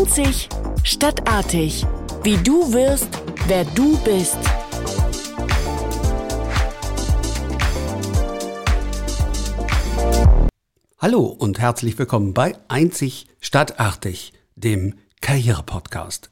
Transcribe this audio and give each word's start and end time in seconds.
Einzig 0.00 0.48
stadtartig. 0.82 1.84
Wie 2.22 2.38
du 2.38 2.72
wirst, 2.72 3.10
wer 3.48 3.66
du 3.66 3.98
bist. 3.98 4.38
Hallo 10.98 11.26
und 11.26 11.58
herzlich 11.58 11.98
willkommen 11.98 12.32
bei 12.32 12.56
Einzig 12.68 13.26
Stadtartig, 13.40 14.32
dem 14.54 14.94
Karriere-Podcast. 15.20 16.30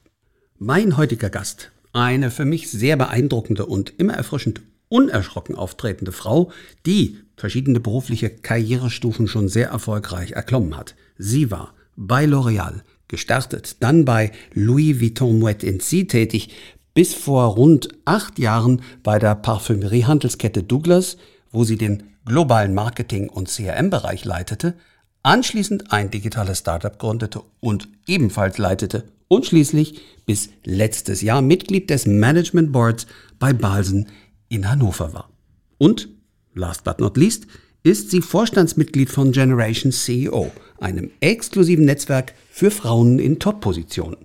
Mein 0.57 0.97
heutiger 0.97 1.29
Gast, 1.29 1.71
eine 1.93 2.31
für 2.31 2.45
mich 2.45 2.71
sehr 2.71 2.97
beeindruckende 2.97 3.67
und 3.67 3.99
immer 3.99 4.15
erfrischend 4.15 4.61
unerschrocken 4.87 5.55
auftretende 5.55 6.11
Frau, 6.11 6.51
die 6.87 7.19
verschiedene 7.35 7.79
berufliche 7.79 8.31
Karrierestufen 8.31 9.27
schon 9.27 9.47
sehr 9.47 9.69
erfolgreich 9.69 10.31
erklommen 10.31 10.75
hat. 10.75 10.95
Sie 11.19 11.51
war 11.51 11.75
bei 11.95 12.25
L'Oréal 12.25 12.81
gestartet, 13.09 13.77
dann 13.81 14.05
bei 14.05 14.31
Louis 14.53 15.01
Vuitton 15.01 15.39
Moet 15.39 15.65
C 15.81 16.05
tätig, 16.05 16.49
bis 16.93 17.13
vor 17.13 17.55
rund 17.55 17.89
acht 18.05 18.39
Jahren 18.39 18.81
bei 19.03 19.19
der 19.19 19.35
Parfümeriehandelskette 19.35 20.63
Douglas, 20.63 21.17
wo 21.51 21.65
sie 21.65 21.77
den 21.77 22.03
globalen 22.25 22.73
Marketing- 22.73 23.29
und 23.29 23.49
CRM-Bereich 23.49 24.23
leitete, 24.23 24.75
anschließend 25.23 25.91
ein 25.91 26.11
digitales 26.11 26.59
Startup 26.59 26.97
gründete 26.97 27.41
und 27.59 27.89
ebenfalls 28.07 28.57
leitete 28.57 29.05
und 29.27 29.45
schließlich 29.45 30.01
bis 30.25 30.49
letztes 30.63 31.21
Jahr 31.21 31.41
Mitglied 31.41 31.89
des 31.89 32.05
Management 32.05 32.71
Boards 32.71 33.07
bei 33.39 33.53
Balsen 33.53 34.07
in 34.47 34.69
Hannover 34.69 35.13
war. 35.13 35.29
Und, 35.77 36.09
last 36.53 36.83
but 36.83 36.99
not 36.99 37.17
least, 37.17 37.47
ist 37.83 38.11
sie 38.11 38.21
Vorstandsmitglied 38.21 39.09
von 39.09 39.31
Generation 39.31 39.91
CEO, 39.91 40.51
einem 40.79 41.11
exklusiven 41.19 41.85
Netzwerk 41.85 42.33
für 42.51 42.71
Frauen 42.71 43.19
in 43.19 43.39
Top-Positionen. 43.39 44.17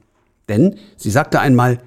Denn 0.49 0.77
sie 0.97 1.11
sagte 1.11 1.41
einmal, 1.41 1.81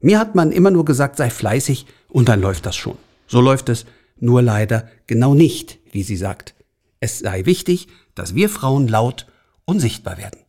mir 0.00 0.18
hat 0.18 0.34
man 0.34 0.52
immer 0.52 0.70
nur 0.70 0.84
gesagt, 0.84 1.16
sei 1.16 1.30
fleißig 1.30 1.86
und 2.08 2.28
dann 2.28 2.40
läuft 2.40 2.66
das 2.66 2.76
schon. 2.76 2.96
So 3.26 3.40
läuft 3.40 3.68
es 3.68 3.86
nur 4.20 4.42
leider 4.42 4.88
genau 5.06 5.34
nicht, 5.34 5.78
wie 5.92 6.02
sie 6.02 6.16
sagt. 6.16 6.54
Es 7.00 7.20
sei 7.20 7.46
wichtig, 7.46 7.88
dass 8.14 8.34
wir 8.34 8.48
Frauen 8.48 8.88
laut 8.88 9.26
und 9.64 9.80
sichtbar 9.80 10.18
werden. 10.18 10.40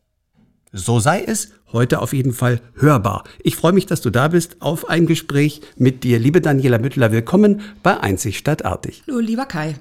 So 0.72 1.00
sei 1.00 1.24
es 1.24 1.50
heute 1.72 2.00
auf 2.00 2.12
jeden 2.12 2.32
Fall 2.32 2.60
hörbar. 2.74 3.24
Ich 3.42 3.56
freue 3.56 3.72
mich, 3.72 3.86
dass 3.86 4.00
du 4.02 4.10
da 4.10 4.28
bist 4.28 4.56
auf 4.60 4.88
ein 4.88 5.06
Gespräch 5.06 5.62
mit 5.76 6.04
dir. 6.04 6.18
Liebe 6.18 6.40
Daniela 6.40 6.78
Müttler, 6.78 7.10
willkommen 7.10 7.60
bei 7.82 7.98
Einzig 7.98 8.38
Stadtartig. 8.38 9.02
Hallo, 9.08 9.18
lieber 9.18 9.46
Kai. 9.46 9.74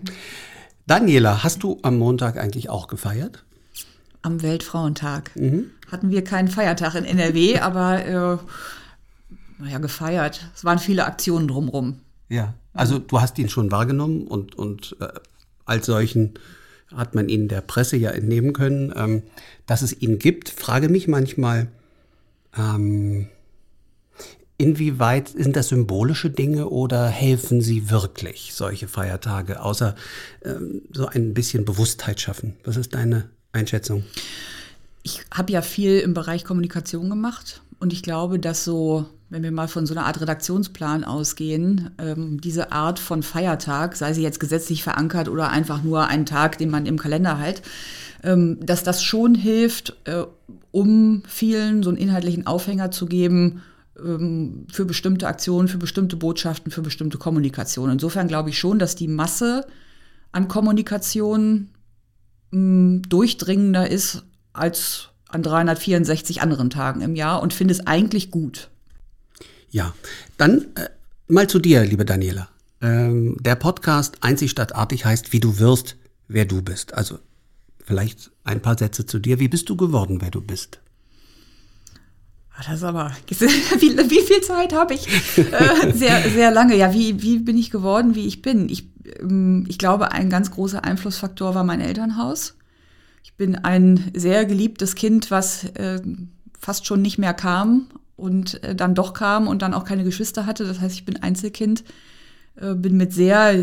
Daniela, 0.90 1.44
hast 1.44 1.62
du 1.62 1.78
am 1.84 2.00
Montag 2.00 2.36
eigentlich 2.38 2.72
auch 2.72 2.88
gefeiert? 2.88 3.44
Am 4.24 4.42
Weltfrauentag. 4.42 5.30
Mhm. 5.36 5.70
Hatten 5.92 6.10
wir 6.10 6.24
keinen 6.24 6.48
Feiertag 6.48 6.96
in 6.96 7.06
NRW, 7.06 7.60
aber 7.60 8.06
äh, 8.06 8.38
naja, 9.60 9.78
gefeiert. 9.78 10.50
Es 10.56 10.66
waren 10.66 10.80
viele 10.80 11.06
Aktionen 11.06 11.48
drumherum. 11.48 12.00
Ja, 12.28 12.56
also 12.74 12.98
du 12.98 13.22
hast 13.22 13.38
ihn 13.38 13.50
schon 13.50 13.72
wahrgenommen 13.72 14.26
und, 14.26 14.56
und 14.56 14.96
äh, 15.00 15.10
als 15.64 15.86
solchen 15.86 16.34
hat 16.96 17.14
man 17.14 17.30
ihn 17.30 17.50
der 17.50 17.62
Presse 17.62 17.96
ja 17.96 18.10
entnehmen 18.10 18.54
können, 18.54 18.92
ähm, 18.96 19.22
dass 19.68 19.84
es 19.84 20.02
ihn 20.02 20.18
gibt. 20.18 20.50
Frage 20.50 20.90
mich 20.90 21.08
manchmal, 21.08 21.68
ähm, 22.58 23.28
inwieweit 24.60 25.30
sind 25.30 25.56
das 25.56 25.70
symbolische 25.70 26.30
Dinge 26.30 26.70
oder 26.70 27.08
helfen 27.08 27.62
sie 27.62 27.90
wirklich, 27.90 28.52
solche 28.54 28.88
Feiertage, 28.88 29.64
außer 29.64 29.96
ähm, 30.46 30.84
so 30.92 31.08
ein 31.08 31.34
bisschen 31.34 31.66
Bewusstheit 31.66 32.20
schaffen? 32.22 32.56
Was 32.66 32.78
ist 32.78 32.94
deine 32.94 33.30
Einschätzung? 33.54 34.04
Ich 35.02 35.22
habe 35.34 35.52
ja 35.52 35.64
viel 35.64 36.00
im 36.00 36.14
Bereich 36.14 36.44
Kommunikation 36.44 37.10
gemacht 37.10 37.62
und 37.80 37.94
ich 37.94 38.04
glaube, 38.04 38.38
dass 38.38 38.66
so 38.66 39.06
wenn 39.30 39.44
wir 39.44 39.52
mal 39.52 39.68
von 39.68 39.86
so 39.86 39.94
einer 39.94 40.06
Art 40.06 40.22
Redaktionsplan 40.22 41.04
ausgehen, 41.04 41.92
ähm, 42.00 42.42
diese 42.42 42.72
Art 42.72 42.98
von 43.00 43.22
Feiertag, 43.22 43.96
sei 43.96 44.14
sie 44.14 44.24
jetzt 44.24 44.40
gesetzlich 44.40 44.84
verankert 44.84 45.30
oder 45.30 45.50
einfach 45.50 45.84
nur 45.84 46.08
ein 46.08 46.26
Tag, 46.26 46.58
den 46.58 46.72
man 46.72 46.88
im 46.88 46.98
Kalender 46.98 47.38
halt, 47.38 47.62
ähm, 48.24 48.58
dass 48.60 48.84
das 48.84 49.04
schon 49.04 49.36
hilft, 49.36 49.96
äh, 50.06 50.24
um 50.72 51.22
vielen 51.28 51.84
so 51.84 51.90
einen 51.90 52.00
inhaltlichen 52.00 52.48
Aufhänger 52.48 52.90
zu 52.90 53.06
geben 53.06 53.62
für 54.72 54.86
bestimmte 54.86 55.28
Aktionen, 55.28 55.68
für 55.68 55.78
bestimmte 55.78 56.16
Botschaften, 56.16 56.72
für 56.72 56.82
bestimmte 56.82 57.18
Kommunikation. 57.18 57.92
Insofern 57.92 58.28
glaube 58.28 58.50
ich 58.50 58.60
schon, 58.60 58.80
dass 58.80 58.96
die 58.96 59.08
Masse 59.08 59.66
an 60.32 60.48
Kommunikation 60.48 61.70
mh, 62.52 63.02
durchdringender 63.08 63.90
ist 63.90 64.24
als 64.54 65.10
an 65.28 65.44
364 65.44 66.42
anderen 66.42 66.70
Tagen 66.70 67.02
im 67.02 67.16
Jahr 67.16 67.42
und 67.42 67.54
finde 67.54 67.74
es 67.74 67.86
eigentlich 67.86 68.32
gut. 68.32 68.70
Ja, 69.70 69.94
dann 70.38 70.66
äh, 70.76 70.90
mal 71.28 71.48
zu 71.48 71.60
dir, 71.60 71.86
liebe 71.86 72.06
Daniela. 72.06 72.50
Ähm, 72.82 73.38
der 73.42 73.56
Podcast 73.56 74.18
Einzig 74.22 74.52
stadtartig 74.52 75.06
heißt, 75.06 75.32
wie 75.34 75.40
du 75.40 75.60
wirst, 75.60 75.98
wer 76.28 76.46
du 76.46 76.62
bist. 76.62 76.94
Also 76.94 77.20
vielleicht 77.84 78.32
ein 78.44 78.62
paar 78.62 78.78
Sätze 78.78 79.06
zu 79.06 79.20
dir. 79.20 79.40
Wie 79.40 79.48
bist 79.48 79.70
du 79.70 79.76
geworden, 79.76 80.20
wer 80.22 80.32
du 80.32 80.42
bist? 80.42 80.80
Ah, 82.60 82.64
das 82.68 82.80
ist 82.80 82.84
aber, 82.84 83.12
wie, 83.30 83.98
wie 84.10 84.22
viel 84.22 84.42
Zeit 84.42 84.74
habe 84.74 84.94
ich? 84.94 85.08
Äh, 85.38 85.94
sehr, 85.94 86.30
sehr 86.30 86.52
lange. 86.52 86.76
Ja, 86.76 86.94
wie, 86.94 87.22
wie 87.22 87.40
bin 87.40 87.58
ich 87.58 87.72
geworden, 87.72 88.16
wie 88.16 88.28
ich 88.28 88.42
bin? 88.42 88.68
Ich, 88.68 88.90
ähm, 89.22 89.66
ich 89.70 89.78
glaube, 89.78 90.12
ein 90.12 90.30
ganz 90.30 90.52
großer 90.52 90.84
Einflussfaktor 90.84 91.56
war 91.56 91.64
mein 91.64 91.80
Elternhaus. 91.80 92.58
Ich 93.24 93.36
bin 93.36 93.56
ein 93.56 94.12
sehr 94.14 94.46
geliebtes 94.46 94.96
Kind, 94.96 95.32
was 95.32 95.64
äh, 95.76 96.02
fast 96.60 96.86
schon 96.86 97.02
nicht 97.02 97.18
mehr 97.18 97.34
kam 97.34 97.88
und 98.18 98.62
äh, 98.62 98.76
dann 98.76 98.94
doch 98.94 99.14
kam 99.14 99.48
und 99.48 99.62
dann 99.62 99.74
auch 99.74 99.86
keine 99.86 100.04
Geschwister 100.04 100.46
hatte. 100.46 100.66
Das 100.66 100.82
heißt, 100.82 100.96
ich 100.96 101.06
bin 101.06 101.24
Einzelkind, 101.24 101.86
äh, 102.58 102.74
bin 102.74 102.98
mit 102.98 103.14
sehr, 103.14 103.56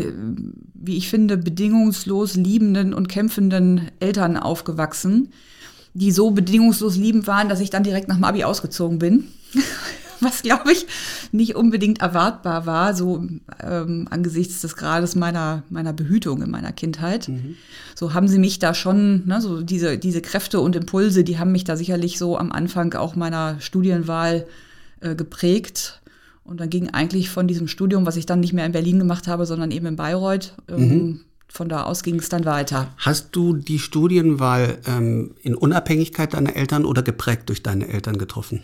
wie 0.73 0.97
ich 0.97 1.07
finde, 1.07 1.37
bedingungslos 1.37 2.33
liebenden 2.33 2.95
und 2.95 3.09
kämpfenden 3.09 3.91
Eltern 3.99 4.37
aufgewachsen, 4.37 5.29
die 5.97 6.11
so 6.11 6.31
bedingungslos 6.31 6.95
liebend 6.95 7.27
waren, 7.27 7.49
dass 7.49 7.59
ich 7.59 7.69
dann 7.69 7.83
direkt 7.83 8.07
nach 8.07 8.15
dem 8.15 8.23
Abi 8.23 8.43
ausgezogen 8.43 8.99
bin. 8.99 9.25
was 10.19 10.41
glaube 10.41 10.71
ich 10.71 10.85
nicht 11.31 11.55
unbedingt 11.55 12.01
erwartbar 12.01 12.65
war, 12.65 12.93
so 12.93 13.25
ähm, 13.61 14.07
angesichts 14.09 14.61
des 14.61 14.75
Grades 14.75 15.15
meiner, 15.15 15.63
meiner 15.69 15.93
Behütung 15.93 16.41
in 16.41 16.49
meiner 16.49 16.71
Kindheit. 16.71 17.27
Mhm. 17.27 17.55
So 17.95 18.13
haben 18.13 18.27
sie 18.27 18.39
mich 18.39 18.59
da 18.59 18.73
schon, 18.73 19.27
ne, 19.27 19.41
so 19.41 19.61
diese, 19.61 19.97
diese 19.97 20.21
Kräfte 20.21 20.59
und 20.59 20.75
Impulse, 20.75 21.23
die 21.23 21.39
haben 21.39 21.51
mich 21.51 21.63
da 21.63 21.75
sicherlich 21.75 22.17
so 22.17 22.37
am 22.37 22.51
Anfang 22.51 22.93
auch 22.93 23.15
meiner 23.15 23.59
Studienwahl 23.59 24.47
äh, 25.01 25.15
geprägt. 25.15 26.01
Und 26.43 26.61
dann 26.61 26.69
ging 26.69 26.89
eigentlich 26.89 27.29
von 27.29 27.47
diesem 27.47 27.67
Studium, 27.67 28.05
was 28.05 28.15
ich 28.15 28.25
dann 28.25 28.39
nicht 28.39 28.53
mehr 28.53 28.65
in 28.65 28.71
Berlin 28.71 28.99
gemacht 28.99 29.27
habe, 29.27 29.45
sondern 29.45 29.71
eben 29.71 29.85
in 29.85 29.95
Bayreuth, 29.97 30.53
ähm, 30.69 30.79
mhm. 30.79 31.19
Von 31.47 31.69
da 31.69 31.83
aus 31.83 32.03
ging 32.03 32.19
es 32.19 32.29
dann 32.29 32.45
weiter. 32.45 32.89
Hast 32.97 33.35
du 33.35 33.53
die 33.53 33.79
Studienwahl 33.79 34.77
ähm, 34.85 35.35
in 35.41 35.55
Unabhängigkeit 35.55 36.33
deiner 36.33 36.55
Eltern 36.55 36.85
oder 36.85 37.01
geprägt 37.01 37.49
durch 37.49 37.63
deine 37.63 37.87
Eltern 37.87 38.17
getroffen? 38.17 38.63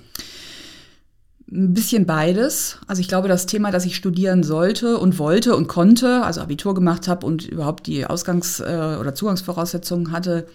Ein 1.51 1.73
bisschen 1.73 2.05
beides. 2.05 2.79
Also 2.87 2.99
ich 3.01 3.07
glaube, 3.07 3.27
das 3.27 3.45
Thema, 3.45 3.71
dass 3.71 3.85
ich 3.85 3.95
studieren 3.95 4.43
sollte 4.43 4.97
und 4.97 5.19
wollte 5.19 5.55
und 5.55 5.67
konnte, 5.67 6.23
also 6.23 6.41
Abitur 6.41 6.73
gemacht 6.73 7.07
habe 7.07 7.25
und 7.25 7.45
überhaupt 7.45 7.87
die 7.87 8.05
Ausgangs- 8.05 8.59
äh, 8.59 8.97
oder 8.99 9.13
Zugangsvoraussetzungen 9.13 10.11
hatte, 10.11 10.47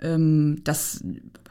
ähm, 0.00 0.60
das 0.64 1.02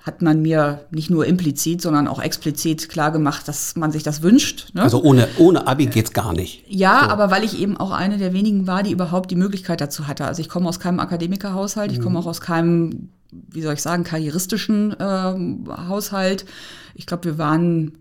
hat 0.04 0.22
man 0.22 0.42
mir 0.42 0.86
nicht 0.92 1.10
nur 1.10 1.26
implizit, 1.26 1.82
sondern 1.82 2.10
auch 2.10 2.22
explizit 2.22 2.90
klar 2.90 3.12
gemacht, 3.12 3.48
dass 3.48 3.78
man 3.78 3.94
sich 3.94 4.04
das 4.04 4.22
wünscht. 4.22 4.74
Ne? 4.74 4.82
Also 4.82 5.02
ohne, 5.02 5.30
ohne 5.38 5.66
Abi 5.66 5.86
geht's 5.86 6.12
gar 6.12 6.34
nicht. 6.34 6.66
Ja, 6.68 7.04
so. 7.06 7.10
aber 7.10 7.32
weil 7.32 7.46
ich 7.46 7.58
eben 7.58 7.78
auch 7.78 7.92
eine 7.92 8.18
der 8.18 8.34
wenigen 8.34 8.68
war, 8.68 8.84
die 8.84 8.92
überhaupt 8.92 9.32
die 9.32 9.38
Möglichkeit 9.38 9.80
dazu 9.80 10.06
hatte. 10.06 10.26
Also 10.26 10.42
ich 10.42 10.50
komme 10.50 10.68
aus 10.68 10.82
keinem 10.82 11.00
Akademikerhaushalt, 11.00 11.94
ich 11.94 12.02
komme 12.02 12.12
mhm. 12.12 12.18
auch 12.18 12.26
aus 12.26 12.42
keinem, 12.42 13.10
wie 13.32 13.62
soll 13.62 13.76
ich 13.76 13.82
sagen, 13.82 14.04
karrieristischen 14.04 14.92
äh, 15.00 15.78
Haushalt. 15.88 16.46
Ich 16.96 17.06
glaube, 17.06 17.24
wir 17.24 17.38
waren 17.38 17.94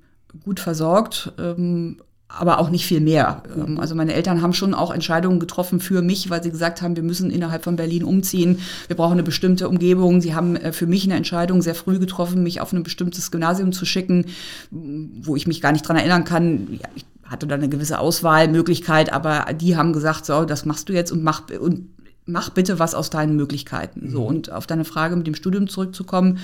gut 0.44 0.59
versorgt, 0.59 1.32
ähm, 1.38 1.99
aber 2.38 2.58
auch 2.58 2.70
nicht 2.70 2.87
viel 2.87 3.00
mehr. 3.00 3.43
Ähm, 3.56 3.79
also 3.79 3.94
meine 3.94 4.14
Eltern 4.14 4.43
haben 4.43 4.52
schon 4.52 4.75
auch 4.75 4.93
Entscheidungen 4.93 5.40
getroffen 5.40 5.81
für 5.81 6.02
mich, 6.02 6.31
weil 6.31 6.43
sie 6.43 6.50
gesagt 6.50 6.82
haben, 6.82 6.96
wir 6.96 7.02
müssen 7.02 7.31
innerhalb 7.31 7.64
von 7.64 7.76
Berlin 7.76 8.05
umziehen, 8.05 8.61
wir 8.87 8.96
brauchen 8.96 9.12
eine 9.12 9.23
bestimmte 9.23 9.69
Umgebung. 9.69 10.20
Sie 10.20 10.34
haben 10.34 10.56
äh, 10.56 10.73
für 10.73 10.87
mich 10.87 11.05
eine 11.05 11.14
Entscheidung 11.14 11.62
sehr 11.62 11.75
früh 11.75 11.99
getroffen, 11.99 12.43
mich 12.43 12.61
auf 12.61 12.73
ein 12.73 12.82
bestimmtes 12.82 13.31
Gymnasium 13.31 13.73
zu 13.73 13.84
schicken, 13.84 14.26
wo 14.70 15.37
ich 15.37 15.46
mich 15.46 15.61
gar 15.61 15.73
nicht 15.73 15.87
dran 15.87 15.96
erinnern 15.96 16.25
kann. 16.25 16.69
Ja, 16.73 16.88
ich 16.94 17.05
hatte 17.25 17.46
da 17.46 17.55
eine 17.55 17.69
gewisse 17.69 17.99
Auswahlmöglichkeit, 17.99 19.12
aber 19.12 19.46
die 19.55 19.76
haben 19.76 19.93
gesagt, 19.93 20.26
so, 20.26 20.44
das 20.44 20.64
machst 20.64 20.88
du 20.88 20.93
jetzt 20.93 21.12
und 21.12 21.23
mach 21.23 21.44
und 21.61 21.88
mach 22.26 22.50
bitte 22.50 22.79
was 22.79 22.94
aus 22.94 23.11
deinen 23.11 23.37
Möglichkeiten. 23.37 24.11
So 24.11 24.20
mhm. 24.20 24.26
und 24.26 24.52
auf 24.52 24.67
deine 24.67 24.84
Frage 24.84 25.17
mit 25.17 25.26
dem 25.26 25.34
Studium 25.34 25.69
zurückzukommen, 25.69 26.38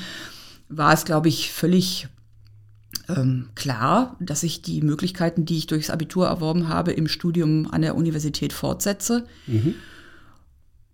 war 0.69 0.93
es, 0.93 1.05
glaube 1.05 1.29
ich, 1.29 1.53
völlig 1.53 2.09
ähm, 3.09 3.49
klar, 3.55 4.17
dass 4.21 4.43
ich 4.43 4.63
die 4.63 4.83
Möglichkeiten, 4.83 5.45
die 5.45 5.59
ich 5.59 5.67
durchs 5.67 5.91
Abitur 5.91 6.27
erworben 6.27 6.69
habe, 6.69 6.93
im 6.93 7.09
Studium 7.09 7.69
an 7.71 7.83
der 7.83 7.97
Universität 7.97 8.53
fortsetze. 8.53 9.25
Mhm. 9.47 9.75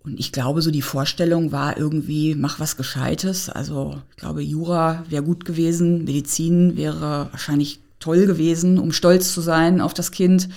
Und 0.05 0.21
ich 0.21 0.33
glaube, 0.33 0.61
so 0.61 0.71
die 0.71 0.83
Vorstellung 0.83 1.51
war 1.51 1.79
irgendwie, 1.79 2.35
mach 2.35 2.61
was 2.61 2.77
Gescheites. 2.77 3.49
Also 3.49 4.03
ich 4.11 4.17
glaube, 4.17 4.43
Jura 4.43 5.03
wäre 5.09 5.23
gut 5.23 5.45
gewesen, 5.45 6.05
Medizin 6.05 6.77
wäre 6.77 7.29
wahrscheinlich 7.31 7.81
toll 8.01 8.27
gewesen, 8.27 8.79
um 8.79 8.93
stolz 8.93 9.33
zu 9.33 9.41
sein 9.41 9.81
auf 9.81 9.95
das 9.95 10.11
Kind. 10.11 10.51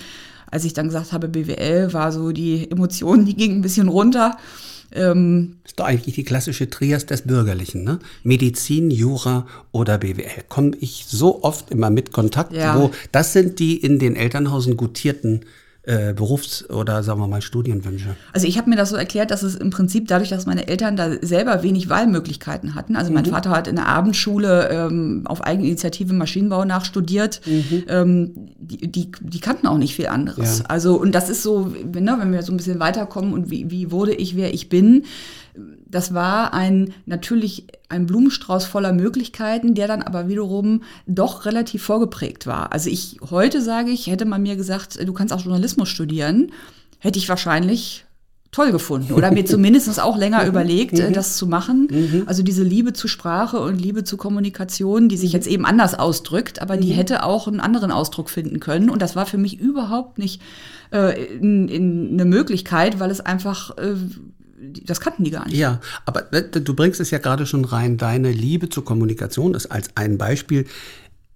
Als 0.50 0.64
ich 0.64 0.74
dann 0.74 0.88
gesagt 0.88 1.12
habe, 1.12 1.28
BWL, 1.28 1.92
war 1.92 2.12
so 2.12 2.32
die 2.32 2.70
Emotion, 2.70 3.24
die 3.24 3.34
ging 3.34 3.56
ein 3.56 3.62
bisschen 3.62 3.88
runter. 3.88 4.36
Ähm, 4.92 5.56
ist 5.64 5.78
doch 5.78 5.84
eigentlich 5.84 6.14
die 6.14 6.24
klassische 6.24 6.70
Trias 6.70 7.04
des 7.06 7.22
Bürgerlichen, 7.22 7.84
ne? 7.84 7.98
Medizin, 8.22 8.90
Jura 8.90 9.46
oder 9.70 9.98
BWL. 9.98 10.44
Komme 10.48 10.72
ich 10.80 11.04
so 11.06 11.42
oft 11.42 11.70
immer 11.70 11.90
mit 11.90 12.12
Kontakt, 12.12 12.52
ja. 12.52 12.78
wo 12.78 12.90
das 13.12 13.32
sind 13.32 13.58
die 13.58 13.76
in 13.76 13.98
den 13.98 14.16
Elternhausen 14.16 14.76
gutierten 14.76 15.44
äh, 15.88 16.12
Berufs- 16.12 16.68
oder 16.68 17.02
sagen 17.02 17.18
wir 17.18 17.26
mal 17.26 17.40
Studienwünsche? 17.40 18.14
Also 18.34 18.46
ich 18.46 18.58
habe 18.58 18.68
mir 18.68 18.76
das 18.76 18.90
so 18.90 18.96
erklärt, 18.96 19.30
dass 19.30 19.42
es 19.42 19.54
im 19.54 19.70
Prinzip 19.70 20.06
dadurch, 20.06 20.28
dass 20.28 20.44
meine 20.44 20.68
Eltern 20.68 20.96
da 20.96 21.10
selber 21.22 21.62
wenig 21.62 21.88
Wahlmöglichkeiten 21.88 22.74
hatten. 22.74 22.94
Also 22.94 23.10
mein 23.10 23.24
mhm. 23.24 23.30
Vater 23.30 23.50
hat 23.50 23.68
in 23.68 23.76
der 23.76 23.86
Abendschule 23.86 24.68
ähm, 24.68 25.22
auf 25.24 25.42
Eigeninitiative 25.42 26.12
Maschinenbau 26.12 26.66
nachstudiert. 26.66 27.40
Mhm. 27.46 27.84
Ähm, 27.88 28.30
die, 28.58 28.92
die, 28.92 29.10
die, 29.18 29.40
kannten 29.40 29.66
auch 29.66 29.78
nicht 29.78 29.94
viel 29.94 30.08
anderes. 30.08 30.58
Ja. 30.58 30.64
Also 30.66 31.00
und 31.00 31.14
das 31.14 31.30
ist 31.30 31.42
so, 31.42 31.68
ne, 31.68 32.16
wenn 32.18 32.32
wir 32.32 32.42
so 32.42 32.52
ein 32.52 32.58
bisschen 32.58 32.80
weiterkommen 32.80 33.32
und 33.32 33.50
wie, 33.50 33.70
wie 33.70 33.90
wurde 33.90 34.12
ich, 34.12 34.36
wer 34.36 34.52
ich 34.52 34.68
bin 34.68 35.04
das 35.90 36.14
war 36.14 36.52
ein 36.54 36.92
natürlich 37.06 37.66
ein 37.88 38.06
Blumenstrauß 38.06 38.66
voller 38.66 38.92
Möglichkeiten, 38.92 39.74
der 39.74 39.88
dann 39.88 40.02
aber 40.02 40.28
wiederum 40.28 40.82
doch 41.06 41.46
relativ 41.46 41.82
vorgeprägt 41.82 42.46
war. 42.46 42.72
Also 42.72 42.90
ich 42.90 43.18
heute 43.30 43.62
sage 43.62 43.90
ich, 43.90 44.06
hätte 44.06 44.24
man 44.24 44.42
mir 44.42 44.56
gesagt, 44.56 44.98
du 45.04 45.12
kannst 45.12 45.32
auch 45.32 45.40
Journalismus 45.40 45.88
studieren, 45.88 46.52
hätte 46.98 47.18
ich 47.18 47.28
wahrscheinlich 47.28 48.04
toll 48.50 48.72
gefunden 48.72 49.12
oder 49.12 49.30
mir 49.30 49.44
zumindest 49.46 50.00
auch 50.00 50.16
länger 50.16 50.42
mhm. 50.42 50.48
überlegt, 50.48 50.98
mhm. 50.98 51.12
das 51.12 51.36
zu 51.36 51.46
machen. 51.46 51.88
Mhm. 51.90 52.22
Also 52.26 52.42
diese 52.42 52.62
Liebe 52.62 52.92
zu 52.92 53.08
Sprache 53.08 53.60
und 53.60 53.80
Liebe 53.80 54.04
zu 54.04 54.16
Kommunikation, 54.16 55.08
die 55.08 55.16
sich 55.16 55.32
jetzt 55.32 55.46
eben 55.46 55.64
anders 55.66 55.98
ausdrückt, 55.98 56.60
aber 56.60 56.76
die 56.76 56.92
hätte 56.92 57.24
auch 57.24 57.46
einen 57.46 57.60
anderen 57.60 57.90
Ausdruck 57.90 58.30
finden 58.30 58.60
können. 58.60 58.90
Und 58.90 59.02
das 59.02 59.16
war 59.16 59.26
für 59.26 59.38
mich 59.38 59.58
überhaupt 59.58 60.18
nicht 60.18 60.40
äh, 60.92 61.24
in, 61.36 61.68
in 61.68 62.12
eine 62.12 62.24
Möglichkeit, 62.24 63.00
weil 63.00 63.10
es 63.10 63.20
einfach 63.20 63.76
äh, 63.76 63.94
das 64.84 65.00
kannten 65.00 65.24
die 65.24 65.30
gar 65.30 65.46
nicht. 65.46 65.56
Ja, 65.56 65.80
aber 66.04 66.32
äh, 66.32 66.48
du 66.48 66.74
bringst 66.74 67.00
es 67.00 67.10
ja 67.10 67.18
gerade 67.18 67.46
schon 67.46 67.64
rein, 67.64 67.96
deine 67.96 68.32
Liebe 68.32 68.68
zur 68.68 68.84
Kommunikation 68.84 69.54
ist 69.54 69.66
als 69.66 69.90
ein 69.94 70.18
Beispiel. 70.18 70.66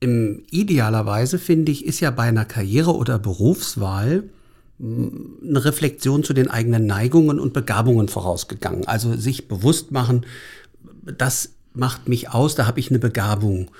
Im 0.00 0.42
idealerweise 0.50 1.38
finde 1.38 1.72
ich, 1.72 1.86
ist 1.86 2.00
ja 2.00 2.10
bei 2.10 2.24
einer 2.24 2.44
Karriere 2.44 2.96
oder 2.96 3.18
Berufswahl 3.18 4.24
eine 4.80 5.64
Reflexion 5.64 6.24
zu 6.24 6.32
den 6.32 6.48
eigenen 6.48 6.86
Neigungen 6.86 7.38
und 7.38 7.52
Begabungen 7.52 8.08
vorausgegangen. 8.08 8.86
Also 8.88 9.14
sich 9.14 9.46
bewusst 9.46 9.92
machen, 9.92 10.26
das 11.04 11.50
macht 11.72 12.08
mich 12.08 12.30
aus, 12.30 12.56
da 12.56 12.66
habe 12.66 12.80
ich 12.80 12.90
eine 12.90 12.98
Begabung. 12.98 13.70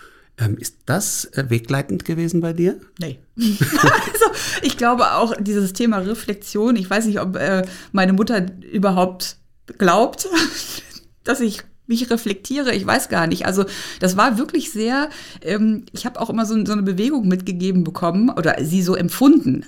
Ähm, 0.43 0.57
ist 0.59 0.77
das 0.87 1.27
äh, 1.27 1.45
wegleitend 1.49 2.05
gewesen 2.05 2.41
bei 2.41 2.53
dir? 2.53 2.81
Nee. 2.99 3.19
also, 3.37 4.27
ich 4.63 4.77
glaube 4.77 5.13
auch 5.13 5.35
dieses 5.39 5.73
Thema 5.73 5.99
Reflexion, 5.99 6.77
ich 6.77 6.89
weiß 6.89 7.07
nicht, 7.07 7.21
ob 7.21 7.37
äh, 7.37 7.63
meine 7.93 8.13
Mutter 8.13 8.47
überhaupt 8.73 9.37
glaubt, 9.79 10.29
dass 11.25 11.41
ich 11.41 11.63
mich 11.87 12.11
reflektiere, 12.11 12.73
ich 12.75 12.87
weiß 12.87 13.09
gar 13.09 13.27
nicht. 13.27 13.45
Also 13.45 13.65
das 14.01 14.17
war 14.17 14.39
wirklich 14.39 14.71
sehr, 14.71 15.11
ähm, 15.43 15.85
ich 15.93 16.07
habe 16.07 16.21
auch 16.21 16.31
immer 16.31 16.47
so, 16.47 16.65
so, 16.65 16.73
eine 16.73 16.83
Bewegung 16.83 17.29
mitgegeben 17.29 17.85
bekommen 17.85 18.31
oder 18.31 18.57
sie 18.65 18.83
so 18.83 18.95
empfunden. 18.95 19.65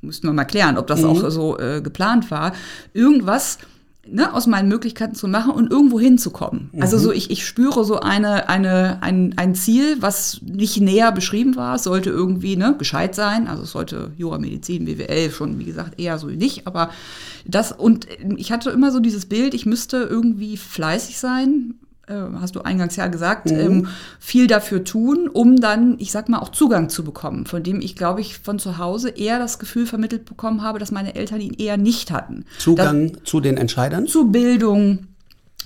Müssten 0.00 0.28
wir 0.28 0.32
mal 0.32 0.44
klären, 0.44 0.78
ob 0.78 0.86
das 0.86 1.00
mhm. 1.00 1.06
auch 1.06 1.30
so 1.30 1.58
äh, 1.58 1.80
geplant 1.82 2.30
war. 2.30 2.52
Irgendwas 2.92 3.58
ne, 4.06 4.32
aus 4.34 4.46
meinen 4.46 4.68
Möglichkeiten 4.68 5.14
zu 5.14 5.28
machen 5.28 5.52
und 5.52 5.70
irgendwo 5.70 6.00
hinzukommen. 6.00 6.70
Mhm. 6.72 6.82
Also 6.82 6.98
so 6.98 7.12
ich, 7.12 7.30
ich 7.30 7.46
spüre 7.46 7.84
so 7.84 8.00
eine, 8.00 8.48
eine, 8.48 9.02
ein, 9.02 9.34
ein 9.36 9.54
Ziel, 9.54 9.96
was 10.00 10.40
nicht 10.42 10.80
näher 10.80 11.12
beschrieben 11.12 11.56
war. 11.56 11.76
Es 11.76 11.84
sollte 11.84 12.10
irgendwie 12.10 12.56
ne, 12.56 12.74
gescheit 12.78 13.14
sein. 13.14 13.48
Also 13.48 13.64
es 13.64 13.70
sollte 13.72 14.12
Jura, 14.16 14.38
Medizin, 14.38 14.84
BWL 14.84 15.30
schon, 15.30 15.58
wie 15.58 15.64
gesagt, 15.64 16.00
eher 16.00 16.18
so 16.18 16.28
nicht. 16.28 16.66
Aber 16.66 16.90
das, 17.44 17.72
und 17.72 18.06
ich 18.36 18.52
hatte 18.52 18.70
immer 18.70 18.90
so 18.90 19.00
dieses 19.00 19.26
Bild, 19.26 19.54
ich 19.54 19.66
müsste 19.66 19.98
irgendwie 19.98 20.56
fleißig 20.56 21.18
sein, 21.18 21.74
hast 22.40 22.56
du 22.56 22.62
eingangs 22.62 22.96
ja 22.96 23.06
gesagt, 23.06 23.50
mhm. 23.50 23.58
ähm, 23.58 23.88
viel 24.18 24.46
dafür 24.46 24.84
tun, 24.84 25.28
um 25.28 25.56
dann, 25.60 25.96
ich 25.98 26.12
sag 26.12 26.28
mal, 26.28 26.38
auch 26.38 26.50
Zugang 26.50 26.88
zu 26.88 27.04
bekommen, 27.04 27.46
von 27.46 27.62
dem 27.62 27.80
ich, 27.80 27.96
glaube 27.96 28.20
ich, 28.20 28.38
von 28.38 28.58
zu 28.58 28.78
Hause 28.78 29.10
eher 29.10 29.38
das 29.38 29.58
Gefühl 29.58 29.86
vermittelt 29.86 30.24
bekommen 30.24 30.62
habe, 30.62 30.78
dass 30.78 30.90
meine 30.90 31.14
Eltern 31.14 31.40
ihn 31.40 31.54
eher 31.54 31.76
nicht 31.76 32.10
hatten. 32.10 32.44
Zugang 32.58 33.12
das, 33.12 33.22
zu 33.24 33.40
den 33.40 33.56
Entscheidern? 33.56 34.06
Zu 34.06 34.30
Bildung, 34.30 35.06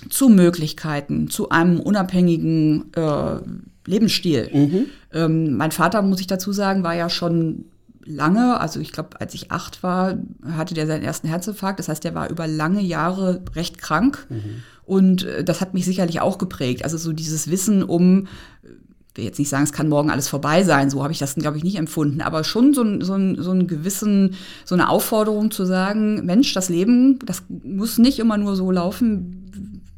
zu 0.09 0.29
Möglichkeiten, 0.29 1.29
zu 1.29 1.49
einem 1.49 1.79
unabhängigen 1.79 2.93
äh, 2.93 3.39
Lebensstil. 3.85 4.49
Mhm. 4.53 4.85
Ähm, 5.13 5.57
mein 5.57 5.71
Vater, 5.71 6.01
muss 6.01 6.19
ich 6.19 6.27
dazu 6.27 6.51
sagen, 6.51 6.83
war 6.83 6.95
ja 6.95 7.09
schon 7.09 7.65
lange, 8.05 8.59
also 8.59 8.79
ich 8.79 8.91
glaube, 8.91 9.19
als 9.19 9.33
ich 9.33 9.51
acht 9.51 9.83
war, 9.83 10.15
hatte 10.51 10.73
der 10.73 10.87
seinen 10.87 11.03
ersten 11.03 11.27
Herzinfarkt. 11.27 11.79
Das 11.79 11.89
heißt, 11.89 12.03
der 12.03 12.15
war 12.15 12.29
über 12.29 12.47
lange 12.47 12.81
Jahre 12.81 13.41
recht 13.55 13.79
krank. 13.79 14.27
Mhm. 14.29 14.63
Und 14.85 15.23
äh, 15.23 15.43
das 15.43 15.61
hat 15.61 15.73
mich 15.73 15.85
sicherlich 15.85 16.21
auch 16.21 16.37
geprägt. 16.37 16.83
Also 16.83 16.97
so 16.97 17.11
dieses 17.11 17.49
Wissen 17.49 17.83
um, 17.83 18.27
ich 18.63 19.17
will 19.17 19.25
jetzt 19.25 19.39
nicht 19.39 19.49
sagen, 19.49 19.63
es 19.63 19.71
kann 19.71 19.87
morgen 19.87 20.09
alles 20.09 20.27
vorbei 20.27 20.63
sein, 20.63 20.89
so 20.89 21.01
habe 21.01 21.13
ich 21.13 21.19
das, 21.19 21.35
glaube 21.35 21.57
ich, 21.57 21.63
nicht 21.63 21.77
empfunden, 21.77 22.21
aber 22.21 22.43
schon 22.43 22.73
so, 22.73 22.81
ein, 22.81 22.99
so, 22.99 23.13
ein, 23.13 23.41
so 23.41 23.51
einen 23.51 23.65
gewissen, 23.65 24.35
so 24.65 24.75
eine 24.75 24.89
Aufforderung 24.89 25.51
zu 25.51 25.63
sagen, 25.65 26.25
Mensch, 26.25 26.53
das 26.53 26.67
Leben, 26.67 27.19
das 27.25 27.43
muss 27.47 27.97
nicht 27.97 28.19
immer 28.19 28.37
nur 28.37 28.57
so 28.57 28.71
laufen, 28.71 29.51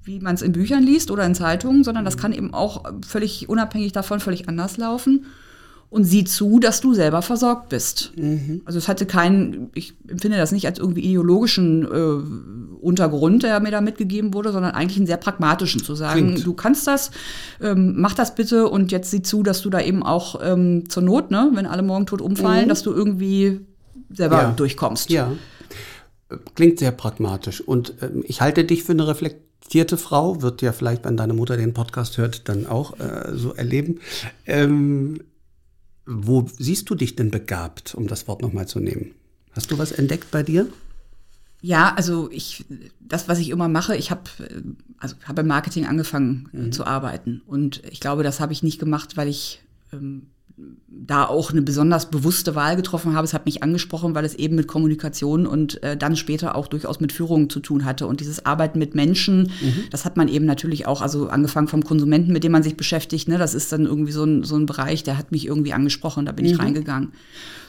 wie 0.03 0.19
man 0.19 0.35
es 0.35 0.43
in 0.43 0.51
Büchern 0.51 0.83
liest 0.83 1.09
oder 1.09 1.25
in 1.25 1.33
Zeitungen, 1.33 1.83
sondern 1.83 2.05
das 2.05 2.17
kann 2.17 2.31
eben 2.31 2.53
auch 2.53 2.83
völlig 3.05 3.49
unabhängig 3.49 3.91
davon 3.91 4.19
völlig 4.19 4.47
anders 4.47 4.77
laufen 4.77 5.25
und 5.89 6.03
sieh 6.03 6.25
zu, 6.25 6.59
dass 6.59 6.81
du 6.81 6.93
selber 6.93 7.21
versorgt 7.21 7.69
bist. 7.69 8.11
Mhm. 8.17 8.61
Also 8.65 8.77
es 8.77 8.87
hatte 8.87 9.05
keinen, 9.05 9.69
ich 9.73 9.93
empfinde 10.07 10.37
das 10.37 10.51
nicht 10.51 10.65
als 10.65 10.79
irgendwie 10.79 11.01
ideologischen 11.01 11.83
äh, 11.85 12.77
Untergrund, 12.81 13.43
der 13.43 13.59
mir 13.61 13.71
da 13.71 13.79
mitgegeben 13.79 14.33
wurde, 14.33 14.51
sondern 14.51 14.73
eigentlich 14.73 14.97
einen 14.97 15.07
sehr 15.07 15.17
pragmatischen 15.17 15.81
zu 15.81 15.95
sagen, 15.95 16.33
Klingt. 16.33 16.45
du 16.45 16.53
kannst 16.53 16.87
das, 16.87 17.11
ähm, 17.61 17.93
mach 17.97 18.13
das 18.13 18.35
bitte 18.35 18.67
und 18.67 18.91
jetzt 18.91 19.11
sieh 19.11 19.21
zu, 19.21 19.43
dass 19.43 19.61
du 19.61 19.69
da 19.69 19.79
eben 19.79 20.03
auch 20.03 20.39
ähm, 20.43 20.89
zur 20.89 21.03
Not, 21.03 21.31
ne, 21.31 21.51
wenn 21.53 21.65
alle 21.65 21.83
morgen 21.83 22.05
tot 22.05 22.21
umfallen, 22.21 22.65
mhm. 22.65 22.69
dass 22.69 22.83
du 22.83 22.91
irgendwie 22.91 23.61
selber 24.09 24.41
ja. 24.41 24.51
durchkommst. 24.51 25.09
Ja. 25.09 25.31
Klingt 26.55 26.79
sehr 26.79 26.91
pragmatisch. 26.91 27.61
Und 27.61 27.93
ähm, 28.01 28.23
ich 28.27 28.41
halte 28.41 28.65
dich 28.65 28.83
für 28.83 28.91
eine 28.91 29.07
reflektierte 29.07 29.95
Frau, 29.95 30.41
wird 30.41 30.61
ja 30.61 30.73
vielleicht, 30.73 31.05
wenn 31.05 31.15
deine 31.15 31.33
Mutter 31.33 31.55
den 31.55 31.73
Podcast 31.73 32.17
hört, 32.17 32.49
dann 32.49 32.67
auch 32.67 32.99
äh, 32.99 33.31
so 33.33 33.53
erleben. 33.53 33.99
Ähm, 34.45 35.21
wo 36.07 36.47
siehst 36.57 36.89
du 36.89 36.95
dich 36.95 37.15
denn 37.15 37.31
begabt, 37.31 37.93
um 37.93 38.07
das 38.07 38.27
Wort 38.27 38.41
nochmal 38.41 38.67
zu 38.67 38.79
nehmen? 38.79 39.11
Hast 39.51 39.71
du 39.71 39.77
was 39.77 39.91
entdeckt 39.91 40.31
bei 40.31 40.41
dir? 40.41 40.67
Ja, 41.61 41.93
also 41.95 42.29
ich, 42.31 42.65
das, 42.99 43.27
was 43.27 43.39
ich 43.39 43.49
immer 43.49 43.67
mache, 43.67 43.95
ich 43.95 44.11
habe 44.11 44.23
also 44.99 45.15
habe 45.25 45.41
im 45.41 45.47
Marketing 45.47 45.85
angefangen 45.85 46.49
mhm. 46.51 46.71
zu 46.71 46.85
arbeiten 46.85 47.41
und 47.45 47.83
ich 47.91 47.99
glaube, 47.99 48.23
das 48.23 48.39
habe 48.39 48.53
ich 48.53 48.63
nicht 48.63 48.79
gemacht, 48.79 49.17
weil 49.17 49.27
ich 49.27 49.61
ähm, 49.91 50.27
da 50.89 51.25
auch 51.25 51.51
eine 51.51 51.61
besonders 51.61 52.09
bewusste 52.09 52.55
Wahl 52.55 52.75
getroffen 52.75 53.13
habe. 53.13 53.25
Es 53.25 53.33
hat 53.33 53.45
mich 53.45 53.61
angesprochen, 53.61 54.15
weil 54.15 54.25
es 54.25 54.33
eben 54.33 54.55
mit 54.55 54.67
Kommunikation 54.67 55.45
und 55.45 55.81
äh, 55.83 55.95
dann 55.95 56.15
später 56.15 56.55
auch 56.55 56.67
durchaus 56.67 56.99
mit 56.99 57.11
Führung 57.11 57.49
zu 57.49 57.59
tun 57.59 57.85
hatte. 57.85 58.07
Und 58.07 58.19
dieses 58.19 58.45
Arbeiten 58.45 58.79
mit 58.79 58.95
Menschen, 58.95 59.51
mhm. 59.61 59.83
das 59.91 60.03
hat 60.03 60.17
man 60.17 60.27
eben 60.27 60.45
natürlich 60.45 60.87
auch, 60.87 61.01
also 61.01 61.29
angefangen 61.29 61.67
vom 61.67 61.83
Konsumenten, 61.83 62.33
mit 62.33 62.43
dem 62.43 62.51
man 62.51 62.63
sich 62.63 62.75
beschäftigt, 62.75 63.27
ne, 63.27 63.37
das 63.37 63.53
ist 63.53 63.71
dann 63.71 63.85
irgendwie 63.85 64.11
so 64.11 64.23
ein, 64.23 64.43
so 64.43 64.55
ein 64.55 64.65
Bereich, 64.65 65.03
der 65.03 65.17
hat 65.17 65.31
mich 65.31 65.45
irgendwie 65.45 65.73
angesprochen, 65.73 66.25
da 66.25 66.31
bin 66.31 66.45
mhm. 66.45 66.51
ich 66.51 66.59
reingegangen. 66.59 67.13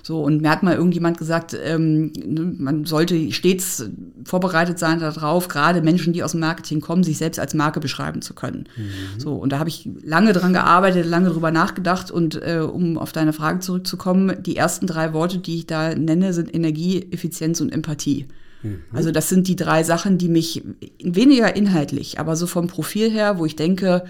So, 0.09 0.23
und 0.23 0.41
mir 0.41 0.49
hat 0.49 0.63
mal 0.63 0.75
irgendjemand 0.75 1.19
gesagt, 1.19 1.55
ähm, 1.63 2.13
ne, 2.17 2.55
man 2.57 2.87
sollte 2.87 3.31
stets 3.31 3.91
vorbereitet 4.25 4.79
sein 4.79 5.01
darauf, 5.01 5.49
gerade 5.49 5.83
Menschen, 5.83 6.15
die 6.15 6.23
aus 6.23 6.31
dem 6.31 6.41
Marketing 6.41 6.81
kommen, 6.81 7.05
sich 7.05 7.19
selbst 7.19 7.39
als 7.39 7.53
Marke 7.53 7.79
beschreiben 7.79 8.23
zu 8.23 8.33
können. 8.33 8.71
Mhm. 8.75 9.21
So, 9.21 9.35
und 9.35 9.53
da 9.53 9.59
habe 9.59 9.69
ich 9.69 9.87
lange 10.03 10.33
dran 10.33 10.55
gearbeitet, 10.55 11.05
lange 11.05 11.29
drüber 11.29 11.51
nachgedacht 11.51 12.11
und 12.11 12.37
äh, 12.37 12.61
um 12.61 12.97
auf 12.97 13.13
deine 13.13 13.35
Frage 13.35 13.59
zurückzukommen, 13.59 14.43
die 14.43 14.57
ersten 14.57 14.87
drei 14.87 15.13
Worte, 15.13 15.41
die 15.41 15.57
ich 15.57 15.67
da 15.67 15.95
nenne, 15.95 16.33
sind 16.33 16.55
Energie, 16.55 17.07
Effizienz 17.11 17.61
und 17.61 17.71
Empathie. 17.71 18.29
Mhm. 18.63 18.81
Also 18.95 19.11
das 19.11 19.29
sind 19.29 19.47
die 19.47 19.57
drei 19.57 19.83
Sachen, 19.83 20.17
die 20.17 20.31
mich 20.31 20.63
weniger 21.05 21.55
inhaltlich, 21.55 22.19
aber 22.19 22.35
so 22.35 22.47
vom 22.47 22.67
Profil 22.67 23.11
her, 23.11 23.39
wo 23.39 23.45
ich 23.45 23.57
denke, 23.57 24.05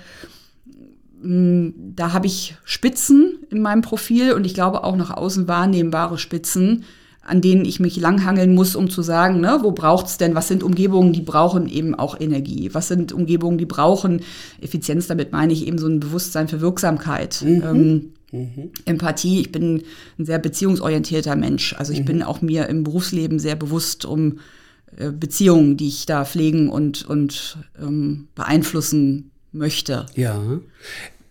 da 1.21 2.13
habe 2.13 2.27
ich 2.27 2.57
Spitzen 2.65 3.39
in 3.51 3.61
meinem 3.61 3.83
Profil 3.83 4.33
und 4.33 4.45
ich 4.45 4.55
glaube 4.55 4.85
auch 4.85 4.97
nach 4.97 5.11
außen 5.11 5.49
wahrnehmbare 5.49 6.19
Spitzen, 6.19 6.85
an 7.23 7.41
denen 7.41 7.65
ich 7.65 7.81
mich 7.81 7.99
langhangeln 7.99 8.55
muss, 8.55 8.77
um 8.77 8.89
zu 8.89 9.03
sagen, 9.03 9.41
ne, 9.41 9.59
wo 9.63 9.73
braucht's 9.73 10.17
denn, 10.17 10.35
was 10.35 10.49
sind 10.49 10.63
Umgebungen, 10.63 11.13
die 11.13 11.21
brauchen 11.21 11.69
eben 11.69 11.95
auch 11.95 12.19
Energie? 12.19 12.71
Was 12.73 12.89
sind 12.89 13.13
Umgebungen, 13.13 13.59
die 13.59 13.67
brauchen 13.67 14.23
Effizienz? 14.61 15.09
Damit 15.09 15.33
meine 15.33 15.53
ich 15.53 15.67
eben 15.67 15.79
so 15.79 15.89
ein 15.89 16.01
Bewusstsein 16.01 16.49
für 16.49 16.61
Wirksamkeit. 16.61 17.43
Mhm. 17.45 17.63
Ähm, 17.65 18.13
mhm. 18.33 18.71
Empathie, 18.85 19.41
ich 19.41 19.53
bin 19.53 19.83
ein 20.19 20.25
sehr 20.25 20.39
beziehungsorientierter 20.39 21.37
Mensch. 21.37 21.75
Also 21.77 21.93
ich 21.93 22.01
mhm. 22.01 22.07
bin 22.07 22.23
auch 22.23 22.41
mir 22.41 22.69
im 22.69 22.85
Berufsleben 22.85 23.39
sehr 23.39 23.57
bewusst 23.57 24.05
um 24.05 24.39
äh, 24.97 25.11
Beziehungen, 25.11 25.77
die 25.77 25.89
ich 25.89 26.07
da 26.07 26.25
pflegen 26.25 26.71
und, 26.71 27.05
und 27.07 27.59
ähm, 27.79 28.29
beeinflussen 28.35 29.33
möchte. 29.59 30.07
Ja. 30.15 30.41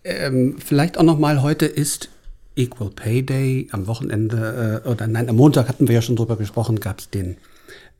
Ähm, 0.04 0.56
vielleicht 0.64 0.98
auch 0.98 1.02
noch 1.02 1.18
mal 1.18 1.42
heute 1.42 1.66
ist 1.66 2.08
Equal 2.56 2.90
Pay 2.90 3.22
Day. 3.22 3.68
Am 3.72 3.86
Wochenende, 3.86 4.82
äh, 4.84 4.88
oder 4.88 5.06
nein, 5.06 5.28
am 5.28 5.36
Montag 5.36 5.68
hatten 5.68 5.88
wir 5.88 5.94
ja 5.94 6.02
schon 6.02 6.16
drüber 6.16 6.36
gesprochen, 6.36 6.80
gab 6.80 7.00
es 7.00 7.10
den 7.10 7.36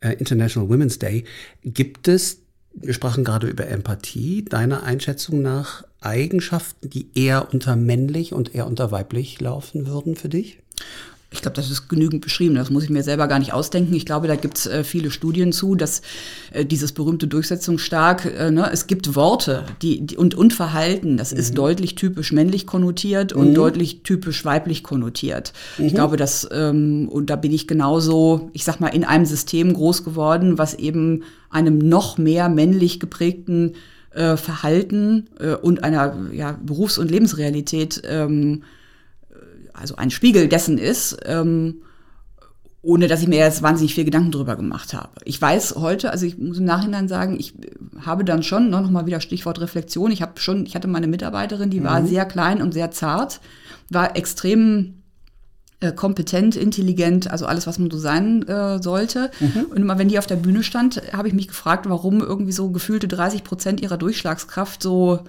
äh, 0.01 0.13
International 0.13 0.69
Women's 0.69 0.99
Day. 0.99 1.25
Gibt 1.63 2.07
es, 2.07 2.39
wir 2.73 2.93
sprachen 2.93 3.23
gerade 3.23 3.47
über 3.47 3.67
Empathie, 3.67 4.45
deiner 4.45 4.83
Einschätzung 4.83 5.41
nach 5.41 5.83
Eigenschaften, 6.01 6.89
die 6.89 7.07
eher 7.15 7.51
unter 7.53 7.75
männlich 7.75 8.33
und 8.33 8.55
eher 8.55 8.67
unter 8.67 8.91
weiblich 8.91 9.39
laufen 9.41 9.87
würden 9.87 10.15
für 10.15 10.29
dich? 10.29 10.59
Ich 11.31 11.43
glaube, 11.43 11.55
das 11.55 11.69
ist 11.69 11.87
genügend 11.89 12.21
beschrieben. 12.21 12.55
Das 12.55 12.71
muss 12.71 12.83
ich 12.83 12.89
mir 12.89 13.03
selber 13.03 13.27
gar 13.27 13.37
nicht 13.37 13.53
ausdenken. 13.53 13.93
Ich 13.93 14.07
glaube, 14.07 14.27
da 14.27 14.35
gibt 14.35 14.57
es 14.57 14.65
äh, 14.65 14.83
viele 14.83 15.11
Studien 15.11 15.51
zu, 15.51 15.75
dass 15.75 16.01
äh, 16.51 16.65
dieses 16.65 16.91
berühmte 16.91 17.27
Durchsetzungsstark, 17.27 18.25
äh, 18.25 18.49
ne, 18.49 18.67
es 18.71 18.87
gibt 18.87 19.15
Worte 19.15 19.63
die, 19.83 20.01
die, 20.01 20.17
und, 20.17 20.33
und 20.33 20.53
Verhalten, 20.53 21.17
das 21.17 21.31
mhm. 21.31 21.39
ist 21.39 21.55
deutlich 21.55 21.93
typisch 21.93 22.31
männlich 22.31 22.65
konnotiert 22.65 23.31
und 23.31 23.49
mhm. 23.49 23.53
deutlich 23.53 24.01
typisch 24.01 24.43
weiblich 24.43 24.81
konnotiert. 24.81 25.53
Mhm. 25.77 25.85
Ich 25.85 25.93
glaube, 25.93 26.17
dass, 26.17 26.49
ähm, 26.51 27.07
und 27.09 27.29
da 27.29 27.35
bin 27.35 27.53
ich 27.53 27.67
genauso, 27.67 28.49
ich 28.53 28.63
sag 28.63 28.79
mal, 28.79 28.87
in 28.87 29.03
einem 29.03 29.25
System 29.25 29.73
groß 29.73 30.03
geworden, 30.03 30.57
was 30.57 30.73
eben 30.73 31.23
einem 31.51 31.77
noch 31.77 32.17
mehr 32.17 32.49
männlich 32.49 32.99
geprägten 32.99 33.75
äh, 34.15 34.35
Verhalten 34.35 35.27
äh, 35.39 35.53
und 35.53 35.83
einer 35.83 36.15
ja, 36.33 36.57
Berufs- 36.65 36.97
und 36.97 37.11
Lebensrealität 37.11 38.01
ähm, 38.05 38.63
also 39.79 39.95
ein 39.95 40.11
Spiegel 40.11 40.47
dessen 40.47 40.77
ist, 40.77 41.17
ähm, 41.25 41.81
ohne 42.81 43.07
dass 43.07 43.21
ich 43.21 43.27
mir 43.27 43.39
jetzt 43.39 43.61
wahnsinnig 43.61 43.93
viel 43.93 44.05
Gedanken 44.05 44.31
drüber 44.31 44.55
gemacht 44.55 44.93
habe. 44.93 45.09
Ich 45.25 45.41
weiß 45.41 45.75
heute, 45.75 46.11
also 46.11 46.25
ich 46.25 46.37
muss 46.37 46.59
im 46.59 46.65
Nachhinein 46.65 47.07
sagen, 47.07 47.37
ich 47.37 47.53
habe 48.05 48.23
dann 48.23 48.41
schon, 48.41 48.69
noch 48.69 48.89
mal 48.89 49.05
wieder 49.05 49.19
Stichwort 49.19 49.59
Reflexion, 49.59 50.11
ich 50.11 50.21
habe 50.21 50.39
schon, 50.39 50.65
ich 50.65 50.75
hatte 50.75 50.87
meine 50.87 51.07
Mitarbeiterin, 51.07 51.69
die 51.69 51.81
mhm. 51.81 51.85
war 51.85 52.05
sehr 52.05 52.25
klein 52.25 52.61
und 52.61 52.73
sehr 52.73 52.91
zart, 52.91 53.41
war 53.89 54.15
extrem 54.15 54.99
äh, 55.81 55.91
kompetent, 55.91 56.55
intelligent, 56.55 57.29
also 57.29 57.45
alles, 57.45 57.67
was 57.67 57.79
man 57.79 57.91
so 57.91 57.97
sein 57.97 58.47
äh, 58.47 58.81
sollte. 58.81 59.29
Mhm. 59.39 59.65
Und 59.71 59.77
immer 59.77 59.97
wenn 59.99 60.09
die 60.09 60.19
auf 60.19 60.27
der 60.27 60.35
Bühne 60.37 60.63
stand, 60.63 61.01
habe 61.11 61.27
ich 61.27 61.33
mich 61.33 61.49
gefragt, 61.49 61.87
warum 61.89 62.21
irgendwie 62.21 62.53
so 62.53 62.69
gefühlte 62.69 63.07
30 63.09 63.43
Prozent 63.43 63.81
ihrer 63.81 63.97
Durchschlagskraft 63.97 64.81
so 64.81 65.19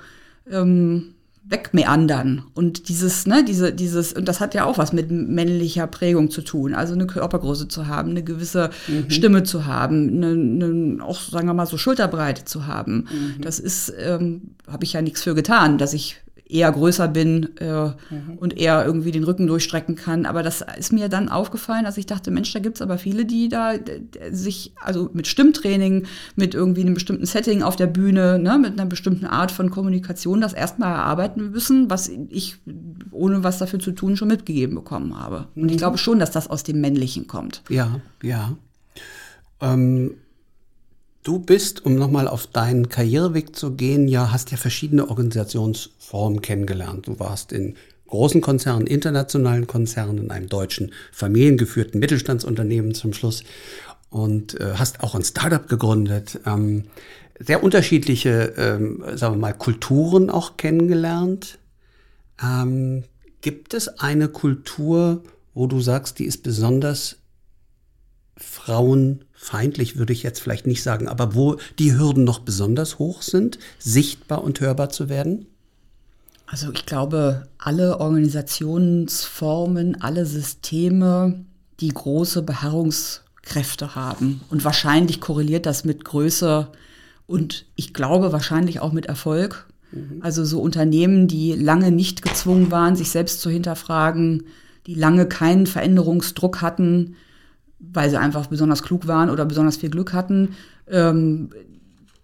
ähm, 0.50 1.14
wegmeandern. 1.42 2.44
Und 2.54 2.88
dieses, 2.88 3.26
ne, 3.26 3.44
diese, 3.44 3.72
dieses, 3.72 4.12
und 4.12 4.26
das 4.26 4.40
hat 4.40 4.54
ja 4.54 4.64
auch 4.64 4.78
was 4.78 4.92
mit 4.92 5.10
männlicher 5.10 5.86
Prägung 5.86 6.30
zu 6.30 6.42
tun. 6.42 6.74
Also 6.74 6.94
eine 6.94 7.06
Körpergröße 7.06 7.68
zu 7.68 7.88
haben, 7.88 8.10
eine 8.10 8.22
gewisse 8.22 8.70
mhm. 8.86 9.10
Stimme 9.10 9.42
zu 9.42 9.66
haben, 9.66 10.08
eine, 10.08 10.28
eine, 10.28 11.04
auch, 11.04 11.20
sagen 11.20 11.48
wir 11.48 11.54
mal, 11.54 11.66
so 11.66 11.76
Schulterbreite 11.76 12.44
zu 12.44 12.66
haben. 12.66 13.08
Mhm. 13.10 13.40
Das 13.40 13.58
ist, 13.58 13.92
ähm, 13.98 14.54
habe 14.68 14.84
ich 14.84 14.92
ja 14.92 15.02
nichts 15.02 15.22
für 15.22 15.34
getan, 15.34 15.78
dass 15.78 15.92
ich 15.92 16.18
eher 16.52 16.70
größer 16.70 17.08
bin 17.08 17.56
äh, 17.58 17.86
mhm. 17.86 18.38
und 18.38 18.58
eher 18.58 18.84
irgendwie 18.84 19.12
den 19.12 19.24
Rücken 19.24 19.46
durchstrecken 19.46 19.94
kann. 19.94 20.26
Aber 20.26 20.42
das 20.42 20.64
ist 20.78 20.92
mir 20.92 21.08
dann 21.08 21.28
aufgefallen, 21.28 21.84
dass 21.84 21.98
ich 21.98 22.06
dachte, 22.06 22.30
Mensch, 22.30 22.52
da 22.52 22.58
gibt's 22.58 22.82
aber 22.82 22.98
viele, 22.98 23.24
die 23.24 23.48
da 23.48 23.74
sich, 24.30 24.72
also 24.80 25.10
mit 25.12 25.26
Stimmtraining, 25.26 26.06
mit 26.36 26.54
irgendwie 26.54 26.82
einem 26.82 26.94
bestimmten 26.94 27.26
Setting 27.26 27.62
auf 27.62 27.76
der 27.76 27.86
Bühne, 27.86 28.38
ne, 28.38 28.58
mit 28.58 28.72
einer 28.72 28.86
bestimmten 28.86 29.26
Art 29.26 29.52
von 29.52 29.70
Kommunikation 29.70 30.40
das 30.40 30.52
erstmal 30.52 30.92
erarbeiten 30.92 31.50
müssen, 31.50 31.90
was 31.90 32.10
ich 32.28 32.56
ohne 33.10 33.44
was 33.44 33.58
dafür 33.58 33.78
zu 33.78 33.92
tun 33.92 34.16
schon 34.16 34.28
mitgegeben 34.28 34.74
bekommen 34.74 35.18
habe. 35.18 35.48
Und 35.54 35.68
ich 35.68 35.76
mhm. 35.76 35.78
glaube 35.78 35.98
schon, 35.98 36.18
dass 36.18 36.30
das 36.30 36.48
aus 36.48 36.62
dem 36.62 36.80
Männlichen 36.80 37.26
kommt. 37.26 37.62
Ja, 37.68 38.00
ja. 38.22 38.56
Ähm 39.60 40.14
Du 41.22 41.38
bist, 41.38 41.84
um 41.84 41.96
nochmal 41.96 42.26
auf 42.26 42.46
deinen 42.46 42.88
Karriereweg 42.88 43.54
zu 43.54 43.72
gehen, 43.72 44.08
ja, 44.08 44.32
hast 44.32 44.50
ja 44.52 44.56
verschiedene 44.56 45.08
Organisationsformen 45.08 46.40
kennengelernt. 46.40 47.08
Du 47.08 47.18
warst 47.18 47.52
in 47.52 47.76
großen 48.06 48.40
Konzernen, 48.40 48.86
internationalen 48.86 49.66
Konzernen, 49.66 50.16
in 50.16 50.30
einem 50.30 50.48
deutschen 50.48 50.92
familiengeführten 51.12 52.00
Mittelstandsunternehmen 52.00 52.94
zum 52.94 53.12
Schluss 53.12 53.44
und 54.08 54.58
äh, 54.60 54.74
hast 54.76 55.02
auch 55.02 55.14
ein 55.14 55.22
Startup 55.22 55.68
gegründet. 55.68 56.40
Ähm, 56.46 56.84
sehr 57.38 57.62
unterschiedliche, 57.62 58.54
ähm, 58.56 59.04
sagen 59.14 59.34
wir 59.34 59.40
mal, 59.40 59.52
Kulturen 59.52 60.30
auch 60.30 60.56
kennengelernt. 60.56 61.58
Ähm, 62.42 63.04
gibt 63.42 63.74
es 63.74 63.88
eine 63.88 64.28
Kultur, 64.28 65.22
wo 65.52 65.66
du 65.66 65.80
sagst, 65.80 66.18
die 66.18 66.24
ist 66.24 66.42
besonders 66.42 67.16
frauenfeindlich, 69.40 69.96
würde 69.96 70.12
ich 70.12 70.22
jetzt 70.22 70.40
vielleicht 70.40 70.66
nicht 70.66 70.82
sagen, 70.82 71.08
aber 71.08 71.34
wo 71.34 71.56
die 71.78 71.96
Hürden 71.96 72.24
noch 72.24 72.40
besonders 72.40 72.98
hoch 72.98 73.22
sind, 73.22 73.58
sichtbar 73.78 74.44
und 74.44 74.60
hörbar 74.60 74.90
zu 74.90 75.08
werden? 75.08 75.46
Also 76.46 76.70
ich 76.72 76.84
glaube, 76.84 77.48
alle 77.58 78.00
Organisationsformen, 78.00 80.02
alle 80.02 80.26
Systeme, 80.26 81.44
die 81.80 81.88
große 81.88 82.42
Beharrungskräfte 82.42 83.94
haben. 83.94 84.42
Und 84.50 84.64
wahrscheinlich 84.64 85.20
korreliert 85.20 85.64
das 85.64 85.84
mit 85.84 86.04
Größe 86.04 86.68
und 87.26 87.64
ich 87.76 87.94
glaube 87.94 88.32
wahrscheinlich 88.32 88.80
auch 88.80 88.92
mit 88.92 89.06
Erfolg. 89.06 89.66
Mhm. 89.92 90.18
Also 90.20 90.44
so 90.44 90.60
Unternehmen, 90.60 91.28
die 91.28 91.52
lange 91.52 91.92
nicht 91.92 92.22
gezwungen 92.22 92.70
waren, 92.70 92.94
sich 92.94 93.10
selbst 93.10 93.40
zu 93.40 93.48
hinterfragen, 93.48 94.42
die 94.86 94.94
lange 94.94 95.26
keinen 95.26 95.66
Veränderungsdruck 95.66 96.60
hatten, 96.60 97.16
weil 97.80 98.10
sie 98.10 98.18
einfach 98.18 98.46
besonders 98.46 98.82
klug 98.82 99.06
waren 99.06 99.30
oder 99.30 99.44
besonders 99.44 99.76
viel 99.76 99.90
Glück 99.90 100.12
hatten. 100.12 100.56
Ähm, 100.88 101.50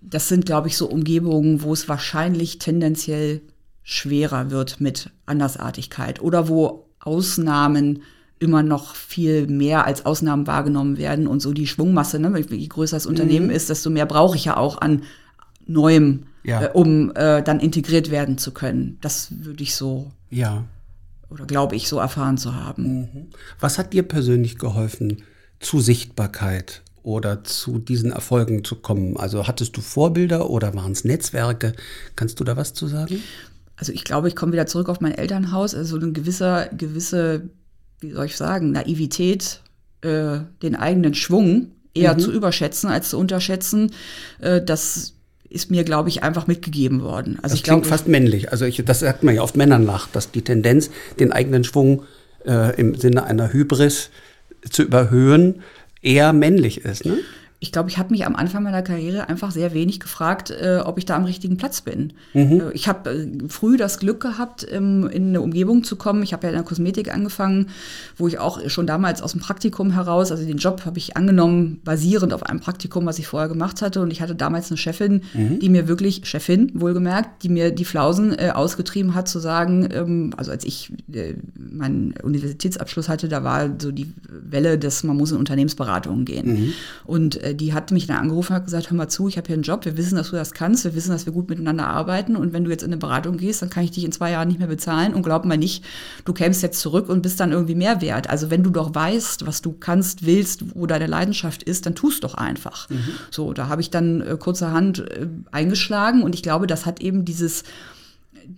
das 0.00 0.28
sind, 0.28 0.46
glaube 0.46 0.68
ich, 0.68 0.76
so 0.76 0.88
Umgebungen, 0.88 1.62
wo 1.62 1.72
es 1.72 1.88
wahrscheinlich 1.88 2.58
tendenziell 2.58 3.40
schwerer 3.82 4.50
wird 4.50 4.80
mit 4.80 5.10
Andersartigkeit 5.26 6.20
oder 6.20 6.48
wo 6.48 6.86
Ausnahmen 7.00 8.02
immer 8.38 8.62
noch 8.62 8.94
viel 8.94 9.46
mehr 9.46 9.86
als 9.86 10.04
Ausnahmen 10.04 10.46
wahrgenommen 10.46 10.98
werden 10.98 11.26
und 11.26 11.40
so 11.40 11.52
die 11.52 11.66
Schwungmasse, 11.66 12.18
ne, 12.18 12.38
je 12.38 12.66
größer 12.66 12.96
das 12.96 13.06
Unternehmen 13.06 13.46
mhm. 13.46 13.52
ist, 13.52 13.70
desto 13.70 13.88
mehr 13.88 14.06
brauche 14.06 14.36
ich 14.36 14.44
ja 14.44 14.56
auch 14.56 14.80
an 14.80 15.02
Neuem, 15.66 16.26
ja. 16.44 16.64
äh, 16.64 16.70
um 16.72 17.12
äh, 17.14 17.42
dann 17.42 17.60
integriert 17.60 18.10
werden 18.10 18.38
zu 18.38 18.52
können. 18.52 18.98
Das 19.00 19.28
würde 19.30 19.62
ich 19.62 19.74
so 19.74 20.12
ja. 20.30 20.64
oder 21.30 21.46
glaube 21.46 21.76
ich 21.76 21.88
so 21.88 21.98
erfahren 21.98 22.38
zu 22.38 22.54
haben. 22.54 22.84
Mhm. 22.84 23.26
Was 23.58 23.78
hat 23.78 23.92
dir 23.92 24.02
persönlich 24.02 24.58
geholfen, 24.58 25.22
zu 25.60 25.80
Sichtbarkeit 25.80 26.82
oder 27.02 27.44
zu 27.44 27.78
diesen 27.78 28.12
Erfolgen 28.12 28.64
zu 28.64 28.76
kommen? 28.76 29.16
Also 29.16 29.46
hattest 29.46 29.76
du 29.76 29.80
Vorbilder 29.80 30.50
oder 30.50 30.74
waren 30.74 30.92
es 30.92 31.04
Netzwerke? 31.04 31.72
Kannst 32.16 32.40
du 32.40 32.44
da 32.44 32.56
was 32.56 32.74
zu 32.74 32.86
sagen? 32.86 33.22
Also 33.76 33.92
ich 33.92 34.04
glaube, 34.04 34.28
ich 34.28 34.36
komme 34.36 34.52
wieder 34.52 34.66
zurück 34.66 34.88
auf 34.88 35.00
mein 35.00 35.12
Elternhaus. 35.12 35.74
Also 35.74 35.96
eine 35.96 36.12
gewisse, 36.12 36.70
gewisse, 36.76 37.48
wie 38.00 38.12
soll 38.12 38.26
ich 38.26 38.36
sagen, 38.36 38.72
Naivität, 38.72 39.60
äh, 40.00 40.38
den 40.62 40.76
eigenen 40.76 41.14
Schwung 41.14 41.72
eher 41.94 42.14
mhm. 42.14 42.18
zu 42.18 42.32
überschätzen 42.32 42.90
als 42.90 43.10
zu 43.10 43.18
unterschätzen. 43.18 43.92
Äh, 44.40 44.62
das 44.62 45.14
ist 45.48 45.70
mir, 45.70 45.84
glaube 45.84 46.08
ich, 46.08 46.22
einfach 46.22 46.46
mitgegeben 46.46 47.02
worden. 47.02 47.36
Also 47.36 47.52
das 47.52 47.54
ich 47.54 47.62
klingt 47.62 47.82
glaube, 47.82 47.96
fast 47.96 48.08
männlich. 48.08 48.50
Also 48.50 48.64
ich, 48.64 48.82
das 48.84 49.00
sagt 49.00 49.22
man 49.22 49.34
ja 49.34 49.42
oft 49.42 49.56
Männern 49.56 49.84
nach, 49.84 50.08
dass 50.08 50.30
die 50.30 50.42
Tendenz, 50.42 50.90
den 51.20 51.32
eigenen 51.32 51.64
Schwung 51.64 52.02
äh, 52.44 52.78
im 52.78 52.94
Sinne 52.94 53.24
einer 53.24 53.52
Hybris 53.52 54.10
zu 54.70 54.82
überhöhen, 54.82 55.62
eher 56.02 56.32
männlich 56.32 56.84
ist. 56.84 57.04
Ne? 57.04 57.18
Ich 57.58 57.72
glaube, 57.72 57.88
ich 57.88 57.96
habe 57.96 58.10
mich 58.10 58.26
am 58.26 58.36
Anfang 58.36 58.62
meiner 58.62 58.82
Karriere 58.82 59.30
einfach 59.30 59.50
sehr 59.50 59.72
wenig 59.72 59.98
gefragt, 59.98 60.50
äh, 60.50 60.80
ob 60.84 60.98
ich 60.98 61.06
da 61.06 61.16
am 61.16 61.24
richtigen 61.24 61.56
Platz 61.56 61.80
bin. 61.80 62.12
Mhm. 62.34 62.60
Äh, 62.60 62.72
ich 62.72 62.86
habe 62.86 63.10
äh, 63.10 63.48
früh 63.48 63.78
das 63.78 63.98
Glück 63.98 64.20
gehabt, 64.20 64.66
ähm, 64.70 65.08
in 65.08 65.28
eine 65.28 65.40
Umgebung 65.40 65.82
zu 65.82 65.96
kommen. 65.96 66.22
Ich 66.22 66.34
habe 66.34 66.44
ja 66.44 66.50
in 66.50 66.56
der 66.56 66.64
Kosmetik 66.64 67.12
angefangen, 67.12 67.68
wo 68.16 68.28
ich 68.28 68.38
auch 68.38 68.68
schon 68.68 68.86
damals 68.86 69.22
aus 69.22 69.32
dem 69.32 69.40
Praktikum 69.40 69.92
heraus, 69.92 70.30
also 70.30 70.44
den 70.44 70.58
Job 70.58 70.84
habe 70.84 70.98
ich 70.98 71.16
angenommen, 71.16 71.80
basierend 71.82 72.34
auf 72.34 72.42
einem 72.42 72.60
Praktikum, 72.60 73.06
was 73.06 73.18
ich 73.18 73.26
vorher 73.26 73.48
gemacht 73.48 73.80
hatte. 73.80 74.02
Und 74.02 74.10
ich 74.10 74.20
hatte 74.20 74.34
damals 74.34 74.70
eine 74.70 74.76
Chefin, 74.76 75.22
mhm. 75.32 75.58
die 75.58 75.70
mir 75.70 75.88
wirklich, 75.88 76.26
Chefin 76.26 76.72
wohlgemerkt, 76.74 77.42
die 77.42 77.48
mir 77.48 77.70
die 77.70 77.86
Flausen 77.86 78.38
äh, 78.38 78.50
ausgetrieben 78.54 79.14
hat, 79.14 79.28
zu 79.28 79.38
sagen, 79.38 79.88
ähm, 79.92 80.34
also 80.36 80.50
als 80.50 80.64
ich 80.64 80.92
äh, 81.10 81.34
meinen 81.56 82.12
Universitätsabschluss 82.22 83.08
hatte, 83.08 83.28
da 83.28 83.44
war 83.44 83.70
so 83.80 83.92
die 83.92 84.12
Welle, 84.28 84.76
dass 84.76 85.04
man 85.04 85.16
muss 85.16 85.32
in 85.32 85.38
Unternehmensberatungen 85.38 86.26
gehen. 86.26 86.46
Mhm. 86.46 86.72
Und 87.06 87.45
äh, 87.46 87.54
die 87.54 87.72
hat 87.72 87.90
mich 87.90 88.06
dann 88.06 88.18
angerufen 88.18 88.52
und 88.52 88.56
hat 88.56 88.64
gesagt, 88.64 88.90
hör 88.90 88.96
mal 88.96 89.08
zu, 89.08 89.28
ich 89.28 89.36
habe 89.36 89.46
hier 89.46 89.54
einen 89.54 89.62
Job, 89.62 89.84
wir 89.84 89.96
wissen, 89.96 90.16
dass 90.16 90.30
du 90.30 90.36
das 90.36 90.52
kannst, 90.52 90.84
wir 90.84 90.94
wissen, 90.94 91.10
dass 91.10 91.26
wir 91.26 91.32
gut 91.32 91.48
miteinander 91.48 91.86
arbeiten 91.86 92.36
und 92.36 92.52
wenn 92.52 92.64
du 92.64 92.70
jetzt 92.70 92.82
in 92.82 92.90
eine 92.90 92.96
Beratung 92.98 93.36
gehst, 93.36 93.62
dann 93.62 93.70
kann 93.70 93.84
ich 93.84 93.90
dich 93.90 94.04
in 94.04 94.12
zwei 94.12 94.30
Jahren 94.30 94.48
nicht 94.48 94.58
mehr 94.58 94.68
bezahlen 94.68 95.14
und 95.14 95.22
glaub 95.22 95.44
mal 95.44 95.56
nicht, 95.56 95.84
du 96.24 96.32
kämst 96.32 96.62
jetzt 96.62 96.80
zurück 96.80 97.08
und 97.08 97.22
bist 97.22 97.40
dann 97.40 97.52
irgendwie 97.52 97.74
mehr 97.74 98.00
wert. 98.00 98.28
Also 98.28 98.50
wenn 98.50 98.62
du 98.62 98.70
doch 98.70 98.94
weißt, 98.94 99.46
was 99.46 99.62
du 99.62 99.72
kannst, 99.72 100.26
willst, 100.26 100.74
wo 100.74 100.86
deine 100.86 101.06
Leidenschaft 101.06 101.62
ist, 101.62 101.86
dann 101.86 101.94
tust 101.94 102.24
doch 102.24 102.34
einfach. 102.34 102.88
Mhm. 102.90 103.04
So, 103.30 103.52
da 103.52 103.68
habe 103.68 103.80
ich 103.80 103.90
dann 103.90 104.20
äh, 104.20 104.36
kurzerhand 104.38 105.00
äh, 105.00 105.26
eingeschlagen 105.52 106.22
und 106.22 106.34
ich 106.34 106.42
glaube, 106.42 106.66
das 106.66 106.86
hat 106.86 107.00
eben 107.00 107.24
dieses 107.24 107.64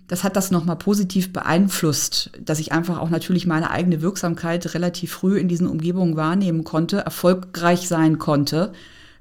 das 0.06 0.24
hat 0.24 0.36
das 0.36 0.50
nochmal 0.50 0.76
positiv 0.76 1.32
beeinflusst, 1.32 2.30
dass 2.40 2.58
ich 2.58 2.72
einfach 2.72 2.98
auch 2.98 3.10
natürlich 3.10 3.46
meine 3.46 3.70
eigene 3.70 4.02
Wirksamkeit 4.02 4.74
relativ 4.74 5.12
früh 5.12 5.38
in 5.38 5.48
diesen 5.48 5.66
Umgebungen 5.66 6.16
wahrnehmen 6.16 6.64
konnte, 6.64 6.98
erfolgreich 6.98 7.88
sein 7.88 8.18
konnte 8.18 8.72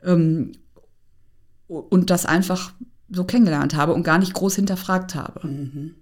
Ähm, 0.03 0.53
und 1.67 2.09
das 2.09 2.25
einfach 2.25 2.71
so 3.09 3.23
kennengelernt 3.25 3.75
habe 3.75 3.93
und 3.93 4.03
gar 4.03 4.17
nicht 4.17 4.33
groß 4.33 4.55
hinterfragt 4.55 5.15
habe. 5.15 5.45
Mhm. 5.45 5.95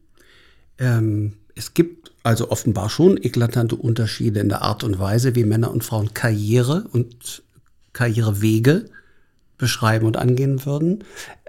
Ähm, 0.77 1.33
es 1.55 1.73
gibt 1.73 2.11
also 2.23 2.51
offenbar 2.51 2.89
schon 2.89 3.17
eklatante 3.17 3.75
Unterschiede 3.75 4.39
in 4.39 4.49
der 4.49 4.61
Art 4.61 4.83
und 4.83 4.99
Weise, 4.99 5.35
wie 5.35 5.43
Männer 5.43 5.71
und 5.71 5.83
Frauen 5.83 6.13
Karriere 6.13 6.85
und 6.91 7.43
Karrierewege 7.93 8.85
beschreiben 9.57 10.05
und 10.05 10.17
angehen 10.17 10.65
würden. 10.65 11.03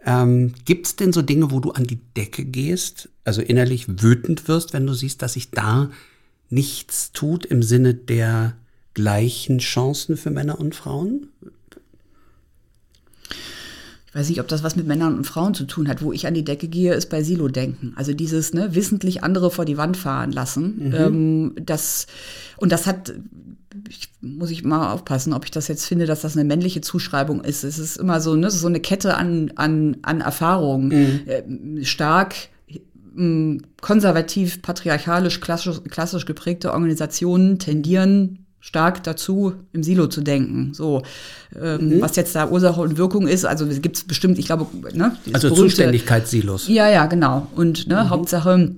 Ähm, 0.07 0.55
Gibt 0.65 0.87
es 0.87 0.97
denn 0.97 1.13
so 1.13 1.21
Dinge, 1.21 1.51
wo 1.51 1.61
du 1.61 1.73
an 1.73 1.85
die 1.85 1.99
Decke 2.17 2.45
gehst, 2.45 3.09
also 3.25 3.43
innerlich 3.43 4.01
wütend 4.03 4.49
wirst, 4.49 4.73
wenn 4.73 4.87
du 4.87 4.95
siehst, 4.95 5.21
dass 5.21 5.35
sich 5.35 5.51
da 5.51 5.91
nichts 6.49 7.13
tut 7.13 7.45
im 7.45 7.63
Sinne 7.63 7.93
der 7.93 8.57
gleichen 8.95 9.59
Chancen 9.59 10.17
für 10.17 10.31
Männer 10.31 10.59
und 10.59 10.75
Frauen? 10.75 11.29
weiß 14.17 14.31
nicht, 14.31 14.41
ob 14.41 14.49
das 14.49 14.63
was 14.63 14.77
mit 14.77 14.87
Männern 14.87 15.15
und 15.15 15.27
Frauen 15.27 15.53
zu 15.53 15.65
tun 15.65 15.89
hat. 15.89 16.01
Wo 16.01 16.11
ich 16.11 16.27
an 16.27 16.33
die 16.33 16.45
Decke 16.45 16.69
gehe, 16.69 16.95
ist 16.95 17.11
bei 17.11 17.23
Silo-Denken. 17.23 17.93
Also 17.97 18.15
dieses 18.15 18.55
ne, 18.55 18.75
wissentlich 18.75 19.23
andere 19.23 19.51
vor 19.51 19.67
die 19.67 19.77
Wand 19.77 19.97
fahren 19.99 20.33
lassen. 20.33 20.87
Mhm. 20.89 20.95
Ähm, 20.95 21.53
das, 21.61 22.07
und 22.57 22.73
das 22.73 22.87
hat, 22.87 23.13
ich, 23.89 24.11
muss 24.21 24.51
ich 24.51 24.65
mal 24.65 24.93
aufpassen, 24.93 25.33
ob 25.33 25.45
ich 25.45 25.51
das 25.51 25.69
jetzt 25.69 25.87
finde, 25.87 26.07
dass 26.07 26.23
das 26.23 26.37
eine 26.37 26.45
männliche 26.45 26.81
Zuschreibung 26.81 27.43
ist. 27.43 27.65
Es 27.65 27.79
ist 27.79 27.97
immer 27.97 28.21
so, 28.21 28.35
ne, 28.35 28.51
so 28.51 28.67
eine 28.67 28.81
Kette 28.81 29.17
an, 29.17 29.53
an, 29.57 29.99
an 30.03 30.21
Erfahrungen. 30.21 30.89
Mhm. 30.89 31.79
Äh, 31.79 31.85
stark 31.85 32.35
konservativ, 33.81 34.61
patriarchalisch, 34.61 35.41
klassisch, 35.41 35.81
klassisch 35.89 36.27
geprägte 36.27 36.75
Organisationen 36.75 37.59
tendieren 37.59 38.47
stark 38.67 39.05
dazu, 39.05 39.53
im 39.73 39.85
Silo 39.85 40.09
zu 40.09 40.23
denken. 40.23 40.75
So, 40.75 41.03
ähm, 41.61 41.89
mhm. 41.89 42.01
was 42.01 42.17
jetzt 42.17 42.35
da 42.35 42.49
Ursache 42.51 42.81
und 42.81 42.99
Wirkung 42.99 43.29
ist, 43.29 43.45
also 43.45 43.65
gibt 43.67 43.97
es 43.97 44.05
bestimmt, 44.05 44.39
ich 44.39 44.47
glaube, 44.47 44.67
ne, 44.93 45.17
also 45.33 45.51
Zuständigkeitssilos. 45.51 46.67
Ja, 46.67 46.91
ja, 46.91 47.07
genau. 47.07 47.47
Und 47.55 47.87
ne, 47.87 48.03
mhm. 48.03 48.11
Hauptsache, 48.11 48.75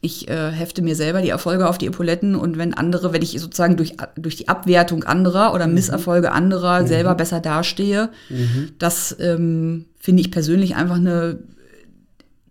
ich 0.00 0.28
äh, 0.28 0.50
hefte 0.50 0.82
mir 0.82 0.94
selber 0.94 1.22
die 1.22 1.30
Erfolge 1.30 1.68
auf 1.68 1.78
die 1.78 1.86
Epauletten 1.86 2.34
und 2.34 2.58
wenn 2.58 2.74
andere, 2.74 3.12
wenn 3.12 3.22
ich 3.22 3.40
sozusagen 3.40 3.76
durch, 3.76 3.96
durch 4.16 4.36
die 4.36 4.48
Abwertung 4.48 5.04
anderer 5.04 5.54
oder 5.54 5.66
mhm. 5.66 5.74
Misserfolge 5.74 6.32
anderer 6.32 6.82
mhm. 6.82 6.86
selber 6.86 7.14
besser 7.14 7.40
dastehe, 7.40 8.10
mhm. 8.28 8.70
das 8.78 9.16
ähm, 9.18 9.86
finde 9.98 10.20
ich 10.20 10.30
persönlich 10.30 10.76
einfach 10.76 10.96
eine 10.96 11.38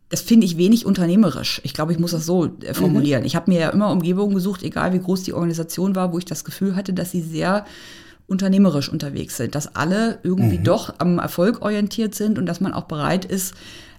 das 0.10 0.22
finde 0.22 0.46
ich 0.46 0.58
wenig 0.58 0.86
unternehmerisch. 0.86 1.62
Ich 1.64 1.74
glaube, 1.74 1.92
ich 1.92 2.00
muss 2.00 2.12
das 2.12 2.26
so 2.26 2.46
äh, 2.62 2.74
formulieren. 2.74 3.22
Mhm. 3.22 3.26
Ich 3.26 3.36
habe 3.36 3.52
mir 3.52 3.60
ja 3.60 3.70
immer 3.70 3.90
Umgebungen 3.90 4.36
gesucht, 4.36 4.64
egal 4.64 4.94
wie 4.94 5.00
groß 5.00 5.24
die 5.24 5.34
Organisation 5.34 5.96
war, 5.96 6.14
wo 6.14 6.20
ich 6.20 6.26
das 6.26 6.46
Gefühl 6.46 6.76
hatte, 6.76 6.94
dass 6.94 7.12
sie 7.12 7.22
sehr 7.22 7.66
unternehmerisch 8.28 8.90
unterwegs 8.90 9.38
sind, 9.38 9.56
dass 9.56 9.76
alle 9.76 10.20
irgendwie 10.24 10.60
mhm. 10.60 10.64
doch 10.64 10.94
am 11.00 11.20
Erfolg 11.20 11.62
orientiert 11.62 12.16
sind 12.16 12.38
und 12.38 12.46
dass 12.46 12.62
man 12.62 12.74
auch 12.74 12.86
bereit 12.86 13.26
ist, 13.26 13.56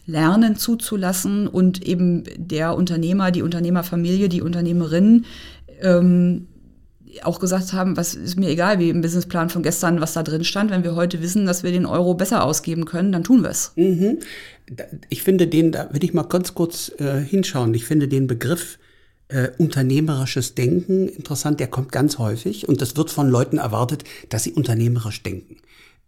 Lernen 0.06 0.56
zuzulassen 0.56 1.48
und 1.48 1.82
eben 1.82 2.24
der 2.36 2.76
Unternehmer, 2.76 3.30
die 3.30 3.42
Unternehmerfamilie, 3.42 4.28
die 4.28 4.42
Unternehmerin 4.42 5.24
ähm, 5.80 6.46
auch 7.22 7.40
gesagt 7.40 7.72
haben, 7.72 7.96
was 7.96 8.14
ist 8.14 8.38
mir 8.38 8.48
egal, 8.48 8.78
wie 8.78 8.90
im 8.90 9.00
Businessplan 9.00 9.50
von 9.50 9.62
gestern, 9.62 10.00
was 10.00 10.12
da 10.12 10.22
drin 10.22 10.44
stand. 10.44 10.70
Wenn 10.70 10.84
wir 10.84 10.94
heute 10.94 11.22
wissen, 11.22 11.46
dass 11.46 11.62
wir 11.62 11.72
den 11.72 11.86
Euro 11.86 12.14
besser 12.14 12.44
ausgeben 12.44 12.84
können, 12.84 13.12
dann 13.12 13.24
tun 13.24 13.42
wir 13.42 13.50
es. 13.50 13.72
Mhm. 13.76 14.18
Ich 15.08 15.22
finde 15.22 15.46
den, 15.46 15.72
da 15.72 15.88
will 15.92 16.04
ich 16.04 16.14
mal 16.14 16.24
ganz 16.24 16.54
kurz 16.54 16.92
äh, 16.98 17.20
hinschauen. 17.20 17.72
Ich 17.74 17.84
finde 17.84 18.08
den 18.08 18.26
Begriff 18.26 18.78
äh, 19.28 19.48
unternehmerisches 19.58 20.54
Denken 20.54 21.08
interessant. 21.08 21.60
Der 21.60 21.68
kommt 21.68 21.92
ganz 21.92 22.18
häufig 22.18 22.68
und 22.68 22.80
das 22.80 22.96
wird 22.96 23.10
von 23.10 23.28
Leuten 23.28 23.58
erwartet, 23.58 24.04
dass 24.28 24.44
sie 24.44 24.52
unternehmerisch 24.52 25.22
denken. 25.22 25.56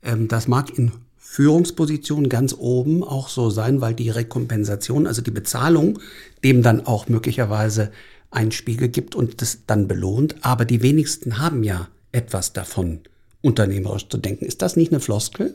Ähm, 0.03 0.29
das 0.29 0.49
mag 0.49 0.77
in 0.77 0.93
Führungspositionen 1.31 2.29
ganz 2.31 2.55
oben 2.59 3.05
auch 3.05 3.29
so 3.29 3.51
sein, 3.51 3.81
weil 3.81 3.95
die 3.95 4.09
Rekompensation, 4.11 5.07
also 5.07 5.23
die 5.23 5.31
Bezahlung, 5.31 6.01
dem 6.43 6.63
dann 6.63 6.87
auch 6.87 7.07
möglicherweise 7.09 7.93
einen 8.31 8.51
Spiegel 8.51 8.89
gibt 8.89 9.15
und 9.15 9.41
das 9.41 9.59
dann 9.67 9.87
belohnt. 9.87 10.37
Aber 10.41 10.65
die 10.65 10.83
wenigsten 10.83 11.39
haben 11.39 11.63
ja 11.63 11.89
etwas 12.13 12.55
davon, 12.55 13.01
unternehmerisch 13.43 14.09
zu 14.09 14.17
denken. 14.17 14.47
Ist 14.47 14.63
das 14.63 14.75
nicht 14.75 14.91
eine 14.91 15.01
Floskel? 15.01 15.55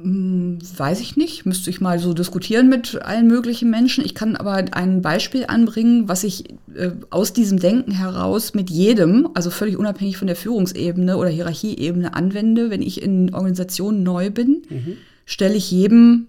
Hm, 0.00 0.58
weiß 0.76 1.00
ich 1.00 1.16
nicht, 1.16 1.44
müsste 1.44 1.70
ich 1.70 1.80
mal 1.80 1.98
so 1.98 2.14
diskutieren 2.14 2.68
mit 2.68 3.02
allen 3.02 3.26
möglichen 3.26 3.68
Menschen. 3.70 4.04
Ich 4.04 4.14
kann 4.14 4.36
aber 4.36 4.64
ein 4.72 5.02
Beispiel 5.02 5.46
anbringen, 5.48 6.08
was 6.08 6.22
ich 6.22 6.50
äh, 6.74 6.90
aus 7.10 7.32
diesem 7.32 7.58
Denken 7.58 7.90
heraus 7.90 8.54
mit 8.54 8.70
jedem, 8.70 9.28
also 9.34 9.50
völlig 9.50 9.76
unabhängig 9.76 10.16
von 10.16 10.28
der 10.28 10.36
Führungsebene 10.36 11.16
oder 11.16 11.30
Hierarchieebene 11.30 12.14
anwende. 12.14 12.70
Wenn 12.70 12.82
ich 12.82 13.02
in 13.02 13.34
Organisationen 13.34 14.04
neu 14.04 14.30
bin, 14.30 14.62
mhm. 14.68 14.96
stelle 15.24 15.54
ich 15.54 15.70
jedem, 15.70 16.28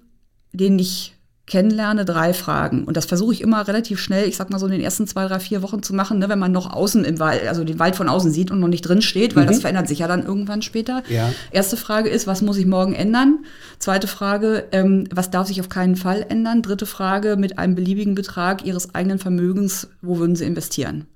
den 0.52 0.80
ich 0.80 1.16
kennenlerne, 1.50 2.06
drei 2.06 2.34
Fragen. 2.34 2.86
Und 2.86 2.96
das 2.96 3.06
versuche 3.06 3.34
ich 3.34 3.42
immer 3.42 3.68
relativ 3.68 4.00
schnell, 4.00 4.28
ich 4.28 4.38
sag 4.38 4.50
mal 4.52 4.60
so 4.60 4.68
in 4.68 4.72
den 4.72 4.82
ersten 4.82 5.08
zwei, 5.08 5.28
drei, 5.28 5.40
vier 5.40 5.62
Wochen 5.62 5.84
zu 5.84 5.94
machen, 5.94 6.20
ne, 6.20 6.30
wenn 6.30 6.40
man 6.40 6.52
noch 6.52 6.72
außen 6.72 7.04
im 7.04 7.20
Wald, 7.20 7.46
also 7.48 7.64
den 7.64 7.80
Wald 7.80 7.96
von 7.96 8.08
außen 8.08 8.32
sieht 8.32 8.52
und 8.52 8.60
noch 8.60 8.68
nicht 8.68 8.84
drin 8.84 9.02
steht, 9.02 9.36
weil 9.36 9.44
mhm. 9.44 9.48
das 9.50 9.60
verändert 9.60 9.88
sich 9.88 10.00
ja 10.00 10.08
dann 10.08 10.24
irgendwann 10.24 10.62
später. 10.62 11.04
Ja. 11.10 11.30
Erste 11.52 11.76
Frage 11.76 12.10
ist, 12.10 12.28
was 12.28 12.42
muss 12.42 12.58
ich 12.58 12.66
morgen 12.66 12.94
ändern? 12.94 13.40
Zweite 13.80 14.08
Frage, 14.08 14.66
ähm, 14.72 15.06
was 15.12 15.32
darf 15.32 15.48
sich 15.48 15.60
auf 15.60 15.70
keinen 15.70 15.96
Fall 15.96 16.26
ändern? 16.30 16.62
Dritte 16.62 16.86
Frage, 16.86 17.36
mit 17.36 17.58
einem 17.58 17.76
beliebigen 17.76 18.16
Betrag 18.16 18.64
Ihres 18.64 18.94
eigenen 18.96 19.20
Vermögens, 19.20 19.90
wo 20.02 20.20
würden 20.20 20.36
Sie 20.36 20.46
investieren? 20.46 21.08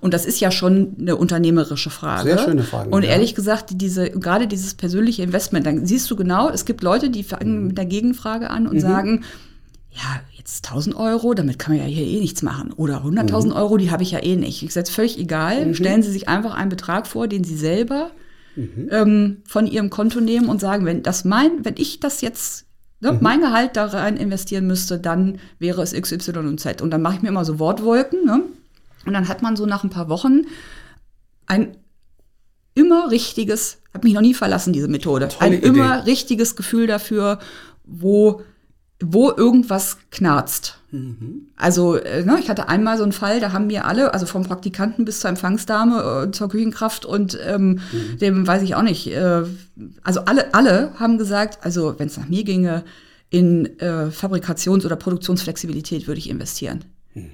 Und 0.00 0.14
das 0.14 0.26
ist 0.26 0.40
ja 0.40 0.50
schon 0.50 0.96
eine 1.00 1.16
unternehmerische 1.16 1.90
Frage. 1.90 2.30
Sehr 2.30 2.38
schöne 2.38 2.62
Frage. 2.62 2.90
Und 2.90 3.04
ehrlich 3.04 3.30
ja. 3.30 3.36
gesagt, 3.36 3.70
diese, 3.72 4.10
gerade 4.10 4.46
dieses 4.46 4.74
persönliche 4.74 5.22
Investment, 5.22 5.66
dann 5.66 5.86
siehst 5.86 6.10
du 6.10 6.16
genau, 6.16 6.50
es 6.50 6.64
gibt 6.64 6.82
Leute, 6.82 7.10
die 7.10 7.22
fangen 7.22 7.60
mhm. 7.60 7.66
mit 7.68 7.78
der 7.78 7.86
Gegenfrage 7.86 8.50
an 8.50 8.66
und 8.66 8.76
mhm. 8.76 8.80
sagen, 8.80 9.24
ja, 9.98 10.20
jetzt 10.32 10.64
1000 10.66 10.94
Euro, 10.94 11.34
damit 11.34 11.58
kann 11.58 11.76
man 11.76 11.84
ja 11.84 11.88
hier 11.92 12.06
eh 12.06 12.20
nichts 12.20 12.42
machen. 12.42 12.72
Oder 12.72 13.04
100.000 13.04 13.46
mhm. 13.46 13.52
Euro, 13.52 13.76
die 13.76 13.90
habe 13.90 14.04
ich 14.04 14.12
ja 14.12 14.22
eh 14.22 14.36
nicht. 14.36 14.62
Ich 14.62 14.72
sage, 14.72 14.90
völlig 14.90 15.18
egal. 15.18 15.66
Mhm. 15.66 15.74
Stellen 15.74 16.02
Sie 16.02 16.12
sich 16.12 16.28
einfach 16.28 16.54
einen 16.54 16.68
Betrag 16.70 17.06
vor, 17.06 17.26
den 17.26 17.42
Sie 17.42 17.56
selber 17.56 18.12
mhm. 18.54 18.88
ähm, 18.90 19.36
von 19.44 19.66
Ihrem 19.66 19.90
Konto 19.90 20.20
nehmen 20.20 20.48
und 20.48 20.60
sagen, 20.60 20.84
wenn 20.84 21.02
das 21.02 21.24
mein, 21.24 21.64
wenn 21.64 21.74
ich 21.76 22.00
das 22.00 22.20
jetzt 22.20 22.64
Ne, 23.00 23.12
mhm. 23.12 23.18
mein 23.20 23.40
Gehalt 23.40 23.76
da 23.76 23.86
rein 23.86 24.16
investieren 24.16 24.66
müsste, 24.66 24.98
dann 24.98 25.38
wäre 25.60 25.82
es 25.82 25.92
X, 25.92 26.10
Y 26.10 26.48
und 26.48 26.58
Z. 26.58 26.82
Und 26.82 26.90
dann 26.90 27.00
mache 27.00 27.14
ich 27.14 27.22
mir 27.22 27.28
immer 27.28 27.44
so 27.44 27.60
Wortwolken. 27.60 28.24
Ne? 28.24 28.42
Und 29.06 29.12
dann 29.12 29.28
hat 29.28 29.40
man 29.40 29.54
so 29.54 29.66
nach 29.66 29.84
ein 29.84 29.90
paar 29.90 30.08
Wochen 30.08 30.46
ein 31.46 31.76
immer 32.74 33.10
richtiges, 33.12 33.78
hat 33.94 34.02
mich 34.02 34.14
noch 34.14 34.20
nie 34.20 34.34
verlassen, 34.34 34.72
diese 34.72 34.88
Methode, 34.88 35.28
Tolle 35.28 35.46
ein 35.46 35.52
Idee. 35.52 35.68
immer 35.68 36.06
richtiges 36.06 36.56
Gefühl 36.56 36.88
dafür, 36.88 37.38
wo 37.84 38.42
wo 39.00 39.30
irgendwas 39.30 39.98
knarzt. 40.10 40.78
Mhm. 40.90 41.48
Also, 41.56 41.96
äh, 41.96 42.24
ne, 42.24 42.38
ich 42.40 42.50
hatte 42.50 42.68
einmal 42.68 42.96
so 42.96 43.04
einen 43.04 43.12
Fall, 43.12 43.40
da 43.40 43.52
haben 43.52 43.68
mir 43.68 43.84
alle, 43.84 44.12
also 44.12 44.26
vom 44.26 44.44
Praktikanten 44.44 45.04
bis 45.04 45.20
zur 45.20 45.30
Empfangsdame, 45.30 46.26
äh, 46.26 46.30
zur 46.32 46.48
Küchenkraft 46.48 47.04
und 47.04 47.38
ähm, 47.46 47.80
mhm. 47.92 48.18
dem 48.20 48.46
weiß 48.46 48.62
ich 48.62 48.74
auch 48.74 48.82
nicht, 48.82 49.06
äh, 49.08 49.42
also 50.02 50.20
alle, 50.24 50.52
alle 50.54 50.92
haben 50.98 51.18
gesagt, 51.18 51.58
also 51.64 51.94
wenn 51.98 52.08
es 52.08 52.16
nach 52.16 52.28
mir 52.28 52.44
ginge, 52.44 52.84
in 53.30 53.78
äh, 53.78 54.10
Fabrikations- 54.10 54.86
oder 54.86 54.96
Produktionsflexibilität 54.96 56.06
würde 56.06 56.18
ich 56.18 56.30
investieren. 56.30 56.84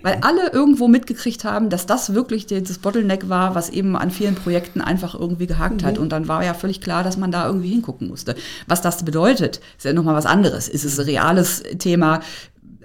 Weil 0.02 0.18
alle 0.22 0.50
irgendwo 0.52 0.88
mitgekriegt 0.88 1.44
haben, 1.44 1.70
dass 1.70 1.86
das 1.86 2.14
wirklich 2.14 2.46
das 2.46 2.78
Bottleneck 2.78 3.28
war, 3.28 3.54
was 3.54 3.70
eben 3.70 3.96
an 3.96 4.10
vielen 4.10 4.34
Projekten 4.34 4.80
einfach 4.80 5.14
irgendwie 5.14 5.46
gehakt 5.46 5.82
mhm. 5.82 5.86
hat. 5.86 5.98
Und 5.98 6.10
dann 6.10 6.28
war 6.28 6.44
ja 6.44 6.54
völlig 6.54 6.80
klar, 6.80 7.04
dass 7.04 7.16
man 7.16 7.30
da 7.30 7.46
irgendwie 7.46 7.70
hingucken 7.70 8.08
musste. 8.08 8.34
Was 8.66 8.82
das 8.82 9.04
bedeutet, 9.04 9.60
ist 9.76 9.84
ja 9.84 9.92
nochmal 9.92 10.14
was 10.14 10.26
anderes. 10.26 10.68
Ist 10.68 10.84
es 10.84 10.98
ein 10.98 11.06
reales 11.06 11.62
Thema? 11.78 12.20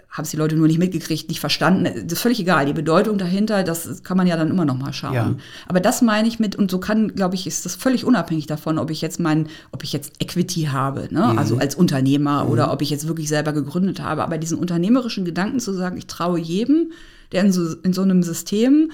Haben 0.10 0.24
es 0.24 0.32
die 0.32 0.38
Leute 0.38 0.56
nur 0.56 0.68
nicht 0.68 0.80
mitgekriegt, 0.80 1.30
nicht 1.30 1.40
verstanden. 1.40 1.84
Das 1.84 2.14
ist 2.14 2.22
völlig 2.22 2.40
egal. 2.40 2.66
Die 2.66 2.74
Bedeutung 2.74 3.20
dahinter, 3.20 3.64
das 3.64 4.04
kann 4.04 4.18
man 4.18 4.26
ja 4.26 4.38
dann 4.38 4.50
immer 4.50 4.66
noch 4.66 4.78
mal 4.78 4.92
schauen. 4.92 5.14
Ja. 5.14 5.36
Aber 5.68 5.80
das 5.80 6.02
meine 6.02 6.28
ich 6.28 6.40
mit, 6.40 6.56
und 6.56 6.72
so 6.72 6.80
kann, 6.80 7.14
glaube 7.14 7.36
ich, 7.36 7.46
ist 7.46 7.66
das 7.66 7.76
völlig 7.76 8.06
unabhängig 8.06 8.48
davon, 8.48 8.80
ob 8.80 8.90
ich 8.90 9.02
jetzt 9.02 9.20
mein, 9.20 9.48
ob 9.72 9.84
ich 9.84 9.94
jetzt 9.94 10.14
Equity 10.20 10.70
habe, 10.72 11.10
ne? 11.12 11.30
Mhm. 11.32 11.38
also 11.38 11.58
als 11.58 11.76
Unternehmer 11.76 12.46
mhm. 12.46 12.50
oder 12.50 12.74
ob 12.74 12.82
ich 12.82 12.90
jetzt 12.90 13.08
wirklich 13.08 13.28
selber 13.28 13.54
gegründet 13.54 14.02
habe. 14.02 14.24
Aber 14.24 14.40
diesen 14.40 14.58
unternehmerischen 14.58 15.26
Gedanken 15.26 15.60
zu 15.60 15.74
sagen, 15.74 15.98
ich 15.98 16.08
traue 16.08 16.40
jedem, 16.40 16.92
der 17.32 17.44
in 17.44 17.52
so, 17.52 17.76
in 17.84 17.94
so 17.94 18.02
einem 18.02 18.24
System 18.24 18.92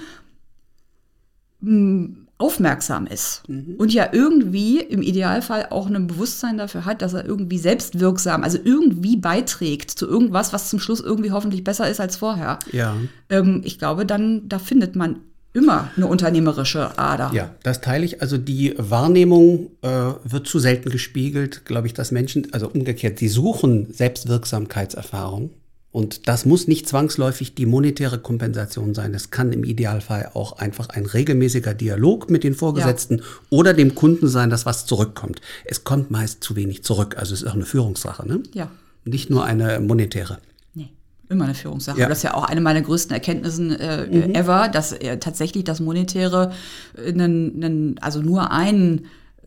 mh, 1.60 1.70
hm, 1.70 2.25
aufmerksam 2.38 3.06
ist 3.06 3.42
mhm. 3.48 3.76
und 3.78 3.94
ja 3.94 4.08
irgendwie 4.12 4.80
im 4.80 5.00
Idealfall 5.00 5.68
auch 5.70 5.86
ein 5.86 6.06
Bewusstsein 6.06 6.58
dafür 6.58 6.84
hat, 6.84 7.00
dass 7.00 7.14
er 7.14 7.24
irgendwie 7.24 7.58
selbstwirksam, 7.58 8.44
also 8.44 8.58
irgendwie 8.62 9.16
beiträgt 9.16 9.90
zu 9.90 10.06
irgendwas, 10.06 10.52
was 10.52 10.68
zum 10.68 10.78
Schluss 10.78 11.00
irgendwie 11.00 11.32
hoffentlich 11.32 11.64
besser 11.64 11.88
ist 11.88 12.00
als 12.00 12.16
vorher. 12.16 12.58
Ja. 12.72 12.94
Ähm, 13.30 13.62
ich 13.64 13.78
glaube, 13.78 14.04
dann 14.04 14.48
da 14.48 14.58
findet 14.58 14.96
man 14.96 15.20
immer 15.54 15.90
eine 15.96 16.06
unternehmerische 16.06 16.98
Ader. 16.98 17.30
Ja, 17.32 17.54
das 17.62 17.80
teile 17.80 18.04
ich. 18.04 18.20
Also 18.20 18.36
die 18.36 18.74
Wahrnehmung 18.76 19.70
äh, 19.80 19.88
wird 20.24 20.46
zu 20.46 20.58
selten 20.58 20.90
gespiegelt, 20.90 21.64
glaube 21.64 21.86
ich, 21.86 21.94
dass 21.94 22.12
Menschen, 22.12 22.52
also 22.52 22.68
umgekehrt, 22.68 23.20
die 23.20 23.28
suchen 23.28 23.90
Selbstwirksamkeitserfahrung 23.90 25.50
Und 25.96 26.28
das 26.28 26.44
muss 26.44 26.68
nicht 26.68 26.86
zwangsläufig 26.86 27.54
die 27.54 27.64
monetäre 27.64 28.18
Kompensation 28.18 28.92
sein. 28.92 29.14
Es 29.14 29.30
kann 29.30 29.50
im 29.54 29.64
Idealfall 29.64 30.32
auch 30.34 30.58
einfach 30.58 30.90
ein 30.90 31.06
regelmäßiger 31.06 31.72
Dialog 31.72 32.28
mit 32.28 32.44
den 32.44 32.52
Vorgesetzten 32.52 33.20
ja. 33.20 33.24
oder 33.48 33.72
dem 33.72 33.94
Kunden 33.94 34.28
sein, 34.28 34.50
dass 34.50 34.66
was 34.66 34.84
zurückkommt. 34.84 35.40
Es 35.64 35.84
kommt 35.84 36.10
meist 36.10 36.44
zu 36.44 36.54
wenig 36.54 36.84
zurück. 36.84 37.16
Also 37.16 37.32
es 37.32 37.40
ist 37.40 37.48
auch 37.48 37.54
eine 37.54 37.64
Führungssache, 37.64 38.28
ne? 38.28 38.42
Ja. 38.52 38.70
Nicht 39.06 39.30
nur 39.30 39.46
eine 39.46 39.80
monetäre. 39.80 40.36
Nee. 40.74 40.90
Immer 41.30 41.44
eine 41.44 41.54
Führungssache. 41.54 41.98
Ja. 41.98 42.10
Das 42.10 42.18
ist 42.18 42.24
ja 42.24 42.34
auch 42.34 42.44
eine 42.44 42.60
meiner 42.60 42.82
größten 42.82 43.14
Erkenntnissen 43.14 43.70
äh, 43.72 44.06
mhm. 44.06 44.34
ever, 44.34 44.68
dass 44.68 44.92
äh, 44.92 45.16
tatsächlich 45.16 45.64
das 45.64 45.80
Monetäre, 45.80 46.52
äh, 46.94 47.94
also 48.02 48.20
nur 48.20 48.50
ein 48.50 49.06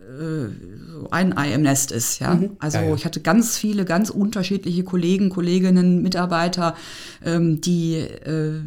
äh, 0.10 0.50
ein 1.12 1.38
Ei 1.38 1.54
im 1.54 1.62
Nest 1.62 1.92
ist. 1.92 2.20
Ja? 2.20 2.36
Mhm. 2.36 2.52
Also 2.60 2.80
ja, 2.80 2.86
ja. 2.86 2.96
ich 2.96 3.06
hatte 3.06 3.22
ganz 3.22 3.58
viele, 3.58 3.86
ganz 3.86 4.10
unterschiedliche 4.10 4.84
Kollegen, 4.84 5.30
Kolleginnen, 5.30 6.02
Mitarbeiter, 6.02 6.76
ähm, 7.24 7.62
die 7.62 7.96
äh, 7.96 8.62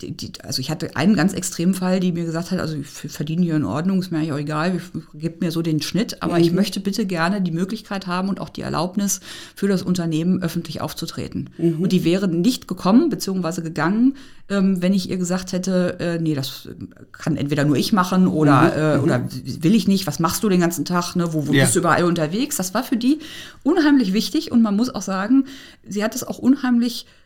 die, 0.00 0.16
die, 0.16 0.32
also 0.42 0.60
ich 0.60 0.70
hatte 0.70 0.96
einen 0.96 1.14
ganz 1.14 1.32
extremen 1.32 1.74
Fall, 1.74 2.00
die 2.00 2.12
mir 2.12 2.24
gesagt 2.24 2.50
hat, 2.50 2.60
also 2.60 2.76
ich 2.76 2.86
verdiene 2.86 3.42
hier 3.42 3.56
in 3.56 3.64
Ordnung, 3.64 3.98
ist 3.98 4.12
mir 4.12 4.18
eigentlich 4.18 4.32
auch 4.32 4.38
egal, 4.38 4.80
gebt 5.14 5.40
mir 5.40 5.50
so 5.50 5.60
den 5.60 5.82
Schnitt, 5.82 6.22
aber 6.22 6.34
mhm. 6.34 6.40
ich 6.40 6.52
möchte 6.52 6.80
bitte 6.80 7.04
gerne 7.04 7.42
die 7.42 7.50
Möglichkeit 7.50 8.06
haben 8.06 8.28
und 8.28 8.40
auch 8.40 8.48
die 8.48 8.62
Erlaubnis 8.62 9.20
für 9.56 9.66
das 9.66 9.82
Unternehmen 9.82 10.42
öffentlich 10.42 10.80
aufzutreten. 10.80 11.50
Mhm. 11.58 11.80
Und 11.80 11.92
die 11.92 12.04
wäre 12.04 12.28
nicht 12.28 12.68
gekommen, 12.68 13.08
beziehungsweise 13.08 13.62
gegangen, 13.62 14.14
ähm, 14.48 14.80
wenn 14.80 14.94
ich 14.94 15.10
ihr 15.10 15.18
gesagt 15.18 15.52
hätte, 15.52 15.98
äh, 16.00 16.18
nee, 16.18 16.34
das 16.34 16.68
kann 17.12 17.36
entweder 17.36 17.64
nur 17.64 17.76
ich 17.76 17.92
machen 17.92 18.28
oder, 18.28 18.62
mhm. 18.62 19.00
äh, 19.00 19.02
oder 19.02 19.18
mhm. 19.18 19.62
will 19.62 19.74
ich 19.74 19.88
nicht, 19.88 20.06
was 20.06 20.20
machst 20.20 20.42
du 20.44 20.48
den 20.48 20.60
ganzen 20.60 20.84
Tag, 20.84 21.16
ne? 21.16 21.32
wo, 21.32 21.48
wo 21.48 21.52
ja. 21.52 21.64
bist 21.64 21.74
du 21.74 21.80
überall 21.80 22.04
unterwegs? 22.04 22.56
Das 22.56 22.72
war 22.72 22.84
für 22.84 22.96
die 22.96 23.18
unheimlich 23.64 24.12
wichtig 24.12 24.52
und 24.52 24.62
man 24.62 24.76
muss 24.76 24.94
auch 24.94 25.02
sagen, 25.02 25.44
sie 25.86 26.04
hat 26.04 26.14
es 26.14 26.24
auch 26.24 26.38
unheimlich 26.38 27.06
äh, 27.06 27.17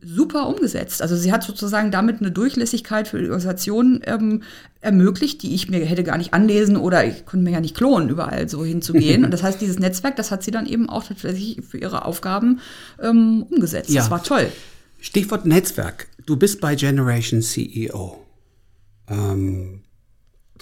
super 0.00 0.48
umgesetzt. 0.48 1.02
Also 1.02 1.16
sie 1.16 1.32
hat 1.32 1.42
sozusagen 1.42 1.90
damit 1.90 2.20
eine 2.20 2.30
Durchlässigkeit 2.30 3.08
für 3.08 3.18
die 3.18 3.26
Organisation 3.26 4.00
ähm, 4.04 4.42
ermöglicht, 4.80 5.42
die 5.42 5.54
ich 5.54 5.68
mir 5.68 5.84
hätte 5.84 6.04
gar 6.04 6.18
nicht 6.18 6.32
anlesen 6.34 6.76
oder 6.76 7.04
ich 7.04 7.26
konnte 7.26 7.42
mir 7.42 7.50
ja 7.50 7.60
nicht 7.60 7.76
klonen, 7.76 8.08
überall 8.08 8.48
so 8.48 8.64
hinzugehen. 8.64 9.24
Und 9.24 9.32
das 9.32 9.42
heißt, 9.42 9.60
dieses 9.60 9.80
Netzwerk, 9.80 10.14
das 10.14 10.30
hat 10.30 10.44
sie 10.44 10.52
dann 10.52 10.66
eben 10.66 10.88
auch 10.88 11.02
tatsächlich 11.02 11.64
für 11.68 11.78
ihre 11.78 12.04
Aufgaben 12.04 12.60
ähm, 13.02 13.44
umgesetzt. 13.50 13.90
Ja. 13.90 14.02
Das 14.02 14.10
war 14.10 14.22
toll. 14.22 14.46
Stichwort 15.00 15.46
Netzwerk. 15.46 16.06
Du 16.26 16.36
bist 16.36 16.60
bei 16.60 16.76
Generation 16.76 17.42
CEO. 17.42 18.24
Ähm, 19.08 19.82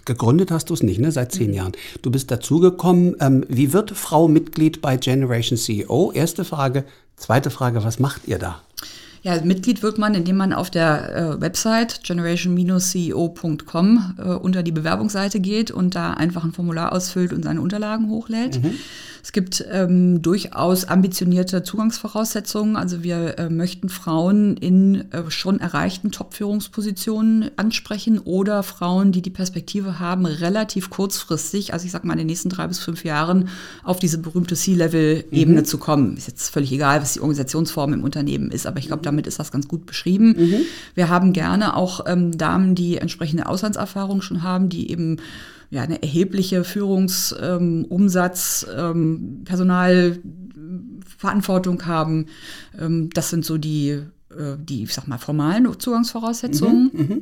gegründet 0.07 0.51
hast 0.51 0.71
du 0.71 0.75
es 0.75 0.83
nicht, 0.83 0.99
ne? 0.99 1.13
Seit 1.13 1.33
zehn 1.33 1.49
mhm. 1.49 1.57
Jahren. 1.57 1.73
Du 2.01 2.11
bist 2.11 2.31
dazugekommen. 2.31 3.17
Ähm, 3.21 3.45
wie 3.49 3.75
wird 3.75 3.91
Frau 3.91 4.29
Mitglied 4.29 4.81
bei 4.81 4.97
Generation 4.97 5.59
CEO? 5.59 6.11
Erste 6.13 6.45
Frage. 6.45 6.85
Zweite 7.17 7.51
Frage, 7.51 7.85
was 7.85 7.99
macht 7.99 8.27
ihr 8.27 8.39
da? 8.39 8.61
Ja, 9.25 9.41
Mitglied 9.43 9.83
wird 9.83 9.97
man, 9.97 10.15
indem 10.15 10.37
man 10.37 10.53
auf 10.53 10.71
der 10.71 11.17
äh, 11.17 11.41
Website 11.41 12.05
generation-ceo.com 12.05 14.17
äh, 14.19 14.23
unter 14.23 14.63
die 14.63 14.71
Bewerbungsseite 14.71 15.41
geht 15.41 15.71
und 15.71 15.95
da 15.95 16.13
einfach 16.13 16.45
ein 16.45 16.53
Formular 16.53 16.93
ausfüllt 16.93 17.33
und 17.33 17.43
seine 17.43 17.63
Unterlagen 17.63 18.11
hochlädt. 18.11 18.63
Mhm. 18.63 18.75
Es 19.25 19.33
gibt 19.33 19.65
ähm, 19.73 20.21
durchaus 20.21 20.85
ambitionierte 20.85 21.63
Zugangsvoraussetzungen. 21.63 22.77
Also 22.77 23.03
wir 23.03 23.39
äh, 23.39 23.49
möchten 23.49 23.89
Frauen 23.89 24.59
in 24.59 25.11
äh, 25.13 25.31
schon 25.31 25.61
erreichten 25.61 26.13
Top-Führungspositionen 26.13 27.51
ansprechen 27.57 28.19
oder 28.19 28.63
Frauen, 28.63 29.13
die 29.13 29.23
die 29.23 29.31
Perspektive 29.31 29.99
haben, 29.99 30.27
relativ 30.27 30.91
kurzfristig, 30.91 31.73
also 31.73 31.87
ich 31.87 31.93
sag 31.93 32.05
mal 32.05 32.13
in 32.13 32.19
den 32.19 32.27
nächsten 32.27 32.51
drei 32.51 32.67
bis 32.67 32.81
fünf 32.81 33.03
Jahren, 33.03 33.49
auf 33.83 33.99
diese 33.99 34.19
berühmte 34.19 34.57
C-Level-Ebene 34.57 35.61
mhm. 35.61 35.65
zu 35.65 35.79
kommen. 35.79 36.19
Ist 36.19 36.29
jetzt 36.29 36.51
völlig 36.51 36.71
egal, 36.71 37.01
was 37.01 37.15
die 37.15 37.21
Organisationsform 37.21 37.95
im 37.95 38.05
Unternehmen 38.05 38.51
ist, 38.51 38.67
aber 38.67 38.79
ich 38.79 38.89
glaube, 38.89 39.05
damit 39.05 39.27
ist 39.27 39.39
das 39.39 39.51
ganz 39.51 39.69
gut 39.69 39.87
beschrieben. 39.87 40.35
Mhm. 40.37 40.57
Wir 40.95 41.09
haben 41.09 41.33
gerne 41.33 41.79
auch 41.79 42.05
ähm, 42.07 42.37
Damen, 42.37 42.75
die 42.75 42.99
entsprechende 42.99 43.47
Auslandserfahrung 43.47 44.21
schon 44.21 44.43
haben, 44.43 44.69
die 44.69 44.91
eben 44.91 45.17
ja, 45.75 45.83
eine 45.83 46.03
erhebliche 46.03 46.65
Führungsumsatz, 46.65 48.67
ähm, 48.73 48.79
ähm, 48.79 49.43
Personalverantwortung 49.45 51.85
haben. 51.87 52.27
Ähm, 52.81 53.11
das 53.13 53.29
sind 53.31 53.45
so 53.45 53.59
die, 53.59 54.01
äh, 54.31 54.57
die, 54.59 54.85
ich 54.85 54.95
sag 54.95 55.09
mal, 55.09 55.19
formalen 55.19 55.67
Zugangsvoraussetzungen. 55.79 56.91
Mhm, 56.93 57.01
mh. 57.01 57.17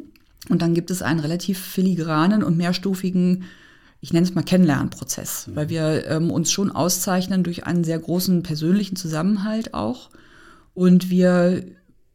Und 0.50 0.60
dann 0.60 0.74
gibt 0.74 0.90
es 0.90 1.00
einen 1.02 1.20
relativ 1.20 1.56
filigranen 1.58 2.42
und 2.42 2.56
mehrstufigen 2.56 3.44
ich 4.04 4.12
nenne 4.12 4.26
es 4.26 4.34
mal 4.34 4.42
Kennenlernprozess, 4.42 5.46
mhm. 5.46 5.56
weil 5.56 5.68
wir 5.68 6.06
ähm, 6.08 6.32
uns 6.32 6.50
schon 6.50 6.72
auszeichnen 6.72 7.44
durch 7.44 7.66
einen 7.66 7.84
sehr 7.84 8.00
großen 8.00 8.42
persönlichen 8.42 8.96
Zusammenhalt 8.96 9.74
auch. 9.74 10.10
Und 10.74 11.08
wir 11.08 11.64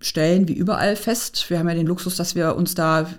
stellen 0.01 0.49
wie 0.49 0.53
überall 0.53 0.97
fest, 0.97 1.49
wir 1.49 1.57
haben 1.57 1.69
ja 1.69 1.75
den 1.75 1.87
Luxus, 1.87 2.17
dass 2.17 2.35
wir 2.35 2.57
uns 2.57 2.75
da 2.75 3.09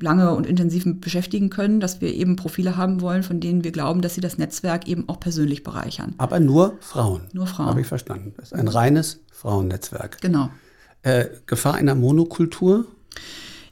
lange 0.00 0.34
und 0.34 0.46
intensiv 0.46 0.84
beschäftigen 1.00 1.50
können, 1.50 1.80
dass 1.80 2.00
wir 2.00 2.12
eben 2.12 2.36
Profile 2.36 2.76
haben 2.76 3.00
wollen, 3.00 3.22
von 3.22 3.40
denen 3.40 3.64
wir 3.64 3.72
glauben, 3.72 4.02
dass 4.02 4.14
sie 4.14 4.20
das 4.20 4.38
Netzwerk 4.38 4.88
eben 4.88 5.08
auch 5.08 5.20
persönlich 5.20 5.62
bereichern. 5.62 6.14
Aber 6.18 6.40
nur 6.40 6.76
Frauen. 6.80 7.22
Nur 7.32 7.46
Frauen. 7.46 7.68
Habe 7.68 7.80
ich 7.80 7.86
verstanden. 7.86 8.34
Das 8.36 8.52
ist 8.52 8.54
ein 8.54 8.68
reines 8.68 9.20
Frauennetzwerk. 9.32 10.20
Genau. 10.20 10.50
Äh, 11.02 11.26
Gefahr 11.46 11.74
einer 11.74 11.94
Monokultur? 11.94 12.86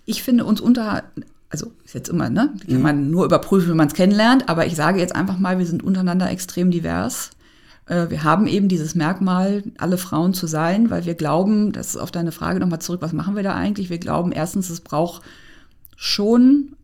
Ich 0.04 0.22
finde 0.22 0.44
uns 0.44 0.60
unter, 0.60 1.04
also 1.48 1.70
ist 1.84 1.94
jetzt 1.94 2.08
immer, 2.08 2.28
ne? 2.28 2.54
Kann 2.66 2.76
mhm. 2.76 2.82
man 2.82 3.10
nur 3.10 3.24
überprüfen, 3.24 3.70
wenn 3.70 3.76
man 3.76 3.88
es 3.88 3.94
kennenlernt, 3.94 4.48
aber 4.48 4.66
ich 4.66 4.74
sage 4.74 4.98
jetzt 4.98 5.14
einfach 5.14 5.38
mal, 5.38 5.58
wir 5.58 5.66
sind 5.66 5.82
untereinander 5.82 6.30
extrem 6.30 6.70
divers. 6.70 7.30
Äh, 7.86 8.10
wir 8.10 8.24
haben 8.24 8.46
eben 8.46 8.68
dieses 8.68 8.94
Merkmal, 8.94 9.62
alle 9.78 9.98
Frauen 9.98 10.34
zu 10.34 10.46
sein, 10.46 10.90
weil 10.90 11.04
wir 11.04 11.14
glauben, 11.14 11.72
das 11.72 11.90
ist 11.90 11.96
auf 11.96 12.10
deine 12.10 12.32
Frage 12.32 12.60
nochmal 12.60 12.80
zurück, 12.80 13.02
was 13.02 13.12
machen 13.12 13.36
wir 13.36 13.42
da 13.42 13.54
eigentlich? 13.54 13.90
Wir 13.90 13.98
glauben 13.98 14.32
erstens, 14.32 14.70
es 14.70 14.80
braucht 14.80 15.22
schon 16.02 16.76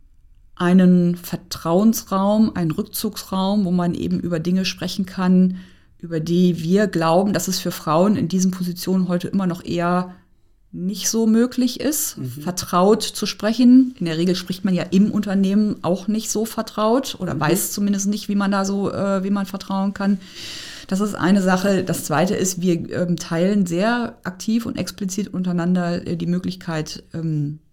einen 0.56 1.16
Vertrauensraum, 1.16 2.54
einen 2.54 2.70
Rückzugsraum, 2.70 3.64
wo 3.64 3.70
man 3.70 3.94
eben 3.94 4.20
über 4.20 4.40
Dinge 4.40 4.66
sprechen 4.66 5.06
kann, 5.06 5.56
über 5.98 6.20
die 6.20 6.62
wir 6.62 6.86
glauben, 6.86 7.32
dass 7.32 7.48
es 7.48 7.58
für 7.58 7.70
Frauen 7.70 8.16
in 8.16 8.28
diesen 8.28 8.50
Positionen 8.50 9.08
heute 9.08 9.28
immer 9.28 9.46
noch 9.46 9.64
eher 9.64 10.14
nicht 10.70 11.08
so 11.08 11.26
möglich 11.26 11.80
ist, 11.80 12.18
mhm. 12.18 12.28
vertraut 12.28 13.02
zu 13.02 13.24
sprechen. 13.24 13.94
In 13.98 14.04
der 14.04 14.18
Regel 14.18 14.36
spricht 14.36 14.66
man 14.66 14.74
ja 14.74 14.82
im 14.82 15.10
Unternehmen 15.10 15.76
auch 15.80 16.08
nicht 16.08 16.30
so 16.30 16.44
vertraut 16.44 17.16
oder 17.18 17.36
mhm. 17.36 17.40
weiß 17.40 17.72
zumindest 17.72 18.08
nicht, 18.08 18.28
wie 18.28 18.34
man 18.34 18.50
da 18.50 18.66
so, 18.66 18.92
äh, 18.92 19.24
wie 19.24 19.30
man 19.30 19.46
vertrauen 19.46 19.94
kann. 19.94 20.18
Das 20.88 21.00
ist 21.00 21.14
eine 21.14 21.40
Sache. 21.40 21.84
Das 21.84 22.04
zweite 22.04 22.34
ist, 22.34 22.60
wir 22.60 22.90
ähm, 22.90 23.16
teilen 23.16 23.64
sehr 23.64 24.18
aktiv 24.24 24.66
und 24.66 24.76
explizit 24.76 25.32
untereinander 25.32 26.06
äh, 26.06 26.16
die 26.16 26.26
Möglichkeit, 26.26 27.02
ähm, 27.14 27.60
äh, 27.60 27.65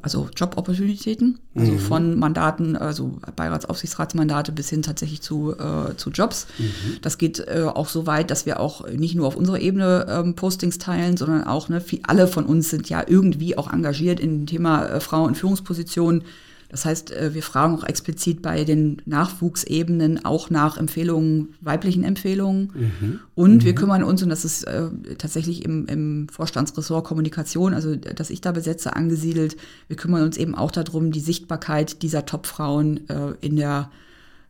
also 0.00 0.28
Job-Opportunitäten, 0.34 1.38
also 1.54 1.72
mhm. 1.72 1.78
von 1.78 2.18
Mandaten, 2.18 2.76
also 2.76 3.18
Beiratsaufsichtsratsmandate 3.36 4.52
bis 4.52 4.70
hin 4.70 4.82
tatsächlich 4.82 5.20
zu, 5.20 5.54
äh, 5.58 5.96
zu 5.96 6.10
Jobs. 6.10 6.46
Mhm. 6.58 6.98
Das 7.02 7.18
geht 7.18 7.40
äh, 7.40 7.64
auch 7.64 7.88
so 7.88 8.06
weit, 8.06 8.30
dass 8.30 8.46
wir 8.46 8.58
auch 8.58 8.88
nicht 8.88 9.14
nur 9.14 9.26
auf 9.26 9.36
unserer 9.36 9.60
Ebene 9.60 10.06
ähm, 10.08 10.34
Postings 10.34 10.78
teilen, 10.78 11.16
sondern 11.16 11.44
auch, 11.44 11.68
ne, 11.68 11.82
alle 12.04 12.26
von 12.26 12.46
uns 12.46 12.70
sind 12.70 12.88
ja 12.88 13.04
irgendwie 13.06 13.58
auch 13.58 13.70
engagiert 13.72 14.18
in 14.18 14.30
dem 14.40 14.46
Thema 14.46 14.86
äh, 14.86 15.00
Frauen 15.00 15.30
in 15.30 15.34
Führungspositionen. 15.34 16.22
Das 16.68 16.84
heißt, 16.84 17.12
äh, 17.12 17.34
wir 17.34 17.42
fragen 17.42 17.76
auch 17.76 17.84
explizit 17.84 18.42
bei 18.42 18.64
den 18.64 19.02
Nachwuchsebenen 19.06 20.24
auch 20.24 20.50
nach 20.50 20.76
Empfehlungen, 20.76 21.54
weiblichen 21.60 22.04
Empfehlungen. 22.04 22.72
Mhm. 22.74 23.20
Und 23.34 23.54
mhm. 23.56 23.64
wir 23.64 23.74
kümmern 23.74 24.02
uns, 24.02 24.22
und 24.22 24.28
das 24.28 24.44
ist 24.44 24.64
äh, 24.64 24.88
tatsächlich 25.18 25.64
im, 25.64 25.86
im 25.86 26.28
Vorstandsressort 26.28 27.04
Kommunikation, 27.04 27.74
also 27.74 27.94
das 27.96 28.30
ich 28.30 28.40
da 28.40 28.52
besetze, 28.52 28.96
angesiedelt, 28.96 29.56
wir 29.88 29.96
kümmern 29.96 30.22
uns 30.22 30.36
eben 30.36 30.54
auch 30.54 30.70
darum, 30.70 31.12
die 31.12 31.20
Sichtbarkeit 31.20 32.02
dieser 32.02 32.26
Top-Frauen 32.26 33.08
äh, 33.08 33.32
in 33.40 33.56
der, 33.56 33.90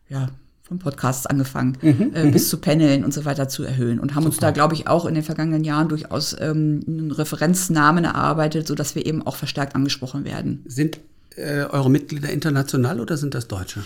ja, 0.09 0.29
von 0.63 0.79
Podcasts 0.79 1.25
angefangen, 1.25 1.77
mhm, 1.81 2.11
äh, 2.13 2.29
bis 2.29 2.45
mhm. 2.45 2.49
zu 2.49 2.57
Paneln 2.57 3.05
und 3.05 3.13
so 3.13 3.23
weiter 3.23 3.47
zu 3.47 3.63
erhöhen. 3.63 3.99
Und 3.99 4.15
haben 4.15 4.23
Super. 4.23 4.33
uns 4.33 4.39
da, 4.39 4.51
glaube 4.51 4.73
ich, 4.73 4.87
auch 4.87 5.05
in 5.05 5.13
den 5.13 5.23
vergangenen 5.23 5.63
Jahren 5.63 5.87
durchaus 5.87 6.35
ähm, 6.39 6.83
einen 6.85 7.11
Referenznamen 7.11 8.03
erarbeitet, 8.03 8.67
sodass 8.67 8.93
wir 8.93 9.05
eben 9.05 9.25
auch 9.25 9.37
verstärkt 9.37 9.75
angesprochen 9.75 10.25
werden. 10.25 10.63
Sind 10.67 10.99
äh, 11.37 11.65
eure 11.69 11.89
Mitglieder 11.89 12.29
international 12.29 12.99
oder 12.99 13.17
sind 13.17 13.33
das 13.33 13.47
Deutsche? 13.47 13.83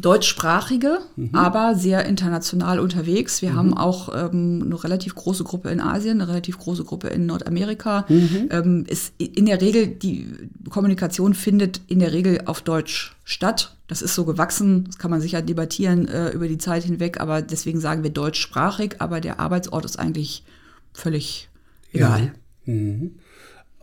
Deutschsprachige, 0.00 0.98
mhm. 1.16 1.34
aber 1.34 1.74
sehr 1.74 2.06
international 2.06 2.78
unterwegs. 2.78 3.42
Wir 3.42 3.50
mhm. 3.50 3.56
haben 3.56 3.74
auch 3.74 4.08
ähm, 4.14 4.62
eine 4.64 4.84
relativ 4.84 5.16
große 5.16 5.42
Gruppe 5.42 5.70
in 5.70 5.80
Asien, 5.80 6.20
eine 6.20 6.30
relativ 6.30 6.56
große 6.58 6.84
Gruppe 6.84 7.08
in 7.08 7.26
Nordamerika. 7.26 8.06
Mhm. 8.08 8.48
Ähm, 8.50 8.84
ist 8.86 9.12
in 9.18 9.46
der 9.46 9.60
Regel, 9.60 9.88
die 9.88 10.28
Kommunikation 10.70 11.34
findet 11.34 11.80
in 11.88 11.98
der 11.98 12.12
Regel 12.12 12.42
auf 12.44 12.62
Deutsch 12.62 13.16
statt. 13.24 13.74
Das 13.88 14.00
ist 14.00 14.14
so 14.14 14.24
gewachsen, 14.24 14.84
das 14.84 14.98
kann 14.98 15.10
man 15.10 15.20
sicher 15.20 15.42
debattieren 15.42 16.06
äh, 16.06 16.30
über 16.30 16.46
die 16.46 16.58
Zeit 16.58 16.84
hinweg, 16.84 17.20
aber 17.20 17.42
deswegen 17.42 17.80
sagen 17.80 18.04
wir 18.04 18.10
deutschsprachig, 18.10 18.96
aber 19.00 19.20
der 19.20 19.40
Arbeitsort 19.40 19.84
ist 19.84 19.98
eigentlich 19.98 20.44
völlig 20.92 21.48
egal. 21.92 22.32
Ja. 22.66 22.72
Mhm. 22.72 23.10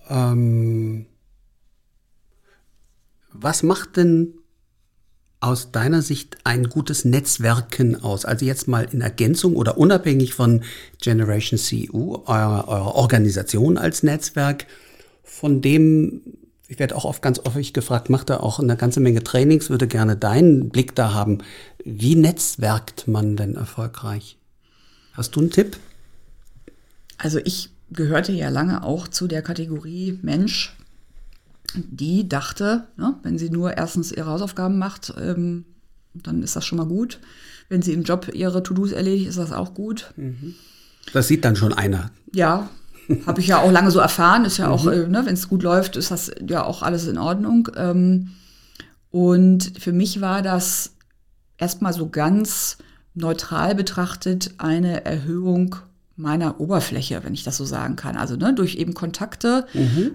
Ähm 0.09 1.05
was 3.39 3.63
macht 3.63 3.97
denn 3.97 4.35
aus 5.39 5.71
deiner 5.71 6.01
Sicht 6.01 6.37
ein 6.43 6.69
gutes 6.69 7.05
Netzwerken 7.05 8.01
aus? 8.01 8.25
Also 8.25 8.45
jetzt 8.45 8.67
mal 8.67 8.87
in 8.91 9.01
Ergänzung 9.01 9.55
oder 9.55 9.77
unabhängig 9.77 10.33
von 10.33 10.63
Generation 11.01 11.59
CU, 11.59 12.15
eurer, 12.25 12.67
eurer 12.67 12.95
Organisation 12.95 13.77
als 13.77 14.03
Netzwerk, 14.03 14.65
von 15.23 15.61
dem, 15.61 16.21
ich 16.67 16.79
werde 16.79 16.95
auch 16.95 17.05
oft 17.05 17.21
ganz 17.21 17.39
häufig 17.45 17.73
gefragt, 17.73 18.09
macht 18.09 18.29
er 18.29 18.41
auch 18.41 18.59
eine 18.59 18.77
ganze 18.77 18.99
Menge 18.99 19.23
Trainings, 19.23 19.69
würde 19.69 19.87
gerne 19.87 20.15
deinen 20.15 20.69
Blick 20.69 20.95
da 20.95 21.13
haben. 21.13 21.39
Wie 21.83 22.15
netzwerkt 22.15 23.07
man 23.07 23.35
denn 23.35 23.55
erfolgreich? 23.55 24.37
Hast 25.13 25.35
du 25.35 25.41
einen 25.41 25.51
Tipp? 25.51 25.77
Also 27.17 27.39
ich 27.39 27.69
gehörte 27.91 28.31
ja 28.31 28.49
lange 28.49 28.83
auch 28.83 29.07
zu 29.07 29.27
der 29.27 29.41
Kategorie 29.41 30.19
Mensch, 30.21 30.74
die 31.75 32.27
dachte, 32.27 32.87
ne, 32.97 33.15
wenn 33.23 33.37
sie 33.37 33.49
nur 33.49 33.77
erstens 33.77 34.11
ihre 34.11 34.29
Hausaufgaben 34.29 34.77
macht, 34.77 35.13
ähm, 35.19 35.65
dann 36.13 36.43
ist 36.43 36.55
das 36.55 36.65
schon 36.65 36.77
mal 36.77 36.87
gut. 36.87 37.19
Wenn 37.69 37.81
sie 37.81 37.93
im 37.93 38.03
Job 38.03 38.29
ihre 38.33 38.63
To-Dos 38.63 38.91
erledigt, 38.91 39.27
ist 39.27 39.37
das 39.37 39.51
auch 39.51 39.73
gut. 39.73 40.13
Das 41.13 41.27
sieht 41.27 41.43
dann 41.43 41.55
schon 41.55 41.73
einer. 41.73 42.11
Ja, 42.31 42.69
habe 43.25 43.41
ich 43.41 43.47
ja 43.47 43.59
auch 43.59 43.71
lange 43.71 43.91
so 43.91 43.99
erfahren. 43.99 44.45
Ist 44.45 44.57
ja 44.57 44.69
auch, 44.69 44.87
äh, 44.87 45.07
ne, 45.07 45.25
wenn 45.25 45.33
es 45.33 45.49
gut 45.49 45.63
läuft, 45.63 45.95
ist 45.95 46.11
das 46.11 46.31
ja 46.47 46.63
auch 46.63 46.83
alles 46.83 47.07
in 47.07 47.17
Ordnung. 47.17 47.69
Ähm, 47.75 48.31
und 49.11 49.73
für 49.79 49.93
mich 49.93 50.21
war 50.21 50.41
das 50.41 50.93
erstmal 51.57 51.93
so 51.93 52.09
ganz 52.09 52.77
neutral 53.13 53.75
betrachtet 53.75 54.55
eine 54.57 55.05
Erhöhung 55.05 55.77
meiner 56.17 56.61
Oberfläche, 56.61 57.21
wenn 57.23 57.33
ich 57.33 57.43
das 57.43 57.57
so 57.57 57.65
sagen 57.65 57.97
kann. 57.97 58.15
Also 58.15 58.37
ne, 58.37 58.53
durch 58.53 58.75
eben 58.75 58.93
Kontakte 58.93 59.65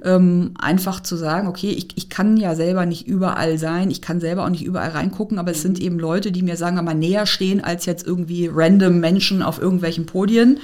ähm, 0.03 0.55
einfach 0.59 1.01
zu 1.01 1.17
sagen, 1.17 1.47
okay, 1.47 1.71
ich, 1.71 1.89
ich 1.97 2.09
kann 2.09 2.39
ja 2.39 2.55
selber 2.55 2.87
nicht 2.87 3.07
überall 3.07 3.59
sein, 3.59 3.91
ich 3.91 4.01
kann 4.01 4.19
selber 4.19 4.45
auch 4.45 4.49
nicht 4.49 4.65
überall 4.65 4.91
reingucken, 4.91 5.39
aber 5.39 5.51
es 5.51 5.61
sind 5.61 5.79
eben 5.79 5.99
Leute, 5.99 6.33
die 6.33 6.43
mir 6.43 6.57
sagen 6.57 6.77
wir 6.77 6.83
mal 6.83 6.95
näher 6.95 7.27
stehen 7.27 7.63
als 7.63 7.85
jetzt 7.85 8.07
irgendwie 8.07 8.49
random 8.51 8.99
Menschen 8.99 9.43
auf 9.43 9.61
irgendwelchen 9.61 10.07
Podien, 10.07 10.59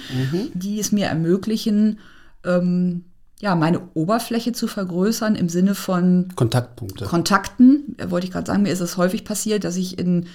die 0.54 0.80
es 0.80 0.90
mir 0.90 1.06
ermöglichen, 1.06 1.98
ähm, 2.44 3.04
ja, 3.40 3.54
meine 3.54 3.82
Oberfläche 3.92 4.52
zu 4.52 4.66
vergrößern 4.66 5.34
im 5.34 5.50
Sinne 5.50 5.74
von 5.74 6.28
Kontaktpunkte. 6.36 7.04
Kontakten, 7.04 7.94
äh, 7.98 8.10
wollte 8.10 8.26
ich 8.26 8.32
gerade 8.32 8.46
sagen, 8.46 8.62
mir 8.62 8.72
ist 8.72 8.80
es 8.80 8.96
häufig 8.96 9.24
passiert, 9.24 9.64
dass 9.64 9.76
ich 9.76 9.98
in 9.98 10.26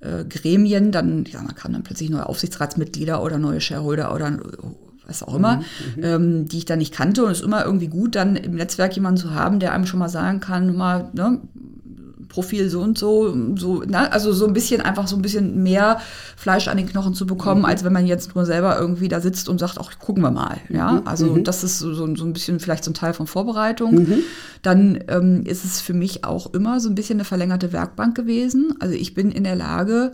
äh, 0.00 0.24
Gremien 0.24 0.92
dann, 0.92 1.24
ja, 1.24 1.42
man 1.42 1.54
kann 1.54 1.72
dann 1.72 1.82
plötzlich 1.82 2.10
neue 2.10 2.26
Aufsichtsratsmitglieder 2.26 3.22
oder 3.22 3.38
neue 3.38 3.60
Shareholder 3.60 4.14
oder 4.14 4.28
äh, 4.28 4.38
was 5.06 5.22
auch 5.22 5.34
immer, 5.34 5.62
ähm, 6.02 6.48
die 6.48 6.58
ich 6.58 6.64
dann 6.66 6.78
nicht 6.78 6.92
kannte. 6.92 7.24
Und 7.24 7.30
es 7.30 7.38
ist 7.38 7.44
immer 7.44 7.64
irgendwie 7.64 7.88
gut, 7.88 8.14
dann 8.14 8.36
im 8.36 8.54
Netzwerk 8.56 8.94
jemanden 8.94 9.18
zu 9.18 9.34
haben, 9.34 9.58
der 9.58 9.72
einem 9.72 9.86
schon 9.86 9.98
mal 9.98 10.10
sagen 10.10 10.40
kann, 10.40 10.76
mal, 10.76 11.08
ne, 11.14 11.40
Profil 12.28 12.68
so 12.68 12.80
und 12.80 12.98
so, 12.98 13.34
so, 13.56 13.82
ne? 13.82 14.12
also 14.12 14.32
so 14.32 14.46
ein 14.46 14.52
bisschen 14.52 14.80
einfach 14.80 15.08
so 15.08 15.16
ein 15.16 15.22
bisschen 15.22 15.62
mehr 15.62 16.00
Fleisch 16.36 16.68
an 16.68 16.76
den 16.76 16.88
Knochen 16.88 17.14
zu 17.14 17.26
bekommen, 17.26 17.64
als 17.64 17.84
wenn 17.84 17.92
man 17.92 18.06
jetzt 18.06 18.34
nur 18.34 18.44
selber 18.44 18.78
irgendwie 18.78 19.08
da 19.08 19.20
sitzt 19.20 19.48
und 19.48 19.58
sagt, 19.58 19.78
ach, 19.80 19.98
gucken 19.98 20.22
wir 20.22 20.30
mal. 20.30 20.58
Ja, 20.68 21.02
also 21.04 21.38
das 21.38 21.64
ist 21.64 21.78
so, 21.78 21.94
so 21.94 22.24
ein 22.24 22.32
bisschen 22.32 22.60
vielleicht 22.60 22.84
so 22.84 22.90
ein 22.90 22.94
Teil 22.94 23.14
von 23.14 23.26
Vorbereitung. 23.26 24.06
Dann 24.62 24.98
ähm, 25.08 25.44
ist 25.44 25.64
es 25.64 25.80
für 25.80 25.94
mich 25.94 26.24
auch 26.24 26.52
immer 26.52 26.80
so 26.80 26.88
ein 26.88 26.94
bisschen 26.94 27.16
eine 27.16 27.24
verlängerte 27.24 27.72
Werkbank 27.72 28.16
gewesen. 28.16 28.74
Also 28.80 28.94
ich 28.94 29.14
bin 29.14 29.30
in 29.30 29.44
der 29.44 29.56
Lage, 29.56 30.12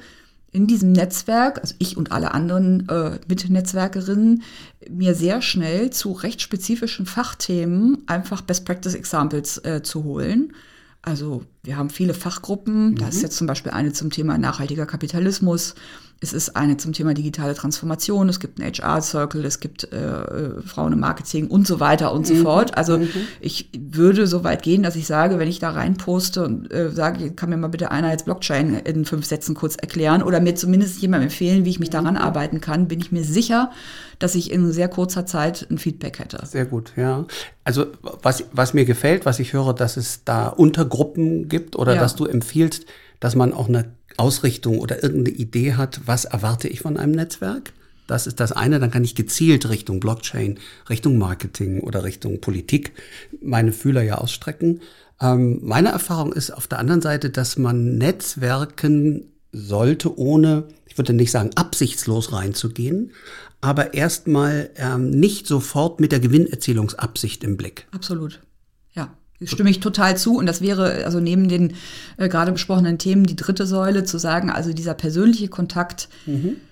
in 0.54 0.68
diesem 0.68 0.92
Netzwerk, 0.92 1.58
also 1.60 1.74
ich 1.80 1.96
und 1.96 2.12
alle 2.12 2.32
anderen 2.32 2.88
äh, 2.88 3.18
Mitnetzwerkerinnen, 3.26 4.44
mir 4.88 5.16
sehr 5.16 5.42
schnell 5.42 5.90
zu 5.90 6.12
recht 6.12 6.40
spezifischen 6.40 7.06
Fachthemen 7.06 8.04
einfach 8.06 8.40
Best 8.40 8.64
Practice 8.64 8.94
Examples 8.94 9.58
äh, 9.64 9.82
zu 9.82 10.04
holen. 10.04 10.52
Also 11.04 11.42
wir 11.62 11.76
haben 11.76 11.90
viele 11.90 12.14
Fachgruppen. 12.14 12.96
Da 12.96 13.08
ist 13.08 13.22
jetzt 13.22 13.36
zum 13.36 13.46
Beispiel 13.46 13.72
eine 13.72 13.92
zum 13.92 14.10
Thema 14.10 14.38
nachhaltiger 14.38 14.86
Kapitalismus. 14.86 15.74
Es 16.20 16.32
ist 16.32 16.56
eine 16.56 16.76
zum 16.76 16.92
Thema 16.92 17.12
digitale 17.12 17.54
Transformation. 17.54 18.28
Es 18.28 18.40
gibt 18.40 18.58
einen 18.60 18.72
HR-Circle, 18.72 19.44
es 19.44 19.60
gibt 19.60 19.92
äh, 19.92 19.96
äh, 19.96 20.62
Frauen 20.62 20.92
im 20.94 21.00
Marketing 21.00 21.48
und 21.48 21.66
so 21.66 21.80
weiter 21.80 22.12
und 22.12 22.26
so 22.26 22.34
fort. 22.36 22.76
Also 22.78 22.98
ich 23.40 23.68
würde 23.76 24.26
so 24.26 24.42
weit 24.42 24.62
gehen, 24.62 24.82
dass 24.82 24.96
ich 24.96 25.06
sage, 25.06 25.38
wenn 25.38 25.48
ich 25.48 25.58
da 25.58 25.70
rein 25.70 25.96
poste 25.96 26.44
und 26.44 26.72
äh, 26.72 26.90
sage, 26.90 27.32
kann 27.32 27.50
mir 27.50 27.56
mal 27.58 27.68
bitte 27.68 27.90
einer 27.90 28.10
jetzt 28.10 28.24
Blockchain 28.24 28.74
in 28.74 29.04
fünf 29.04 29.26
Sätzen 29.26 29.54
kurz 29.54 29.76
erklären 29.76 30.22
oder 30.22 30.40
mir 30.40 30.54
zumindest 30.54 31.00
jemandem 31.02 31.28
empfehlen, 31.28 31.64
wie 31.64 31.70
ich 31.70 31.80
mich 31.80 31.90
daran 31.90 32.16
arbeiten 32.16 32.60
kann, 32.60 32.88
bin 32.88 33.00
ich 33.00 33.12
mir 33.12 33.24
sicher, 33.24 33.70
dass 34.18 34.34
ich 34.34 34.50
in 34.50 34.72
sehr 34.72 34.88
kurzer 34.88 35.26
Zeit 35.26 35.66
ein 35.70 35.76
Feedback 35.78 36.20
hätte. 36.20 36.44
Sehr 36.46 36.64
gut, 36.64 36.92
ja. 36.96 37.26
Also 37.64 37.86
was, 38.02 38.44
was 38.52 38.72
mir 38.72 38.84
gefällt, 38.86 39.26
was 39.26 39.40
ich 39.40 39.52
höre, 39.52 39.74
dass 39.74 39.96
es 39.96 40.24
da 40.24 40.48
Untergruppen 40.48 41.48
gibt 41.48 41.76
oder 41.76 41.94
Ja. 41.94 42.00
dass 42.00 42.14
du 42.14 42.24
empfiehlst, 42.24 42.86
dass 43.20 43.34
man 43.34 43.52
auch 43.52 43.68
eine 43.68 43.92
Ausrichtung 44.16 44.78
oder 44.78 45.02
irgendeine 45.02 45.36
Idee 45.36 45.74
hat, 45.74 46.00
was 46.06 46.24
erwarte 46.24 46.68
ich 46.68 46.80
von 46.80 46.96
einem 46.96 47.12
Netzwerk. 47.12 47.72
Das 48.06 48.26
ist 48.26 48.38
das 48.40 48.52
eine, 48.52 48.80
dann 48.80 48.90
kann 48.90 49.04
ich 49.04 49.14
gezielt 49.14 49.68
Richtung 49.68 49.98
Blockchain, 49.98 50.58
Richtung 50.90 51.16
Marketing 51.16 51.80
oder 51.80 52.04
Richtung 52.04 52.40
Politik 52.40 52.92
meine 53.40 53.72
Fühler 53.72 54.02
ja 54.02 54.16
ausstrecken. 54.18 54.80
Ähm, 55.20 55.60
meine 55.62 55.88
Erfahrung 55.88 56.32
ist 56.32 56.50
auf 56.50 56.66
der 56.66 56.78
anderen 56.78 57.00
Seite, 57.00 57.30
dass 57.30 57.56
man 57.56 57.96
Netzwerken 57.96 59.32
sollte, 59.52 60.18
ohne, 60.18 60.68
ich 60.86 60.98
würde 60.98 61.12
nicht 61.12 61.30
sagen, 61.30 61.50
absichtslos 61.54 62.32
reinzugehen, 62.32 63.12
aber 63.60 63.94
erstmal 63.94 64.70
ähm, 64.76 65.10
nicht 65.10 65.46
sofort 65.46 66.00
mit 66.00 66.12
der 66.12 66.20
Gewinnerzielungsabsicht 66.20 67.44
im 67.44 67.56
Blick. 67.56 67.86
Absolut. 67.92 68.40
Stimme 69.46 69.70
ich 69.70 69.80
total 69.80 70.16
zu. 70.16 70.36
Und 70.36 70.46
das 70.46 70.60
wäre 70.60 71.04
also 71.04 71.20
neben 71.20 71.48
den 71.48 71.74
äh, 72.16 72.28
gerade 72.28 72.52
besprochenen 72.52 72.98
Themen 72.98 73.24
die 73.24 73.36
dritte 73.36 73.66
Säule 73.66 74.04
zu 74.04 74.18
sagen, 74.18 74.50
also 74.50 74.72
dieser 74.72 74.94
persönliche 74.94 75.48
Kontakt, 75.48 76.08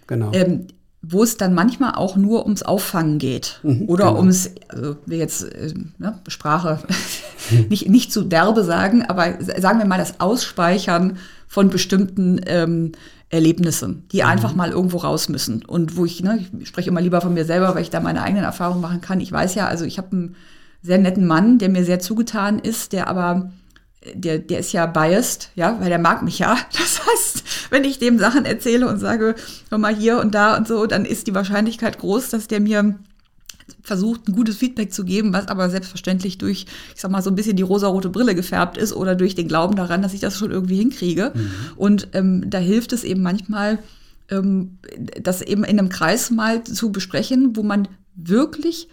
Genau. 0.07 0.33
ähm, 0.33 0.67
wo 1.05 1.25
es 1.25 1.37
dann 1.37 1.53
manchmal 1.53 1.95
auch 1.97 2.17
nur 2.17 2.45
ums 2.45 2.63
Auffangen 2.63 3.19
geht 3.19 3.61
oder 3.89 4.07
genau. 4.07 4.19
ums, 4.19 4.51
also 4.69 4.97
wir 5.05 5.19
jetzt 5.19 5.43
äh, 5.43 5.75
ne, 5.99 6.21
Sprache 6.29 6.79
nicht, 7.69 7.89
nicht 7.89 8.13
zu 8.13 8.23
derbe 8.23 8.63
sagen, 8.63 9.05
aber 9.07 9.35
sagen 9.41 9.81
wir 9.81 9.87
mal 9.87 9.99
das 9.99 10.21
Ausspeichern 10.21 11.19
von 11.49 11.71
bestimmten 11.71 12.41
ähm, 12.47 12.93
Erlebnissen, 13.31 14.05
die 14.13 14.23
einfach 14.23 14.55
mal 14.55 14.71
irgendwo 14.71 14.99
raus 14.99 15.29
müssen. 15.29 15.65
Und 15.65 15.97
wo 15.97 16.05
ich, 16.05 16.23
ne, 16.23 16.45
ich 16.61 16.69
spreche 16.69 16.91
immer 16.91 17.01
lieber 17.01 17.21
von 17.21 17.35
mir 17.35 17.45
selber, 17.47 17.75
weil 17.75 17.83
ich 17.83 17.91
da 17.91 17.99
meine 18.01 18.23
eigenen 18.23 18.45
Erfahrungen 18.45 18.83
machen 18.83 19.01
kann. 19.01 19.21
Ich 19.21 19.33
weiß 19.33 19.55
ja, 19.55 19.67
also 19.67 19.85
ich 19.87 19.97
habe 19.99 20.13
einen 20.13 20.37
sehr 20.83 20.99
netten 20.99 21.27
Mann, 21.27 21.59
der 21.59 21.69
mir 21.69 21.85
sehr 21.85 22.01
zugetan 22.01 22.59
ist, 22.59 22.93
der 22.93 23.09
aber 23.09 23.53
der, 24.15 24.39
der 24.39 24.59
ist 24.59 24.73
ja 24.73 24.87
biased, 24.87 25.51
ja, 25.55 25.79
weil 25.81 25.89
der 25.89 25.99
mag 25.99 26.23
mich 26.23 26.39
ja. 26.41 26.57
Das 26.73 27.01
heißt, 27.07 27.45
wenn 27.71 27.85
ich 27.85 27.99
dem 27.99 28.19
Sachen 28.19 28.45
erzähle 28.45 28.89
und 28.89 28.99
sage, 28.99 29.35
hör 29.71 29.79
mal 29.79 29.95
hier 29.95 30.19
und 30.19 30.35
da 30.35 30.57
und 30.57 30.67
so, 30.67 30.87
dann 30.87 31.05
ist 31.05 31.27
die 31.27 31.35
Wahrscheinlichkeit 31.35 31.99
groß, 31.99 32.31
dass 32.31 32.49
der 32.49 32.61
mir 32.61 32.99
versucht, 33.83 34.29
ein 34.29 34.35
gutes 34.35 34.57
Feedback 34.57 34.93
zu 34.93 35.05
geben, 35.05 35.33
was 35.33 35.49
aber 35.49 35.71
selbstverständlich 35.71 36.39
durch, 36.39 36.67
ich 36.95 37.01
sag 37.01 37.11
mal, 37.11 37.23
so 37.23 37.31
ein 37.31 37.37
bisschen 37.37 37.57
die 37.57 37.63
rosarote 37.63 38.11
Brille 38.11 38.35
gefärbt 38.35 38.77
ist 38.77 38.93
oder 38.93 39.15
durch 39.15 39.35
den 39.35 39.49
Glauben 39.49 39.77
daran, 39.77 40.03
dass 40.03 40.15
ich 40.15 40.21
das 40.21 40.37
schon 40.37 40.51
irgendwie 40.51 40.77
hinkriege. 40.77 41.33
Und 41.77 42.09
ähm, 42.13 42.49
da 42.49 42.59
hilft 42.59 42.93
es 42.93 43.05
eben 43.05 43.23
manchmal, 43.23 43.79
ähm, 44.31 44.79
das 45.21 45.43
eben 45.43 45.65
in 45.65 45.79
einem 45.79 45.89
Kreis 45.89 46.31
mal 46.31 46.65
zu 46.65 46.91
besprechen, 46.91 47.57
wo 47.57 47.63
man 47.63 47.89
wirklich 48.15 48.89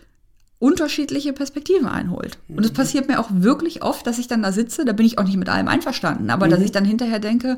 unterschiedliche 0.59 1.31
Perspektiven 1.31 1.87
einholt. 1.87 2.37
Und 2.49 2.65
es 2.65 2.71
passiert 2.71 3.07
mir 3.07 3.19
auch 3.19 3.29
wirklich 3.31 3.81
oft, 3.81 4.05
dass 4.05 4.19
ich 4.19 4.27
dann 4.27 4.43
da 4.43 4.51
sitze, 4.51 4.83
da 4.83 4.91
bin 4.91 5.05
ich 5.05 5.17
auch 5.17 5.23
nicht 5.23 5.37
mit 5.37 5.47
allem 5.47 5.69
einverstanden, 5.69 6.29
aber 6.29 6.49
dass 6.49 6.59
ich 6.61 6.71
dann 6.71 6.83
hinterher 6.83 7.19
denke, 7.19 7.57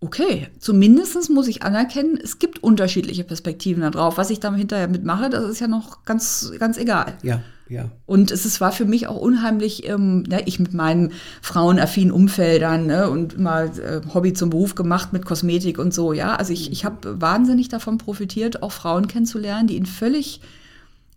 okay, 0.00 0.48
zumindest 0.58 1.30
muss 1.30 1.48
ich 1.48 1.62
anerkennen, 1.62 2.18
es 2.22 2.38
gibt 2.38 2.62
unterschiedliche 2.62 3.24
Perspektiven 3.24 3.82
da 3.82 3.90
drauf. 3.90 4.18
Was 4.18 4.28
ich 4.28 4.40
dann 4.40 4.54
hinterher 4.54 4.88
mitmache, 4.88 5.30
das 5.30 5.48
ist 5.48 5.60
ja 5.60 5.68
noch 5.68 6.04
ganz, 6.04 6.52
ganz 6.58 6.76
egal. 6.76 7.14
Ja, 7.22 7.40
ja. 7.68 7.90
Und 8.04 8.30
es 8.30 8.44
ist, 8.44 8.60
war 8.60 8.72
für 8.72 8.84
mich 8.84 9.08
auch 9.08 9.16
unheimlich, 9.16 9.88
ähm, 9.88 10.22
ne, 10.22 10.42
ich 10.44 10.60
mit 10.60 10.74
meinen 10.74 11.12
frauenaffinen 11.40 12.12
Umfeldern 12.12 12.86
ne, 12.86 13.08
und 13.08 13.34
immer 13.34 13.64
äh, 13.64 14.02
Hobby 14.12 14.34
zum 14.34 14.50
Beruf 14.50 14.74
gemacht 14.74 15.12
mit 15.12 15.24
Kosmetik 15.24 15.78
und 15.78 15.94
so, 15.94 16.12
ja. 16.12 16.36
Also 16.36 16.52
ich, 16.52 16.70
ich 16.70 16.84
habe 16.84 17.20
wahnsinnig 17.20 17.68
davon 17.68 17.96
profitiert, 17.98 18.62
auch 18.62 18.72
Frauen 18.72 19.08
kennenzulernen, 19.08 19.66
die 19.66 19.76
in 19.76 19.86
völlig 19.86 20.42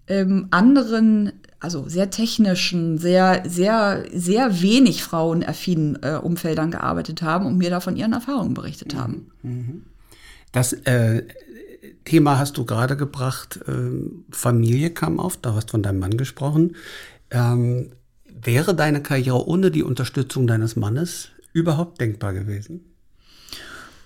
ähm, 0.10 0.48
anderen, 0.52 1.32
also 1.60 1.88
sehr 1.88 2.10
technischen, 2.10 2.98
sehr, 2.98 3.44
sehr, 3.48 4.06
sehr 4.14 4.62
wenig 4.62 5.04
frauenaffinen 5.04 6.00
äh, 6.02 6.20
Umfeldern 6.22 6.72
gearbeitet 6.72 7.22
haben 7.22 7.46
und 7.46 7.58
mir 7.58 7.70
da 7.70 7.80
von 7.80 7.96
ihren 7.96 8.14
Erfahrungen 8.14 8.54
berichtet 8.54 8.96
haben. 8.96 9.32
Das 10.52 10.74
äh, 10.74 11.24
Thema 12.06 12.40
hast 12.40 12.58
du 12.58 12.66
gerade 12.66 12.98
gebracht, 12.98 13.60
ähm, 13.68 14.26
Familie 14.32 14.90
kam 14.90 15.20
auf, 15.20 15.38
da 15.38 15.54
hast 15.54 15.68
du 15.68 15.72
von 15.72 15.84
deinem 15.84 16.00
Mann 16.00 16.18
gesprochen. 16.18 16.76
Ähm, 17.30 17.92
wäre 18.26 18.74
deine 18.74 19.04
Karriere 19.04 19.48
ohne 19.48 19.70
die 19.70 19.84
Unterstützung 19.84 20.48
deines 20.48 20.76
Mannes 20.76 21.30
überhaupt 21.54 22.02
denkbar 22.02 22.34
gewesen? 22.34 22.89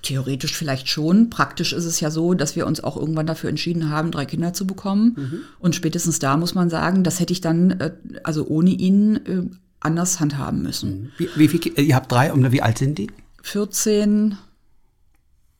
Theoretisch 0.03 0.53
vielleicht 0.55 0.87
schon. 0.89 1.29
Praktisch 1.31 1.73
ist 1.73 1.85
es 1.85 1.99
ja 1.99 2.11
so, 2.11 2.33
dass 2.35 2.55
wir 2.55 2.67
uns 2.67 2.83
auch 2.83 2.95
irgendwann 2.97 3.25
dafür 3.25 3.49
entschieden 3.49 3.89
haben, 3.89 4.11
drei 4.11 4.25
Kinder 4.25 4.53
zu 4.53 4.67
bekommen. 4.67 5.45
Und 5.59 5.73
spätestens 5.75 6.19
da 6.19 6.37
muss 6.37 6.53
man 6.53 6.69
sagen, 6.69 7.03
das 7.03 7.19
hätte 7.19 7.33
ich 7.33 7.41
dann, 7.41 7.71
äh, 7.71 7.91
also 8.23 8.45
ohne 8.47 8.69
ihn, 8.69 9.15
äh, 9.25 9.43
anders 9.79 10.19
handhaben 10.19 10.61
müssen. 10.61 11.11
Wie, 11.17 11.27
wie 11.35 11.47
viel, 11.47 11.59
Ki- 11.59 11.73
ihr 11.81 11.95
habt 11.95 12.11
drei, 12.11 12.31
und 12.31 12.51
wie 12.51 12.61
alt 12.61 12.77
sind 12.77 12.97
die? 12.97 13.07
14, 13.41 14.37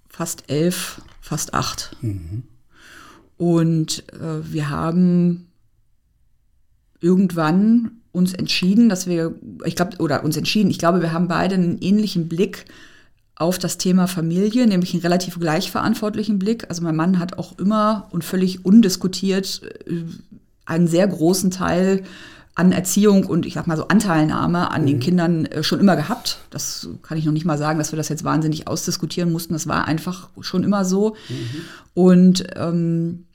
fast 0.07 0.43
11, 0.49 1.01
fast 1.19 1.53
8. 1.53 1.95
Und 3.37 4.03
äh, 4.13 4.53
wir 4.53 4.69
haben 4.69 5.47
irgendwann 6.99 7.91
uns 8.11 8.33
entschieden, 8.33 8.89
dass 8.89 9.07
wir, 9.07 9.35
ich 9.65 9.75
glaube, 9.75 9.97
oder 9.97 10.23
uns 10.23 10.37
entschieden, 10.37 10.69
ich 10.69 10.77
glaube, 10.79 11.01
wir 11.01 11.11
haben 11.13 11.27
beide 11.27 11.55
einen 11.55 11.79
ähnlichen 11.79 12.29
Blick 12.29 12.65
auf 13.35 13.57
das 13.57 13.77
Thema 13.77 14.07
Familie, 14.07 14.67
nämlich 14.67 14.93
einen 14.93 15.01
relativ 15.01 15.39
gleichverantwortlichen 15.39 16.39
Blick. 16.39 16.69
Also 16.69 16.83
mein 16.83 16.95
Mann 16.95 17.19
hat 17.19 17.37
auch 17.37 17.57
immer 17.57 18.07
und 18.11 18.23
völlig 18.23 18.63
undiskutiert 18.63 19.61
äh, 19.87 20.03
einen 20.65 20.87
sehr 20.87 21.07
großen 21.07 21.51
Teil 21.51 22.03
an 22.55 22.71
Erziehung 22.71 23.25
und 23.25 23.47
ich 23.47 23.55
sag 23.55 23.65
mal 23.65 23.77
so 23.77 23.87
Anteilnahme 23.87 24.69
an 24.69 24.85
den 24.85 24.99
Kindern 24.99 25.45
äh, 25.45 25.63
schon 25.63 25.79
immer 25.79 25.95
gehabt. 25.95 26.39
Das 26.51 26.87
kann 27.01 27.17
ich 27.17 27.25
noch 27.25 27.33
nicht 27.33 27.45
mal 27.45 27.57
sagen, 27.57 27.79
dass 27.79 27.91
wir 27.91 27.97
das 27.97 28.09
jetzt 28.09 28.23
wahnsinnig 28.23 28.67
ausdiskutieren 28.67 29.31
mussten. 29.31 29.53
Das 29.53 29.67
war 29.67 29.85
einfach 29.85 30.29
schon 30.41 30.63
immer 30.63 30.85
so. 30.85 31.15
Und 31.95 32.43
ähm, 32.55 33.25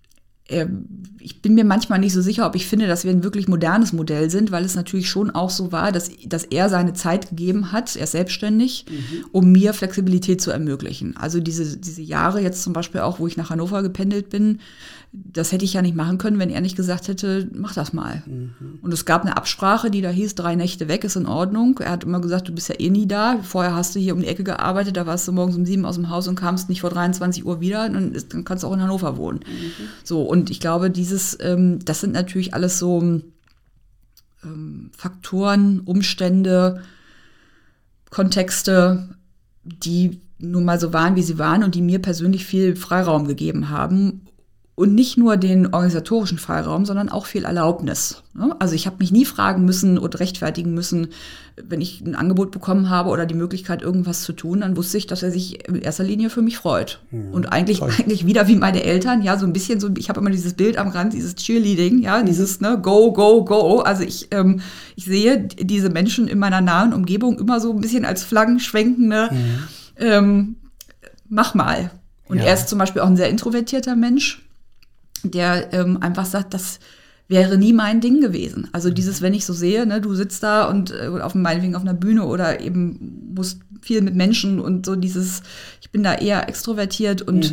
ich 1.21 1.43
bin 1.43 1.55
mir 1.55 1.65
manchmal 1.65 1.99
nicht 1.99 2.15
so 2.15 2.23
sicher, 2.23 2.47
ob 2.47 2.55
ich 2.55 2.67
finde, 2.67 2.87
dass 2.87 3.05
wir 3.05 3.11
ein 3.11 3.23
wirklich 3.23 3.49
modernes 3.49 3.93
Modell 3.93 4.31
sind, 4.31 4.51
weil 4.51 4.65
es 4.65 4.75
natürlich 4.75 5.11
schon 5.11 5.31
auch 5.31 5.51
so 5.51 5.73
war, 5.73 5.93
dass, 5.93 6.11
dass 6.27 6.45
er 6.45 6.71
seine 6.71 6.95
Zeit 6.95 7.29
gegeben 7.29 7.71
hat, 7.71 7.97
er 7.97 8.05
ist 8.05 8.13
selbstständig, 8.13 8.87
um 9.31 9.53
mir 9.53 9.75
Flexibilität 9.75 10.41
zu 10.41 10.51
ermöglichen. 10.51 11.17
Also 11.19 11.41
diese, 11.41 11.77
diese 11.77 12.01
Jahre 12.01 12.41
jetzt 12.41 12.63
zum 12.63 12.73
Beispiel 12.73 13.03
auch, 13.03 13.19
wo 13.19 13.27
ich 13.27 13.37
nach 13.37 13.51
Hannover 13.51 13.83
gependelt 13.83 14.31
bin, 14.31 14.61
das 15.11 15.53
hätte 15.53 15.65
ich 15.65 15.73
ja 15.73 15.81
nicht 15.81 15.97
machen 15.97 16.19
können, 16.19 16.39
wenn 16.39 16.51
er 16.51 16.61
nicht 16.61 16.77
gesagt 16.77 17.09
hätte, 17.09 17.49
mach 17.55 17.73
das 17.73 17.95
mal. 17.95 18.23
Und 18.83 18.93
es 18.93 19.07
gab 19.07 19.23
eine 19.23 19.37
Absprache, 19.37 19.91
die 19.91 20.03
da 20.03 20.11
hieß, 20.11 20.35
drei 20.35 20.55
Nächte 20.55 20.87
weg 20.87 21.03
ist 21.03 21.17
in 21.17 21.27
Ordnung. 21.27 21.79
Er 21.79 21.93
hat 21.93 22.05
immer 22.05 22.21
gesagt, 22.21 22.49
du 22.49 22.55
bist 22.55 22.69
ja 22.69 22.79
eh 22.79 22.91
nie 22.91 23.09
da. 23.09 23.39
Vorher 23.43 23.75
hast 23.75 23.95
du 23.95 24.01
hier 24.01 24.15
um 24.15 24.21
die 24.21 24.27
Ecke 24.27 24.45
gearbeitet, 24.45 24.97
da 24.99 25.07
warst 25.07 25.27
du 25.27 25.33
morgens 25.33 25.57
um 25.57 25.65
sieben 25.65 25.87
aus 25.87 25.95
dem 25.95 26.11
Haus 26.11 26.29
und 26.29 26.35
kamst 26.35 26.69
nicht 26.69 26.83
vor 26.83 26.91
23 26.91 27.47
Uhr 27.47 27.61
wieder. 27.61 27.89
Dann, 27.89 28.13
ist, 28.13 28.35
dann 28.35 28.45
kannst 28.45 28.65
du 28.65 28.69
auch 28.69 28.75
in 28.75 28.83
Hannover 28.83 29.17
wohnen. 29.17 29.41
So, 30.05 30.23
und 30.23 30.51
ich 30.51 30.61
glaube, 30.61 30.91
dieses, 30.91 31.39
ähm, 31.41 31.79
das 31.85 32.03
sind 32.03 32.13
natürlich 32.13 32.53
alles 32.53 32.79
so 32.79 33.23
ähm, 34.45 34.91
Faktoren, 34.95 35.81
Umstände, 35.81 36.83
Kontexte, 38.11 39.09
die 39.65 40.21
nun 40.39 40.65
mal 40.65 40.79
so 40.79 40.93
waren, 40.93 41.17
wie 41.17 41.23
sie 41.23 41.39
waren 41.39 41.65
und 41.65 41.75
die 41.75 41.83
mir 41.83 41.99
persönlich 41.99 42.45
viel 42.45 42.77
Freiraum 42.77 43.27
gegeben 43.27 43.71
haben. 43.71 44.28
Und 44.79 44.95
nicht 44.95 45.19
nur 45.19 45.37
den 45.37 45.67
organisatorischen 45.67 46.39
Freiraum, 46.39 46.85
sondern 46.87 47.09
auch 47.09 47.27
viel 47.27 47.45
Erlaubnis. 47.45 48.23
ne? 48.33 48.55
Also 48.61 48.77
ich 48.77 48.87
habe 48.87 48.99
mich 49.01 49.11
nie 49.11 49.25
fragen 49.25 49.65
müssen 49.65 49.99
und 49.99 50.21
rechtfertigen 50.21 50.73
müssen, 50.73 51.09
wenn 51.61 51.81
ich 51.81 52.01
ein 52.01 52.15
Angebot 52.15 52.53
bekommen 52.53 52.89
habe 52.89 53.11
oder 53.11 53.27
die 53.27 53.35
Möglichkeit, 53.35 53.83
irgendwas 53.83 54.23
zu 54.23 54.33
tun, 54.33 54.61
dann 54.61 54.77
wusste 54.77 54.97
ich, 54.97 55.09
dass 55.09 55.25
er 55.25 55.33
sich 55.33 55.67
in 55.69 55.75
erster 55.83 56.05
Linie 56.05 56.31
für 56.31 56.43
mich 56.43 56.59
freut. 56.59 57.01
Und 57.33 57.53
eigentlich, 57.53 57.83
eigentlich 57.83 58.25
wieder 58.25 58.47
wie 58.47 58.55
meine 58.55 58.85
Eltern, 58.85 59.21
ja, 59.23 59.37
so 59.37 59.47
ein 59.47 59.53
bisschen 59.53 59.81
so, 59.81 59.89
ich 59.99 60.09
habe 60.11 60.21
immer 60.21 60.31
dieses 60.31 60.55
Bild 60.55 60.79
am 60.79 60.87
Rand, 60.91 61.13
dieses 61.13 61.35
Cheerleading, 61.35 61.99
ja, 62.01 62.23
dieses, 62.23 62.61
ne, 62.61 62.79
go, 62.81 63.13
go, 63.13 63.45
go. 63.45 63.81
Also 63.81 64.05
ich, 64.05 64.29
ähm, 64.31 64.61
ich 64.95 65.07
sehe 65.07 65.39
diese 65.61 65.91
Menschen 65.91 66.29
in 66.29 66.39
meiner 66.39 66.61
nahen 66.61 66.93
Umgebung 66.93 67.41
immer 67.41 67.59
so 67.59 67.73
ein 67.73 67.81
bisschen 67.81 68.05
als 68.05 68.23
flaggenschwenkende, 68.23 69.31
ähm, 69.99 70.55
mach 71.29 71.55
mal. 71.55 71.91
Und 72.29 72.39
Ja. 72.39 72.45
er 72.45 72.55
ist 72.55 72.69
zum 72.69 72.79
Beispiel 72.79 73.03
auch 73.03 73.09
ein 73.09 73.17
sehr 73.17 73.29
introvertierter 73.29 73.97
Mensch, 73.97 74.45
der 75.25 75.73
ähm, 75.73 75.99
einfach 76.03 76.27
sagt, 76.27 76.55
das 76.55 76.81
wäre 77.29 77.59
nie 77.59 77.75
mein 77.75 78.01
Ding 78.01 78.21
gewesen. 78.21 78.69
Also 78.73 78.91
dieses, 78.91 79.21
wenn 79.21 79.35
ich 79.35 79.45
so 79.45 79.53
sehe, 79.53 79.87
ne, 79.87 80.01
du 80.01 80.15
sitzt 80.15 80.43
da 80.43 80.69
und 80.69 80.91
äh, 80.91 81.09
auf 81.21 81.35
meinetwegen 81.35 81.77
auf 81.77 81.83
einer 81.83 81.95
Bühne 81.95 82.25
oder 82.25 82.61
eben 82.61 83.33
musst 83.35 83.61
viel 83.83 84.01
mit 84.01 84.15
Menschen 84.15 84.61
und 84.61 84.87
so 84.87 84.97
dieses, 84.97 85.43
ich 85.81 85.91
bin 85.91 86.03
da 86.03 86.15
eher 86.15 86.49
extrovertiert 86.49 87.23
und 87.23 87.53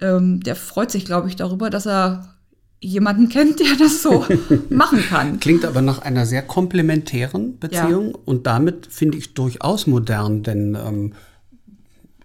ähm, 0.00 0.40
der 0.40 0.54
freut 0.54 0.90
sich, 0.90 1.04
glaube 1.04 1.28
ich, 1.28 1.36
darüber, 1.36 1.70
dass 1.70 1.86
er 1.86 2.36
jemanden 2.80 3.28
kennt, 3.28 3.58
der 3.58 3.76
das 3.78 4.02
so 4.02 4.24
machen 4.70 5.00
kann. 5.00 5.40
Klingt 5.40 5.64
aber 5.64 5.82
nach 5.82 6.00
einer 6.00 6.24
sehr 6.24 6.42
komplementären 6.42 7.58
Beziehung 7.58 8.14
und 8.14 8.46
damit 8.46 8.86
finde 8.90 9.18
ich 9.18 9.34
durchaus 9.34 9.86
modern, 9.86 10.42
denn 10.44 10.76
ähm, 10.76 11.12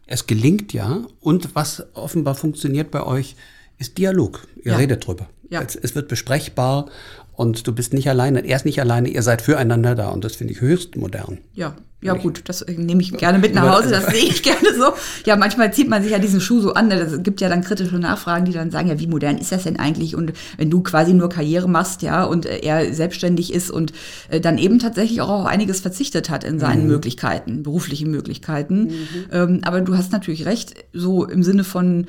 es 0.06 0.28
gelingt 0.28 0.74
ja 0.74 1.02
und 1.20 1.56
was 1.56 1.86
offenbar 1.96 2.36
funktioniert 2.36 2.92
bei 2.92 3.04
euch, 3.04 3.36
ist 3.80 3.98
Dialog. 3.98 4.48
Ihr 4.64 4.74
Ja. 4.74 4.78
redet 4.78 5.06
drüber. 5.06 5.28
Ja. 5.50 5.62
Es, 5.62 5.76
es 5.76 5.96
wird 5.96 6.08
besprechbar 6.08 6.88
und 7.34 7.68
du 7.68 7.74
bist 7.74 7.94
nicht 7.94 8.10
alleine, 8.10 8.46
er 8.46 8.56
ist 8.56 8.66
nicht 8.66 8.80
alleine, 8.80 9.10
ihr 9.10 9.22
seid 9.22 9.42
füreinander 9.42 9.96
da 9.96 10.10
und 10.10 10.24
das 10.24 10.36
finde 10.36 10.54
ich 10.54 10.62
höchst 10.62 10.96
modern. 10.96 11.40
Ja, 11.54 11.76
ja 12.04 12.14
gut, 12.14 12.42
das 12.46 12.62
äh, 12.64 12.72
nehme 12.74 13.02
ich 13.02 13.14
gerne 13.18 13.38
mit 13.38 13.54
nach 13.54 13.78
Hause, 13.78 13.90
das 13.92 14.08
sehe 14.08 14.24
ich 14.24 14.42
gerne 14.44 14.74
so. 14.76 14.94
Ja, 15.26 15.36
manchmal 15.36 15.72
zieht 15.74 15.88
man 15.88 16.02
sich 16.02 16.12
ja 16.12 16.20
diesen 16.20 16.42
Schuh 16.42 16.60
so 16.62 16.74
an, 16.74 16.88
ne? 16.88 16.98
das 16.98 17.22
gibt 17.22 17.42
ja 17.42 17.50
dann 17.50 17.64
kritische 17.64 17.98
Nachfragen, 18.00 18.46
die 18.46 18.54
dann 18.54 18.72
sagen, 18.72 18.90
ja, 18.90 19.00
wie 19.00 19.08
modern 19.08 19.38
ist 19.38 19.52
das 19.52 19.64
denn 19.64 19.78
eigentlich? 19.78 20.16
Und 20.16 20.34
wenn 20.58 20.70
du 20.70 20.82
quasi 20.82 21.14
nur 21.14 21.30
Karriere 21.30 21.70
machst, 21.70 22.02
ja, 22.02 22.24
und 22.24 22.46
äh, 22.46 22.60
er 22.60 22.94
selbstständig 22.94 23.54
ist 23.54 23.70
und 23.70 23.94
äh, 24.30 24.40
dann 24.40 24.58
eben 24.58 24.80
tatsächlich 24.80 25.22
auch 25.22 25.30
auf 25.30 25.46
einiges 25.46 25.80
verzichtet 25.80 26.30
hat 26.30 26.44
in 26.44 26.60
seinen 26.60 26.88
Möglichkeiten, 26.88 27.62
beruflichen 27.64 28.10
Möglichkeiten. 28.10 28.92
Ähm, 29.32 29.62
aber 29.64 29.82
du 29.82 29.96
hast 29.96 30.12
natürlich 30.12 30.46
recht, 30.46 30.74
so 30.94 31.26
im 31.26 31.44
Sinne 31.44 31.64
von 31.64 32.08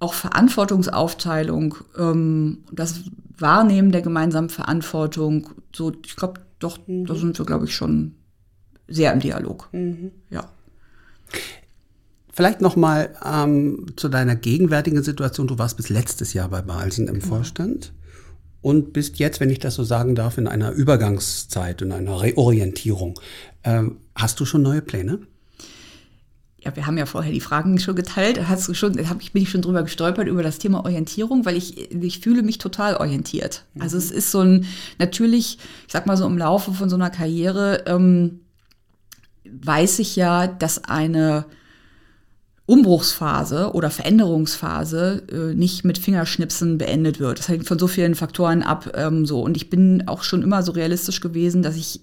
auch 0.00 0.14
Verantwortungsaufteilung, 0.14 1.76
ähm, 1.98 2.58
das 2.72 3.00
Wahrnehmen 3.36 3.92
der 3.92 4.02
gemeinsamen 4.02 4.48
Verantwortung, 4.48 5.50
so, 5.74 5.92
ich 6.04 6.16
glaube, 6.16 6.40
doch, 6.58 6.78
da 6.86 7.14
sind 7.14 7.38
wir, 7.38 7.44
glaube 7.44 7.66
ich, 7.66 7.74
schon 7.74 8.14
sehr 8.88 9.12
im 9.12 9.20
Dialog. 9.20 9.68
Ja. 10.30 10.50
Vielleicht 12.32 12.60
noch 12.60 12.76
mal 12.76 13.10
ähm, 13.24 13.86
zu 13.96 14.08
deiner 14.08 14.36
gegenwärtigen 14.36 15.02
Situation. 15.02 15.46
Du 15.46 15.58
warst 15.58 15.76
bis 15.76 15.88
letztes 15.88 16.32
Jahr 16.32 16.48
bei 16.48 16.62
Balsen 16.62 17.08
im 17.08 17.20
Vorstand 17.20 17.92
und 18.60 18.92
bist 18.92 19.18
jetzt, 19.18 19.40
wenn 19.40 19.50
ich 19.50 19.58
das 19.58 19.74
so 19.74 19.84
sagen 19.84 20.14
darf, 20.14 20.38
in 20.38 20.46
einer 20.46 20.70
Übergangszeit, 20.70 21.82
in 21.82 21.92
einer 21.92 22.22
Reorientierung. 22.22 23.18
Ähm, 23.64 23.98
hast 24.14 24.40
du 24.40 24.44
schon 24.44 24.62
neue 24.62 24.82
Pläne? 24.82 25.20
Ja, 26.68 26.76
wir 26.76 26.86
haben 26.86 26.98
ja 26.98 27.06
vorher 27.06 27.32
die 27.32 27.40
Fragen 27.40 27.78
schon 27.78 27.96
geteilt. 27.96 28.46
Hast 28.46 28.68
du 28.68 28.74
schon, 28.74 29.08
hab 29.08 29.22
ich, 29.22 29.32
bin 29.32 29.42
ich 29.42 29.48
schon 29.48 29.62
drüber 29.62 29.82
gestolpert 29.82 30.28
über 30.28 30.42
das 30.42 30.58
Thema 30.58 30.84
Orientierung, 30.84 31.46
weil 31.46 31.56
ich, 31.56 31.90
ich 31.90 32.20
fühle 32.20 32.42
mich 32.42 32.58
total 32.58 32.96
orientiert. 32.96 33.64
Also 33.78 33.96
es 33.96 34.10
ist 34.10 34.30
so 34.30 34.40
ein, 34.40 34.66
natürlich, 34.98 35.58
ich 35.86 35.92
sag 35.92 36.06
mal 36.06 36.18
so 36.18 36.26
im 36.26 36.36
Laufe 36.36 36.74
von 36.74 36.90
so 36.90 36.96
einer 36.96 37.08
Karriere, 37.08 37.84
ähm, 37.86 38.40
weiß 39.50 40.00
ich 40.00 40.14
ja, 40.14 40.46
dass 40.46 40.84
eine 40.84 41.46
Umbruchsphase 42.66 43.72
oder 43.72 43.88
Veränderungsphase 43.88 45.22
äh, 45.32 45.54
nicht 45.54 45.86
mit 45.86 45.96
Fingerschnipsen 45.96 46.76
beendet 46.76 47.18
wird. 47.18 47.38
Das 47.38 47.48
hängt 47.48 47.66
von 47.66 47.78
so 47.78 47.86
vielen 47.86 48.14
Faktoren 48.14 48.62
ab. 48.62 48.92
Ähm, 48.94 49.24
so. 49.24 49.40
Und 49.40 49.56
ich 49.56 49.70
bin 49.70 50.06
auch 50.06 50.22
schon 50.22 50.42
immer 50.42 50.62
so 50.62 50.72
realistisch 50.72 51.22
gewesen, 51.22 51.62
dass 51.62 51.76
ich 51.76 52.02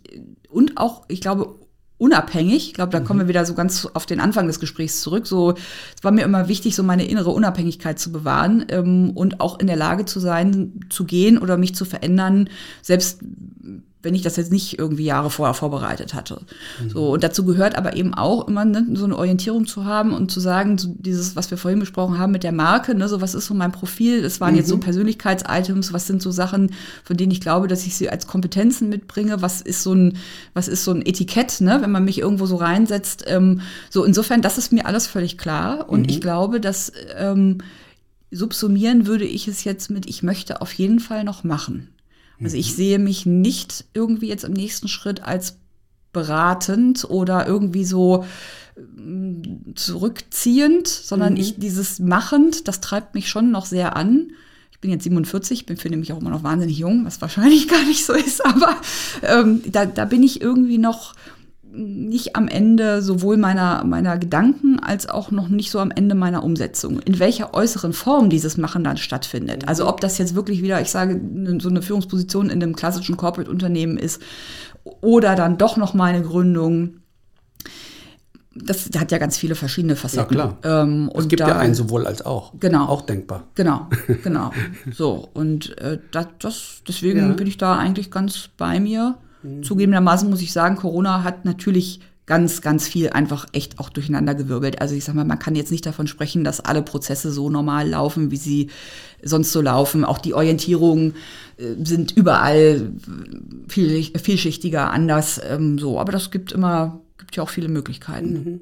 und 0.49 0.77
auch, 0.77 1.03
ich 1.07 1.21
glaube, 1.21 1.53
unabhängig, 1.97 2.67
ich 2.67 2.73
glaube, 2.73 2.91
da 2.91 2.99
kommen 2.99 3.21
wir 3.21 3.27
wieder 3.27 3.45
so 3.45 3.53
ganz 3.53 3.85
auf 3.93 4.05
den 4.05 4.19
Anfang 4.19 4.47
des 4.47 4.59
Gesprächs 4.59 5.01
zurück. 5.01 5.27
So, 5.27 5.51
es 5.51 6.03
war 6.03 6.11
mir 6.11 6.23
immer 6.23 6.47
wichtig, 6.47 6.75
so 6.75 6.83
meine 6.83 7.05
innere 7.07 7.31
Unabhängigkeit 7.31 7.99
zu 7.99 8.11
bewahren 8.11 8.65
ähm, 8.69 9.11
und 9.11 9.39
auch 9.39 9.59
in 9.59 9.67
der 9.67 9.77
Lage 9.77 10.05
zu 10.05 10.19
sein, 10.19 10.81
zu 10.89 11.05
gehen 11.05 11.37
oder 11.37 11.57
mich 11.57 11.73
zu 11.75 11.85
verändern, 11.85 12.49
selbst 12.81 13.21
wenn 14.05 14.15
ich 14.15 14.21
das 14.21 14.37
jetzt 14.37 14.51
nicht 14.51 14.79
irgendwie 14.79 15.03
Jahre 15.03 15.29
vorher 15.29 15.53
vorbereitet 15.53 16.13
hatte. 16.13 16.41
So, 16.87 17.09
und 17.09 17.23
dazu 17.23 17.43
gehört 17.43 17.77
aber 17.77 17.95
eben 17.95 18.13
auch 18.13 18.47
immer 18.47 18.63
ne, 18.63 18.85
so 18.93 19.03
eine 19.03 19.17
Orientierung 19.17 19.67
zu 19.67 19.83
haben 19.83 20.13
und 20.13 20.31
zu 20.31 20.39
sagen, 20.39 20.77
so 20.77 20.95
dieses, 20.97 21.35
was 21.35 21.51
wir 21.51 21.57
vorhin 21.57 21.79
besprochen 21.79 22.17
haben 22.17 22.31
mit 22.31 22.43
der 22.43 22.51
Marke, 22.51 22.95
ne, 22.95 23.09
so 23.09 23.19
was 23.19 23.35
ist 23.35 23.47
so 23.47 23.53
mein 23.53 23.71
Profil, 23.71 24.21
das 24.21 24.39
waren 24.39 24.55
jetzt 24.55 24.69
so 24.69 24.77
Persönlichkeitsitems, 24.77 25.91
was 25.91 26.07
sind 26.07 26.21
so 26.21 26.31
Sachen, 26.31 26.71
von 27.03 27.17
denen 27.17 27.31
ich 27.31 27.41
glaube, 27.41 27.67
dass 27.67 27.85
ich 27.85 27.95
sie 27.95 28.09
als 28.09 28.27
Kompetenzen 28.27 28.89
mitbringe, 28.89 29.41
was 29.41 29.61
ist 29.61 29.83
so 29.83 29.93
ein, 29.93 30.17
was 30.53 30.67
ist 30.67 30.83
so 30.83 30.91
ein 30.91 31.05
Etikett, 31.05 31.59
ne, 31.61 31.79
wenn 31.81 31.91
man 31.91 32.05
mich 32.05 32.19
irgendwo 32.19 32.45
so 32.45 32.55
reinsetzt. 32.55 33.25
Ähm, 33.27 33.61
so, 33.89 34.03
insofern, 34.03 34.41
das 34.41 34.57
ist 34.57 34.71
mir 34.71 34.85
alles 34.85 35.07
völlig 35.07 35.37
klar. 35.37 35.89
Und 35.89 36.09
ich 36.09 36.21
glaube, 36.21 36.61
dass 36.61 36.91
ähm, 37.17 37.57
subsumieren 38.31 39.07
würde 39.07 39.25
ich 39.25 39.47
es 39.47 39.63
jetzt 39.63 39.89
mit, 39.89 40.05
ich 40.05 40.23
möchte 40.23 40.61
auf 40.61 40.73
jeden 40.73 40.99
Fall 40.99 41.23
noch 41.23 41.43
machen. 41.43 41.89
Also 42.41 42.57
ich 42.57 42.75
sehe 42.75 42.99
mich 42.99 43.25
nicht 43.25 43.85
irgendwie 43.93 44.27
jetzt 44.27 44.43
im 44.43 44.53
nächsten 44.53 44.87
Schritt 44.87 45.23
als 45.23 45.57
beratend 46.11 47.05
oder 47.09 47.45
irgendwie 47.45 47.85
so 47.85 48.25
ähm, 48.77 49.73
zurückziehend, 49.75 50.87
sondern 50.87 51.37
ich 51.37 51.59
dieses 51.59 51.99
machend, 51.99 52.67
das 52.67 52.81
treibt 52.81 53.15
mich 53.15 53.29
schon 53.29 53.51
noch 53.51 53.65
sehr 53.65 53.95
an. 53.95 54.31
Ich 54.71 54.79
bin 54.79 54.91
jetzt 54.91 55.03
47, 55.03 55.65
bin 55.65 55.77
finde 55.77 55.97
mich 55.97 56.13
auch 56.13 56.19
immer 56.19 56.29
noch 56.29 56.43
wahnsinnig 56.43 56.77
jung, 56.77 57.05
was 57.05 57.21
wahrscheinlich 57.21 57.67
gar 57.69 57.83
nicht 57.83 58.05
so 58.05 58.13
ist, 58.13 58.45
aber 58.45 58.75
ähm, 59.23 59.61
da, 59.71 59.85
da 59.85 60.05
bin 60.05 60.23
ich 60.23 60.41
irgendwie 60.41 60.77
noch 60.77 61.15
nicht 61.75 62.35
am 62.35 62.47
Ende 62.47 63.01
sowohl 63.01 63.37
meiner, 63.37 63.83
meiner 63.83 64.17
Gedanken 64.17 64.79
als 64.79 65.09
auch 65.09 65.31
noch 65.31 65.49
nicht 65.49 65.71
so 65.71 65.79
am 65.79 65.91
Ende 65.91 66.15
meiner 66.15 66.43
Umsetzung. 66.43 66.99
In 67.01 67.19
welcher 67.19 67.53
äußeren 67.53 67.93
Form 67.93 68.29
dieses 68.29 68.57
Machen 68.57 68.83
dann 68.83 68.97
stattfindet. 68.97 69.67
Also 69.67 69.87
ob 69.87 69.99
das 70.01 70.17
jetzt 70.17 70.35
wirklich 70.35 70.61
wieder, 70.61 70.79
ich 70.81 70.89
sage, 70.91 71.15
ne- 71.15 71.59
so 71.61 71.69
eine 71.69 71.81
Führungsposition 71.81 72.49
in 72.49 72.63
einem 72.63 72.75
klassischen 72.75 73.17
Corporate-Unternehmen 73.17 73.97
ist 73.97 74.21
oder 75.01 75.35
dann 75.35 75.57
doch 75.57 75.77
noch 75.77 75.93
mal 75.93 76.13
eine 76.13 76.21
Gründung. 76.23 76.97
das 78.55 78.89
hat 78.97 79.11
ja 79.11 79.17
ganz 79.17 79.35
viele 79.37 79.55
verschiedene 79.55 79.97
Facetten. 79.97 80.37
Ja, 80.37 80.57
klar. 80.61 80.83
Ähm, 80.83 81.11
es 81.13 81.27
gibt 81.27 81.41
ja 81.41 81.57
ein 81.57 81.75
sowohl 81.75 82.07
als 82.07 82.25
auch. 82.25 82.53
Genau. 82.59 82.85
Auch 82.85 83.01
denkbar. 83.01 83.43
Genau, 83.55 83.87
genau. 84.23 84.51
so, 84.93 85.27
und 85.33 85.77
äh, 85.79 85.99
das, 86.11 86.27
das, 86.39 86.81
deswegen 86.87 87.19
Ja. 87.19 87.33
bin 87.33 87.47
ich 87.47 87.57
da 87.57 87.75
eigentlich 87.77 88.11
ganz 88.11 88.49
bei 88.57 88.79
mir. 88.79 89.17
Zugegebenermaßen 89.63 90.29
muss 90.29 90.41
ich 90.41 90.51
sagen, 90.51 90.75
Corona 90.75 91.23
hat 91.23 91.45
natürlich 91.45 91.99
ganz, 92.25 92.61
ganz 92.61 92.87
viel 92.87 93.09
einfach 93.09 93.45
echt 93.51 93.79
auch 93.79 93.89
durcheinandergewirbelt. 93.89 94.81
Also 94.81 94.95
ich 94.95 95.03
sag 95.03 95.15
mal, 95.15 95.25
man 95.25 95.39
kann 95.39 95.55
jetzt 95.55 95.71
nicht 95.71 95.85
davon 95.85 96.07
sprechen, 96.07 96.43
dass 96.43 96.59
alle 96.59 96.81
Prozesse 96.81 97.31
so 97.31 97.49
normal 97.49 97.89
laufen, 97.89 98.31
wie 98.31 98.37
sie 98.37 98.69
sonst 99.21 99.51
so 99.51 99.61
laufen. 99.61 100.03
Auch 100.03 100.17
die 100.17 100.33
Orientierungen 100.33 101.13
äh, 101.57 101.75
sind 101.83 102.11
überall 102.17 102.91
viel, 103.67 104.03
vielschichtiger, 104.17 104.91
anders. 104.91 105.39
Ähm, 105.47 105.77
so, 105.77 105.99
aber 105.99 106.11
das 106.11 106.31
gibt 106.31 106.51
immer, 106.51 107.01
gibt 107.17 107.35
ja 107.35 107.43
auch 107.43 107.49
viele 107.49 107.67
Möglichkeiten. 107.67 108.61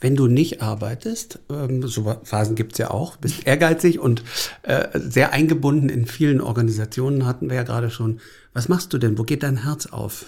Wenn 0.00 0.16
du 0.16 0.26
nicht 0.26 0.62
arbeitest, 0.62 1.38
ähm, 1.50 1.86
so 1.86 2.16
Phasen 2.24 2.54
gibt's 2.54 2.78
ja 2.78 2.90
auch, 2.90 3.16
bist 3.16 3.46
ehrgeizig 3.46 3.98
und 3.98 4.22
äh, 4.62 4.88
sehr 4.98 5.32
eingebunden 5.32 5.88
in 5.88 6.06
vielen 6.06 6.40
Organisationen, 6.40 7.26
hatten 7.26 7.48
wir 7.48 7.56
ja 7.56 7.62
gerade 7.62 7.90
schon. 7.90 8.20
Was 8.52 8.68
machst 8.68 8.92
du 8.92 8.98
denn? 8.98 9.16
Wo 9.18 9.22
geht 9.22 9.42
dein 9.42 9.62
Herz 9.64 9.86
auf? 9.86 10.26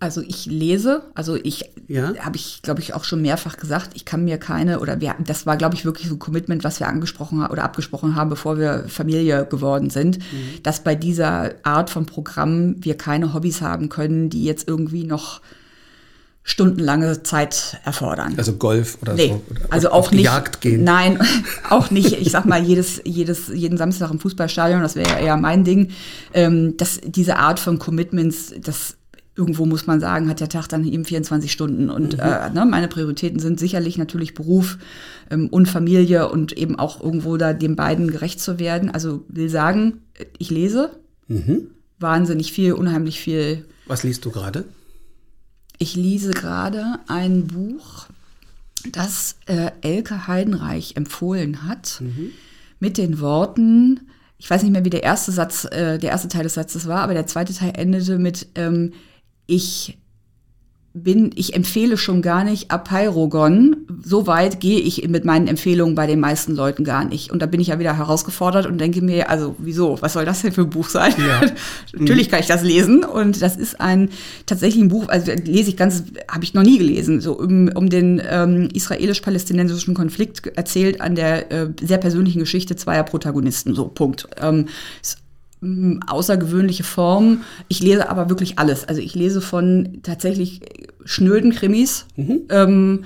Also 0.00 0.20
ich 0.20 0.46
lese, 0.46 1.02
also 1.14 1.34
ich 1.34 1.70
Ja. 1.88 2.14
habe 2.20 2.36
ich, 2.36 2.62
glaube 2.62 2.80
ich, 2.80 2.94
auch 2.94 3.02
schon 3.02 3.20
mehrfach 3.20 3.56
gesagt, 3.56 3.90
ich 3.94 4.04
kann 4.04 4.24
mir 4.24 4.38
keine, 4.38 4.78
oder 4.78 5.00
wir, 5.00 5.16
das 5.24 5.44
war, 5.44 5.56
glaube 5.56 5.74
ich, 5.74 5.84
wirklich 5.84 6.06
so 6.08 6.14
ein 6.14 6.20
Commitment, 6.20 6.62
was 6.62 6.78
wir 6.78 6.86
angesprochen 6.86 7.42
haben 7.42 7.50
oder 7.50 7.64
abgesprochen 7.64 8.14
haben, 8.14 8.30
bevor 8.30 8.58
wir 8.58 8.84
Familie 8.86 9.44
geworden 9.44 9.90
sind, 9.90 10.20
dass 10.62 10.84
bei 10.84 10.94
dieser 10.94 11.54
Art 11.64 11.90
von 11.90 12.06
Programm 12.06 12.76
wir 12.78 12.96
keine 12.96 13.34
Hobbys 13.34 13.60
haben 13.60 13.88
können, 13.88 14.30
die 14.30 14.44
jetzt 14.44 14.68
irgendwie 14.68 15.02
noch 15.02 15.40
stundenlange 16.48 17.22
Zeit 17.24 17.78
erfordern. 17.84 18.32
Also 18.38 18.54
Golf 18.54 18.96
oder 19.02 19.12
Nee, 19.12 19.28
so? 19.28 19.42
Oder 19.50 19.60
also 19.72 19.90
auch 19.90 20.10
nicht. 20.10 20.24
Jagd 20.24 20.62
gehen? 20.62 20.82
Nein, 20.82 21.18
auch 21.70 21.90
nicht. 21.90 22.12
Ich 22.20 22.30
sag 22.30 22.46
mal, 22.46 22.62
jedes, 22.64 23.02
jedes, 23.04 23.48
jeden 23.48 23.76
Samstag 23.76 24.10
im 24.10 24.18
Fußballstadion, 24.18 24.80
das 24.80 24.96
wäre 24.96 25.10
ja 25.10 25.18
eher 25.18 25.36
mein 25.36 25.64
Ding. 25.64 25.90
Ähm, 26.32 26.76
dass 26.78 27.00
diese 27.04 27.36
Art 27.36 27.60
von 27.60 27.78
Commitments, 27.78 28.54
das 28.62 28.96
irgendwo 29.36 29.66
muss 29.66 29.86
man 29.86 30.00
sagen, 30.00 30.28
hat 30.30 30.40
der 30.40 30.48
Tag 30.48 30.68
dann 30.68 30.84
eben 30.84 31.04
24 31.04 31.52
Stunden. 31.52 31.90
Und 31.90 32.14
Mhm. 32.14 32.20
äh, 32.22 32.50
ne, 32.50 32.64
meine 32.64 32.88
Prioritäten 32.88 33.38
sind 33.40 33.60
sicherlich 33.60 33.98
natürlich 33.98 34.32
Beruf 34.34 34.78
ähm, 35.30 35.48
und 35.48 35.68
Familie 35.68 36.30
und 36.30 36.52
eben 36.54 36.78
auch 36.78 37.00
irgendwo 37.02 37.36
da 37.36 37.52
den 37.52 37.76
beiden 37.76 38.10
gerecht 38.10 38.40
zu 38.40 38.58
werden. 38.58 38.90
Also 38.90 39.22
will 39.28 39.50
sagen, 39.50 40.00
ich 40.38 40.50
lese 40.50 40.90
Mhm. 41.28 41.68
wahnsinnig 42.00 42.52
viel, 42.54 42.72
unheimlich 42.72 43.20
viel. 43.20 43.66
Was 43.86 44.02
liest 44.02 44.24
du 44.24 44.30
gerade? 44.30 44.64
Ich 45.78 45.94
lese 45.96 46.30
gerade 46.30 46.98
ein 47.06 47.46
Buch, 47.46 48.06
das 48.92 49.36
äh, 49.46 49.70
Elke 49.80 50.26
Heidenreich 50.26 50.96
empfohlen 50.96 51.66
hat, 51.66 52.00
mit 52.80 52.98
den 52.98 53.20
Worten, 53.20 54.00
ich 54.38 54.48
weiß 54.48 54.62
nicht 54.62 54.72
mehr, 54.72 54.84
wie 54.84 54.90
der 54.90 55.02
erste 55.02 55.32
Satz, 55.32 55.64
äh, 55.64 55.98
der 55.98 56.10
erste 56.10 56.28
Teil 56.28 56.44
des 56.44 56.54
Satzes 56.54 56.86
war, 56.86 57.02
aber 57.02 57.14
der 57.14 57.26
zweite 57.26 57.52
Teil 57.54 57.72
endete 57.76 58.18
mit 58.18 58.48
ähm, 58.54 58.92
Ich 59.46 59.98
bin, 61.02 61.30
ich 61.34 61.54
empfehle 61.54 61.96
schon 61.96 62.22
gar 62.22 62.44
nicht 62.44 62.70
Apeirogon. 62.70 63.86
So 64.02 64.26
weit 64.26 64.60
gehe 64.60 64.80
ich 64.80 65.08
mit 65.08 65.24
meinen 65.24 65.46
Empfehlungen 65.46 65.94
bei 65.94 66.06
den 66.06 66.20
meisten 66.20 66.54
Leuten 66.54 66.84
gar 66.84 67.04
nicht. 67.04 67.30
Und 67.30 67.40
da 67.40 67.46
bin 67.46 67.60
ich 67.60 67.68
ja 67.68 67.78
wieder 67.78 67.96
herausgefordert 67.96 68.66
und 68.66 68.78
denke 68.78 69.02
mir, 69.02 69.30
also 69.30 69.54
wieso, 69.58 70.00
was 70.00 70.12
soll 70.12 70.24
das 70.24 70.42
denn 70.42 70.52
für 70.52 70.62
ein 70.62 70.70
Buch 70.70 70.88
sein? 70.88 71.14
Ja. 71.18 71.48
Natürlich 71.98 72.28
kann 72.28 72.40
ich 72.40 72.46
das 72.46 72.62
lesen 72.62 73.04
und 73.04 73.40
das 73.42 73.56
ist 73.56 73.80
ein 73.80 74.10
tatsächlich 74.46 74.82
ein 74.82 74.88
Buch, 74.88 75.08
also 75.08 75.32
lese 75.32 75.70
ich 75.70 75.76
ganz, 75.76 76.04
habe 76.30 76.44
ich 76.44 76.54
noch 76.54 76.62
nie 76.62 76.78
gelesen, 76.78 77.20
so 77.20 77.38
um, 77.38 77.68
um 77.74 77.88
den 77.88 78.20
ähm, 78.28 78.68
israelisch-palästinensischen 78.72 79.94
Konflikt 79.94 80.46
erzählt 80.56 81.00
an 81.00 81.14
der 81.14 81.50
äh, 81.52 81.68
sehr 81.80 81.98
persönlichen 81.98 82.40
Geschichte 82.40 82.76
zweier 82.76 83.04
Protagonisten, 83.04 83.74
so 83.74 83.88
Punkt. 83.88 84.28
Ähm, 84.40 84.66
ist 85.02 85.18
außergewöhnliche 86.06 86.84
Form. 86.84 87.42
Ich 87.68 87.80
lese 87.80 88.08
aber 88.08 88.28
wirklich 88.28 88.58
alles. 88.58 88.88
Also 88.88 89.00
ich 89.00 89.14
lese 89.14 89.40
von 89.40 90.00
tatsächlich 90.02 90.60
schnöden 91.04 91.52
Krimis. 91.52 92.06
Ähm, 92.48 93.04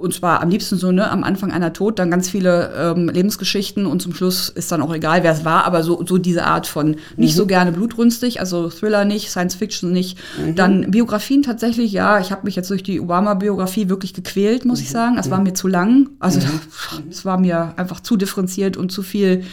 und 0.00 0.14
zwar 0.14 0.40
am 0.40 0.48
liebsten 0.48 0.76
so, 0.76 0.92
ne, 0.92 1.10
am 1.10 1.24
Anfang 1.24 1.52
einer 1.52 1.72
Tod, 1.72 1.98
dann 1.98 2.10
ganz 2.10 2.30
viele 2.30 2.72
ähm, 2.74 3.08
Lebensgeschichten 3.08 3.84
und 3.84 4.00
zum 4.00 4.14
Schluss 4.14 4.48
ist 4.48 4.72
dann 4.72 4.80
auch 4.80 4.94
egal, 4.94 5.22
wer 5.22 5.32
es 5.32 5.44
war, 5.44 5.64
aber 5.64 5.82
so, 5.82 6.04
so 6.06 6.16
diese 6.16 6.44
Art 6.44 6.66
von 6.66 6.96
nicht 7.16 7.34
so 7.34 7.46
gerne 7.46 7.72
blutrünstig, 7.72 8.40
also 8.40 8.70
Thriller 8.70 9.04
nicht, 9.04 9.30
Science 9.30 9.56
Fiction 9.56 9.92
nicht. 9.92 10.18
Dann 10.54 10.90
Biografien 10.90 11.42
tatsächlich, 11.42 11.92
ja, 11.92 12.18
ich 12.18 12.32
habe 12.32 12.44
mich 12.44 12.56
jetzt 12.56 12.70
durch 12.70 12.82
die 12.82 13.00
Obama-Biografie 13.00 13.88
wirklich 13.88 14.14
gequält, 14.14 14.64
muss 14.64 14.80
ich 14.80 14.90
sagen. 14.90 15.16
Das 15.16 15.30
war 15.30 15.40
mir 15.40 15.52
zu 15.52 15.68
lang. 15.68 16.08
Also 16.18 16.40
es 17.10 17.24
war 17.24 17.38
mir 17.38 17.74
einfach 17.76 18.00
zu 18.00 18.16
differenziert 18.16 18.76
und 18.76 18.90
zu 18.90 19.02
viel 19.02 19.44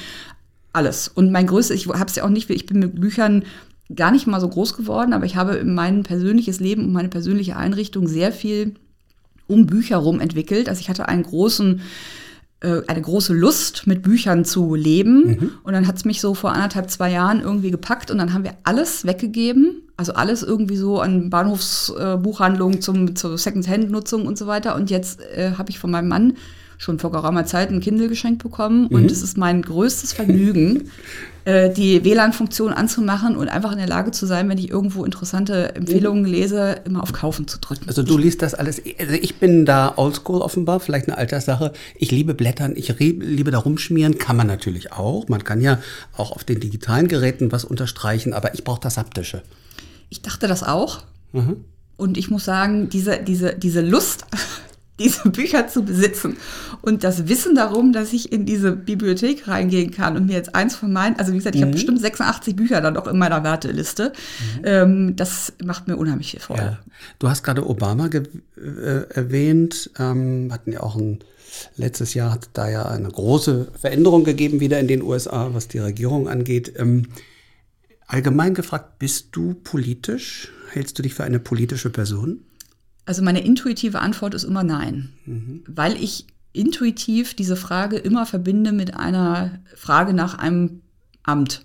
alles. 0.78 1.08
Und 1.08 1.32
mein 1.32 1.48
größtes, 1.48 1.76
ich 1.76 1.88
habe 1.88 2.06
es 2.06 2.16
ja 2.16 2.24
auch 2.24 2.30
nicht, 2.30 2.50
ich 2.50 2.66
bin 2.66 2.80
mit 2.80 3.02
Büchern 3.02 3.44
gar 3.94 4.12
nicht 4.12 4.28
mal 4.28 4.40
so 4.40 4.48
groß 4.48 4.76
geworden, 4.76 5.14
aber 5.14 5.26
ich 5.26 5.36
habe 5.36 5.56
in 5.56 5.74
mein 5.74 6.04
persönliches 6.04 6.60
Leben 6.60 6.86
und 6.86 6.94
meine 6.94 7.10
persönliche 7.10 7.58
Einrichtung 7.58 8.08
sehr 8.08 8.32
viel 8.32 8.76
um 9.48 9.66
Bücher 9.66 9.98
rum 9.98 10.20
entwickelt. 10.20 10.70
Also 10.70 10.82
ich 10.82 10.90
hatte 10.90 11.08
einen 11.08 11.24
großen 11.24 11.82
äh, 12.60 12.82
eine 12.88 13.02
große 13.02 13.34
Lust, 13.34 13.86
mit 13.86 14.02
Büchern 14.02 14.44
zu 14.44 14.74
leben. 14.74 15.52
Und 15.64 15.74
dann 15.74 15.86
hat 15.86 15.98
es 15.98 16.06
mich 16.06 16.22
so 16.22 16.34
vor 16.34 16.54
anderthalb, 16.54 16.90
zwei 16.90 17.12
Jahren 17.12 17.42
irgendwie 17.42 17.70
gepackt 17.70 18.10
und 18.10 18.18
dann 18.18 18.34
haben 18.34 18.44
wir 18.44 18.54
alles 18.64 19.06
weggegeben. 19.06 19.84
Also 19.96 20.14
alles 20.14 20.42
irgendwie 20.42 20.78
so 20.78 21.00
an 21.00 21.30
Bahnhofsbuchhandlungen 21.30 22.82
zum, 22.82 23.16
zur 23.16 23.38
Second-Hand-Nutzung 23.38 24.26
und 24.26 24.38
so 24.38 24.48
weiter. 24.48 24.76
Und 24.76 24.90
jetzt 24.90 25.22
äh, 25.22 25.52
habe 25.58 25.70
ich 25.70 25.80
von 25.80 25.92
meinem 25.92 26.08
Mann 26.08 26.34
schon 26.78 27.00
vor 27.00 27.12
geraumer 27.12 27.46
Zeit 27.46 27.72
ein 27.72 27.80
Kindle 27.80 28.08
geschenkt 28.08 28.44
bekommen. 28.44 28.88
Und 28.88 29.10
es 29.10 29.22
ist 29.22 29.38
mein 29.38 29.62
größtes 29.62 30.14
Vergnügen, 30.14 30.92
äh, 31.46 31.74
die 31.74 32.04
WLAN-Funktion 32.04 32.72
anzumachen 32.72 33.36
und 33.36 33.50
einfach 33.50 33.72
in 33.72 33.80
der 33.80 33.88
Lage 33.88 34.12
zu 34.12 34.26
sein, 34.26 34.48
wenn 34.50 34.58
ich 34.58 34.70
irgendwo 34.70 35.04
interessante 35.04 35.76
Empfehlungen 35.76 36.26
lese, 36.26 36.82
immer 36.86 37.02
auf 37.02 37.14
Kaufen 37.14 37.48
zu 37.48 37.58
drücken. 37.60 37.86
Also 37.88 38.04
du 38.04 38.18
liest 38.18 38.42
das 38.42 38.54
alles. 38.54 38.82
Also 39.00 39.14
ich 39.14 39.40
bin 39.40 39.66
da 39.66 39.94
oldschool 39.96 40.42
offenbar, 40.42 40.80
vielleicht 40.80 41.08
eine 41.08 41.18
Alterssache. 41.18 41.74
Ich 41.96 42.12
liebe 42.12 42.34
Blättern, 42.34 42.74
ich 42.76 42.94
liebe 43.00 43.50
da 43.50 43.58
rumschmieren, 43.58 44.18
kann 44.18 44.38
man 44.38 44.48
natürlich 44.48 44.94
auch. 44.94 45.28
Man 45.28 45.44
kann 45.44 45.62
ja 45.62 45.80
auch 46.16 46.32
auf 46.32 46.44
den 46.44 46.60
digitalen 46.60 47.08
Geräten 47.08 47.52
was 47.52 47.66
unterstreichen, 47.66 48.34
aber 48.34 48.54
ich 48.54 48.64
brauche 48.64 48.82
das 48.82 48.98
Haptische. 48.98 49.42
Ich 50.10 50.22
dachte 50.22 50.48
das 50.48 50.64
auch. 50.64 51.04
Und 51.98 52.18
ich 52.18 52.30
muss 52.30 52.46
sagen, 52.46 52.90
diese, 52.90 53.18
diese, 53.22 53.56
diese 53.56 53.82
Lust, 53.82 54.26
diese 55.00 55.30
Bücher 55.30 55.68
zu 55.68 55.84
besitzen 55.84 56.38
und 56.82 57.04
das 57.04 57.28
Wissen 57.28 57.54
darum, 57.56 57.94
dass 57.94 58.14
ich 58.14 58.32
in 58.32 58.46
diese 58.46 58.72
Bibliothek 58.72 59.48
reingehen 59.48 59.92
kann 59.92 60.18
und 60.18 60.26
mir 60.26 60.34
jetzt 60.34 60.56
eins 60.56 60.76
von 60.76 60.92
meinen, 60.92 61.16
also 61.18 61.34
wie 61.34 61.38
gesagt, 61.38 61.56
ich 61.56 61.62
habe 61.62 61.72
bestimmt 61.72 62.02
86 62.02 62.56
Bücher 62.56 62.82
dann 62.82 62.98
auch 62.98 63.08
in 63.08 63.18
meiner 63.18 63.44
Warteliste, 63.44 64.14
ähm, 64.64 65.16
das 65.16 65.54
macht 65.64 65.88
mir 65.88 65.98
unheimlich 65.98 66.32
viel 66.32 66.40
Freude. 66.40 66.62
Ja. 66.62 66.80
Du 67.20 67.30
hast 67.30 67.44
gerade 67.44 67.68
Obama 67.70 68.08
ge- 68.08 68.24
äh, 68.58 69.04
erwähnt. 69.14 69.92
Ähm, 70.00 70.50
hatten 70.52 70.72
ja 70.72 70.82
auch 70.82 70.96
ein 70.96 71.20
letztes 71.76 72.14
Jahr 72.14 72.32
hat 72.32 72.50
da 72.54 72.70
ja 72.70 72.86
eine 72.88 73.08
große 73.10 73.68
Veränderung 73.80 74.24
gegeben 74.24 74.60
wieder 74.60 74.80
in 74.80 74.88
den 74.88 75.02
USA, 75.02 75.50
was 75.54 75.68
die 75.68 75.80
Regierung 75.80 76.28
angeht. 76.28 76.74
Ähm, 76.78 77.08
allgemein 78.08 78.54
gefragt, 78.54 79.00
bist 79.00 79.28
du 79.32 79.54
politisch? 79.64 80.52
Hältst 80.72 80.98
du 81.00 81.04
dich 81.04 81.14
für 81.14 81.24
eine 81.24 81.40
politische 81.40 81.90
Person? 81.90 82.42
Also 83.08 83.24
meine 83.24 83.40
intuitive 83.44 84.00
Antwort 84.00 84.34
ist 84.34 84.44
immer 84.44 84.64
nein, 84.64 85.10
weil 85.68 85.94
ich 86.04 86.28
intuitiv 86.54 87.34
diese 87.36 87.56
Frage 87.56 87.96
immer 87.98 88.26
verbinde 88.26 88.72
mit 88.72 88.96
einer 88.98 89.60
Frage 89.76 90.14
nach 90.14 90.38
einem 90.38 90.82
Amt. 91.24 91.62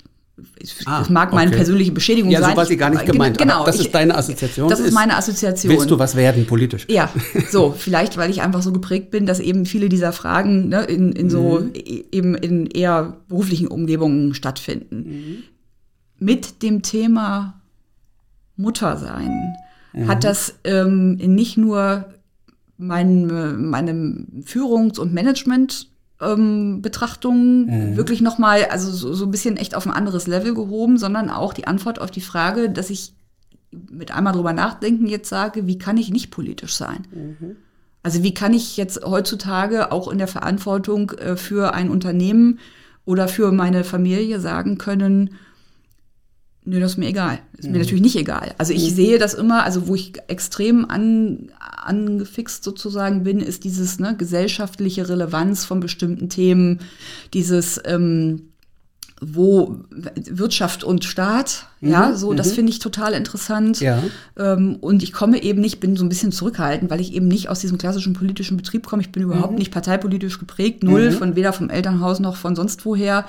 Ah, 0.87 1.03
es 1.03 1.11
mag 1.11 1.33
meine 1.33 1.49
okay. 1.51 1.57
persönliche 1.59 1.93
Beschädigung 1.93 2.31
Ja, 2.31 2.39
so 2.41 2.47
sein. 2.47 2.57
war 2.57 2.65
sie 2.67 2.77
gar 2.77 2.91
nicht 2.91 3.03
Ich- 3.03 3.11
gemeint, 3.11 3.39
Genau, 3.39 3.65
das 3.65 3.77
ich- 3.77 3.87
ist 3.87 3.95
deine 3.95 4.17
Assoziation. 4.17 4.69
Das 4.69 4.81
ist 4.81 4.93
meine 4.95 5.17
Assoziation. 5.17 5.73
Willst 5.73 5.91
du 5.91 5.99
was 5.99 6.15
werden 6.17 6.47
politisch? 6.47 6.87
Ja, 6.89 7.11
so, 7.51 7.73
vielleicht, 7.77 8.17
weil 8.17 8.31
ich 8.31 8.41
einfach 8.43 8.63
so 8.63 8.73
geprägt 8.73 9.11
bin, 9.11 9.27
dass 9.27 9.41
eben 9.41 9.67
viele 9.67 9.89
dieser 9.89 10.13
Fragen 10.13 10.69
ne, 10.69 10.83
in, 10.85 11.13
in 11.13 11.29
so 11.29 11.61
Mhm. 11.61 11.71
e- 11.75 12.05
eben 12.13 12.35
in 12.35 12.67
eher 12.67 13.19
beruflichen 13.29 13.67
Umgebungen 13.69 14.35
stattfinden. 14.35 14.97
Mhm. 14.97 15.37
Mit 16.19 16.63
dem 16.63 16.83
Thema 16.83 17.61
Muttersein 18.57 19.55
Mhm. 19.93 20.09
hat 20.09 20.25
das 20.25 20.59
ähm, 20.65 21.15
nicht 21.17 21.57
nur 21.57 22.07
mein, 22.79 23.31
äh, 23.31 23.53
meine 23.53 24.27
Führungs- 24.45 24.99
und 24.99 25.13
Management 25.13 25.89
ähm, 26.21 26.83
Betrachtungen 26.83 27.97
wirklich 27.97 28.21
nochmal, 28.21 28.67
also 28.67 28.91
so, 28.93 29.13
so 29.13 29.25
ein 29.25 29.31
bisschen 29.31 29.57
echt 29.57 29.75
auf 29.75 29.87
ein 29.87 29.93
anderes 29.93 30.27
Level 30.27 30.55
gehoben, 30.55 30.97
sondern 30.97 31.31
auch 31.31 31.53
die 31.53 31.67
Antwort 31.67 32.01
auf 32.01 32.11
die 32.11 32.21
Frage, 32.21 32.71
dass 32.71 32.91
ich 32.91 33.15
mit 33.91 34.13
einmal 34.13 34.33
drüber 34.33 34.53
nachdenken 34.53 35.07
jetzt 35.07 35.29
sage, 35.29 35.67
wie 35.67 35.79
kann 35.79 35.97
ich 35.97 36.11
nicht 36.11 36.31
politisch 36.31 36.75
sein? 36.75 37.07
Also 38.03 38.23
wie 38.23 38.35
kann 38.35 38.53
ich 38.53 38.77
jetzt 38.77 39.05
heutzutage 39.05 39.93
auch 39.93 40.11
in 40.11 40.19
der 40.19 40.29
Verantwortung 40.29 41.11
äh, 41.13 41.37
für 41.37 41.75
ein 41.75 41.91
Unternehmen 41.91 42.59
oder 43.05 43.29
für 43.29 43.53
meine 43.53 43.85
Familie 43.85 44.41
sagen 44.41 44.79
können, 44.79 45.31
Nö, 46.65 46.79
das 46.79 46.93
ist 46.93 46.99
mir 46.99 47.09
egal. 47.09 47.41
Ist 47.59 47.69
mir 47.69 47.79
natürlich 47.79 48.03
nicht 48.03 48.17
egal. 48.17 48.55
Also 48.57 48.73
ich 48.73 48.95
sehe 48.95 49.19
das 49.19 49.35
immer, 49.35 49.65
also 49.65 49.89
wo 49.89 49.97
ich 49.97 50.13
extrem 50.29 50.89
an, 50.89 51.51
angefixt 51.59 52.63
sozusagen 52.63 53.25
bin, 53.25 53.41
ist 53.41 53.65
dieses 53.65 53.99
ne, 53.99 54.17
gesellschaftliche 54.17 55.09
Relevanz 55.09 55.65
von 55.65 55.81
bestimmten 55.81 56.29
Themen, 56.29 56.79
dieses 57.35 57.81
ähm, 57.85 58.53
wo 59.25 59.77
Wirtschaft 59.91 60.83
und 60.83 61.05
Staat, 61.05 61.67
ja, 61.81 62.15
so, 62.15 62.35
das 62.35 62.53
finde 62.53 62.73
ich 62.73 62.81
total 62.81 63.13
interessant. 63.13 63.81
Ja. 63.81 64.03
Ähm, 64.37 64.77
und 64.81 65.05
ich 65.05 65.13
komme 65.13 65.41
eben 65.43 65.61
nicht, 65.61 65.79
bin 65.79 65.97
so 65.97 66.05
ein 66.05 66.09
bisschen 66.09 66.33
zurückhaltend, 66.33 66.91
weil 66.91 67.01
ich 67.01 67.13
eben 67.15 67.29
nicht 67.29 67.49
aus 67.49 67.61
diesem 67.61 67.79
klassischen 67.79 68.15
politischen 68.15 68.57
Betrieb 68.57 68.85
komme. 68.85 69.03
Ich 69.03 69.13
bin 69.13 69.23
überhaupt 69.23 69.57
nicht 69.59 69.71
parteipolitisch 69.71 70.41
geprägt, 70.41 70.83
null, 70.83 71.13
von 71.13 71.37
weder 71.37 71.53
vom 71.53 71.71
Elternhaus 71.71 72.19
noch 72.19 72.35
von 72.35 72.57
sonst 72.57 72.85
woher. 72.85 73.25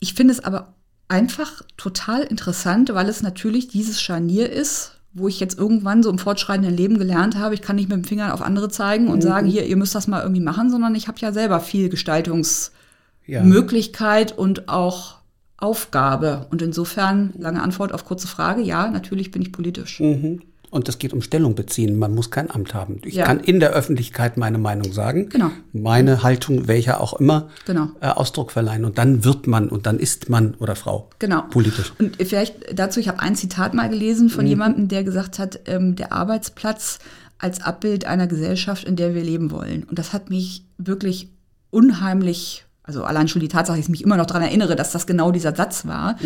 Ich 0.00 0.12
finde 0.12 0.34
es 0.34 0.44
aber 0.44 0.74
einfach 1.12 1.62
total 1.76 2.22
interessant, 2.22 2.92
weil 2.94 3.08
es 3.08 3.22
natürlich 3.22 3.68
dieses 3.68 4.00
Scharnier 4.00 4.50
ist, 4.50 4.92
wo 5.14 5.28
ich 5.28 5.40
jetzt 5.40 5.58
irgendwann 5.58 6.02
so 6.02 6.08
im 6.10 6.18
fortschreitenden 6.18 6.74
Leben 6.74 6.98
gelernt 6.98 7.36
habe, 7.38 7.54
ich 7.54 7.60
kann 7.62 7.76
nicht 7.76 7.88
mit 7.88 7.98
dem 7.98 8.04
Finger 8.04 8.32
auf 8.32 8.40
andere 8.40 8.70
zeigen 8.70 9.08
und 9.08 9.22
sagen, 9.22 9.46
hier, 9.46 9.66
ihr 9.66 9.76
müsst 9.76 9.94
das 9.94 10.08
mal 10.08 10.22
irgendwie 10.22 10.40
machen, 10.40 10.70
sondern 10.70 10.94
ich 10.94 11.06
habe 11.06 11.18
ja 11.20 11.32
selber 11.32 11.60
viel 11.60 11.90
Gestaltungsmöglichkeit 11.90 14.30
Ja. 14.30 14.36
und 14.36 14.68
auch 14.68 15.16
Aufgabe. 15.58 16.46
Und 16.50 16.62
insofern, 16.62 17.34
lange 17.38 17.62
Antwort 17.62 17.92
auf 17.92 18.04
kurze 18.04 18.26
Frage, 18.26 18.62
ja, 18.62 18.90
natürlich 18.90 19.30
bin 19.30 19.42
ich 19.42 19.52
politisch. 19.52 20.00
Mhm. 20.00 20.40
Und 20.72 20.88
es 20.88 20.98
geht 20.98 21.12
um 21.12 21.20
Stellung 21.20 21.54
beziehen. 21.54 21.98
Man 21.98 22.14
muss 22.14 22.30
kein 22.30 22.50
Amt 22.50 22.72
haben. 22.72 23.00
Ich 23.04 23.14
Ja. 23.16 23.26
kann 23.26 23.40
in 23.40 23.60
der 23.60 23.70
Öffentlichkeit 23.72 24.38
meine 24.38 24.56
Meinung 24.56 24.90
sagen. 24.92 25.28
Genau. 25.28 25.50
Meine 25.74 26.22
Haltung, 26.22 26.66
welcher 26.66 26.98
auch 27.00 27.12
immer, 27.20 27.50
Genau. 27.66 27.88
äh, 28.00 28.06
Ausdruck 28.06 28.50
verleihen. 28.50 28.86
Und 28.86 28.96
dann 28.96 29.22
wird 29.22 29.46
man 29.46 29.68
und 29.68 29.84
dann 29.84 29.98
ist 29.98 30.30
man 30.30 30.54
oder 30.54 30.74
Frau 30.74 31.10
Genau. 31.18 31.42
politisch. 31.50 31.92
Und 31.98 32.16
vielleicht 32.16 32.56
dazu, 32.78 33.00
ich 33.00 33.08
habe 33.08 33.20
ein 33.20 33.36
Zitat 33.36 33.74
mal 33.74 33.90
gelesen 33.90 34.30
von 34.30 34.46
jemandem, 34.46 34.88
der 34.88 35.04
gesagt 35.04 35.38
hat, 35.38 35.60
ähm, 35.66 35.94
der 35.94 36.10
Arbeitsplatz 36.12 37.00
als 37.36 37.60
Abbild 37.60 38.06
einer 38.06 38.26
Gesellschaft, 38.26 38.84
in 38.84 38.96
der 38.96 39.14
wir 39.14 39.22
leben 39.22 39.50
wollen. 39.50 39.84
Und 39.84 39.98
das 39.98 40.14
hat 40.14 40.30
mich 40.30 40.64
wirklich 40.78 41.28
unheimlich, 41.70 42.64
also 42.84 43.04
allein 43.04 43.28
schon 43.28 43.40
die 43.40 43.46
Tatsache, 43.48 43.76
dass 43.76 43.84
ich 43.86 43.90
mich 43.90 44.02
immer 44.02 44.16
noch 44.16 44.26
daran 44.26 44.42
erinnere, 44.42 44.74
dass 44.74 44.90
das 44.90 45.06
genau 45.06 45.30
dieser 45.30 45.54
Satz 45.54 45.86
war, 45.86 46.16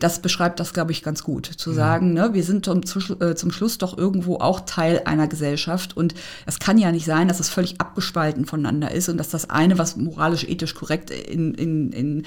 das 0.00 0.20
beschreibt 0.20 0.58
das, 0.60 0.72
glaube 0.72 0.90
ich, 0.92 1.02
ganz 1.02 1.22
gut. 1.22 1.44
Zu 1.44 1.72
sagen, 1.72 2.14
ne, 2.14 2.30
wir 2.32 2.42
sind 2.42 2.64
zum, 2.64 2.86
zu- 2.86 3.20
äh, 3.20 3.34
zum 3.34 3.50
Schluss 3.52 3.76
doch 3.76 3.98
irgendwo 3.98 4.36
auch 4.36 4.60
Teil 4.60 5.02
einer 5.04 5.28
Gesellschaft. 5.28 5.94
Und 5.94 6.14
es 6.46 6.58
kann 6.58 6.78
ja 6.78 6.90
nicht 6.90 7.04
sein, 7.04 7.28
dass 7.28 7.38
es 7.38 7.50
völlig 7.50 7.82
abgespalten 7.82 8.46
voneinander 8.46 8.90
ist 8.92 9.10
und 9.10 9.18
dass 9.18 9.28
das 9.28 9.50
eine, 9.50 9.76
was 9.76 9.96
moralisch, 9.98 10.44
ethisch 10.44 10.74
korrekt 10.74 11.10
in, 11.10 11.52
in, 11.52 11.92
in 11.92 12.22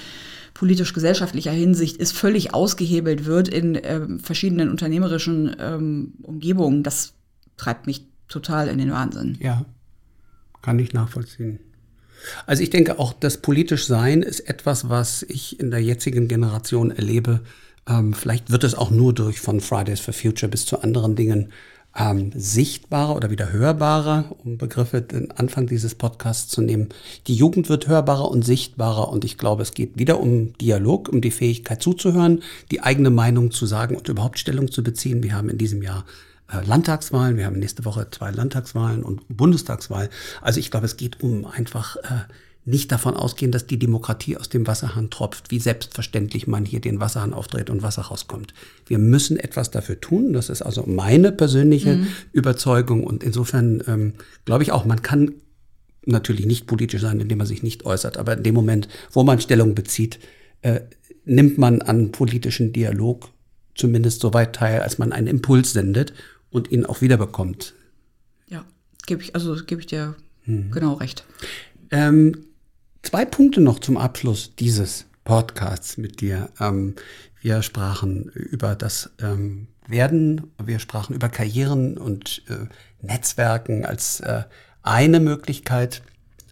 politisch-gesellschaftlicher 0.53 1.51
Hinsicht 1.51 1.97
ist, 1.97 2.11
völlig 2.11 2.53
ausgehebelt 2.53 3.25
wird 3.25 3.47
in 3.47 3.77
ähm, 3.81 4.19
verschiedenen 4.19 4.69
unternehmerischen 4.69 5.55
ähm, 5.59 6.13
Umgebungen. 6.21 6.83
Das 6.83 7.13
treibt 7.57 7.87
mich 7.87 8.05
total 8.27 8.67
in 8.67 8.77
den 8.77 8.91
Wahnsinn. 8.91 9.37
Ja, 9.41 9.65
kann 10.61 10.77
ich 10.77 10.93
nachvollziehen. 10.93 11.59
Also 12.45 12.63
ich 12.63 12.69
denke 12.69 12.99
auch, 12.99 13.13
das 13.13 13.37
politisch 13.37 13.87
Sein 13.87 14.21
ist 14.21 14.41
etwas, 14.41 14.89
was 14.89 15.23
ich 15.23 15.59
in 15.59 15.71
der 15.71 15.81
jetzigen 15.81 16.27
Generation 16.27 16.91
erlebe. 16.91 17.41
Ähm, 17.87 18.13
vielleicht 18.13 18.51
wird 18.51 18.63
es 18.63 18.75
auch 18.75 18.91
nur 18.91 19.13
durch 19.13 19.39
von 19.39 19.61
Fridays 19.61 19.99
for 19.99 20.13
Future 20.13 20.49
bis 20.49 20.65
zu 20.65 20.81
anderen 20.81 21.15
Dingen 21.15 21.51
ähm, 21.97 22.31
sichtbarer 22.35 23.15
oder 23.15 23.31
wieder 23.31 23.51
hörbarer, 23.51 24.35
um 24.43 24.57
Begriffe 24.57 25.01
den 25.01 25.31
Anfang 25.31 25.67
dieses 25.67 25.95
Podcasts 25.95 26.49
zu 26.49 26.61
nehmen. 26.61 26.89
Die 27.27 27.35
Jugend 27.35 27.67
wird 27.69 27.87
hörbarer 27.87 28.29
und 28.29 28.45
sichtbarer 28.45 29.09
und 29.09 29.25
ich 29.25 29.37
glaube, 29.37 29.63
es 29.63 29.73
geht 29.73 29.97
wieder 29.97 30.19
um 30.19 30.53
Dialog, 30.59 31.09
um 31.09 31.21
die 31.21 31.31
Fähigkeit 31.31 31.81
zuzuhören, 31.81 32.43
die 32.71 32.81
eigene 32.81 33.09
Meinung 33.09 33.51
zu 33.51 33.65
sagen 33.65 33.95
und 33.95 34.07
überhaupt 34.07 34.39
Stellung 34.39 34.71
zu 34.71 34.83
beziehen. 34.83 35.23
Wir 35.23 35.35
haben 35.35 35.49
in 35.49 35.57
diesem 35.57 35.81
Jahr 35.81 36.05
Landtagswahlen, 36.65 37.37
wir 37.37 37.45
haben 37.45 37.59
nächste 37.59 37.85
Woche 37.85 38.07
zwei 38.11 38.31
Landtagswahlen 38.31 39.03
und 39.03 39.21
Bundestagswahl. 39.29 40.09
Also 40.41 40.59
ich 40.59 40.71
glaube, 40.71 40.85
es 40.85 40.97
geht 40.97 41.21
um 41.21 41.45
einfach 41.45 41.95
äh, 41.97 42.25
nicht 42.65 42.91
davon 42.91 43.15
ausgehen, 43.15 43.51
dass 43.51 43.67
die 43.67 43.79
Demokratie 43.79 44.37
aus 44.37 44.49
dem 44.49 44.67
Wasserhahn 44.67 45.09
tropft, 45.09 45.51
wie 45.51 45.59
selbstverständlich 45.59 46.47
man 46.47 46.65
hier 46.65 46.81
den 46.81 46.99
Wasserhahn 46.99 47.33
aufdreht 47.33 47.69
und 47.69 47.81
Wasser 47.81 48.03
rauskommt. 48.03 48.53
Wir 48.85 48.99
müssen 48.99 49.37
etwas 49.37 49.71
dafür 49.71 49.99
tun. 49.99 50.33
Das 50.33 50.49
ist 50.49 50.61
also 50.61 50.83
meine 50.85 51.31
persönliche 51.31 52.05
Überzeugung. 52.31 53.03
Und 53.03 53.23
insofern 53.23 53.83
ähm, 53.87 54.13
glaube 54.45 54.63
ich 54.63 54.71
auch, 54.71 54.85
man 54.85 55.01
kann 55.01 55.33
natürlich 56.05 56.45
nicht 56.45 56.67
politisch 56.67 57.01
sein, 57.01 57.19
indem 57.19 57.39
man 57.39 57.47
sich 57.47 57.63
nicht 57.63 57.85
äußert. 57.85 58.17
Aber 58.17 58.37
in 58.37 58.43
dem 58.43 58.55
Moment, 58.55 58.87
wo 59.11 59.23
man 59.23 59.39
Stellung 59.39 59.75
bezieht, 59.75 60.19
äh, 60.61 60.81
nimmt 61.25 61.57
man 61.57 61.81
an 61.81 62.11
politischen 62.11 62.73
Dialog 62.73 63.29
zumindest 63.75 64.21
so 64.21 64.33
weit 64.33 64.55
teil, 64.55 64.81
als 64.81 64.97
man 64.97 65.13
einen 65.13 65.27
Impuls 65.27 65.73
sendet 65.73 66.13
und 66.51 66.71
ihn 66.71 66.85
auch 66.85 67.01
wiederbekommt. 67.01 67.73
Ja, 68.47 68.65
gebe 69.05 69.21
ich, 69.21 69.35
also 69.35 69.55
gebe 69.65 69.81
ich 69.81 69.87
dir 69.87 70.15
genau 70.71 70.93
recht. 70.93 71.25
Ähm, 71.91 72.45
zwei 73.03 73.25
Punkte 73.25 73.61
noch 73.61 73.79
zum 73.79 73.97
Abschluss 73.97 74.55
dieses 74.55 75.05
Podcasts 75.23 75.97
mit 75.97 76.21
dir. 76.21 76.49
Ähm, 76.59 76.95
wir 77.41 77.61
sprachen 77.61 78.29
über 78.29 78.75
das 78.75 79.11
ähm, 79.21 79.67
Werden, 79.87 80.51
wir 80.63 80.79
sprachen 80.79 81.15
über 81.15 81.29
Karrieren 81.29 81.97
und 81.97 82.43
äh, 82.49 82.65
Netzwerken 83.05 83.85
als 83.85 84.19
äh, 84.21 84.43
eine 84.81 85.19
Möglichkeit. 85.19 86.01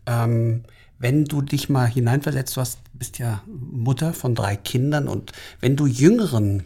Ähm, 0.05 0.63
wenn 0.99 1.25
du 1.25 1.41
dich 1.41 1.69
mal 1.69 1.85
hineinversetzt, 1.85 2.55
du 2.55 2.61
hast, 2.61 2.79
bist 2.93 3.19
ja 3.19 3.43
Mutter 3.47 4.13
von 4.13 4.33
drei 4.33 4.55
Kindern 4.55 5.07
und 5.07 5.31
wenn 5.59 5.75
du 5.75 5.85
Jüngeren, 5.85 6.63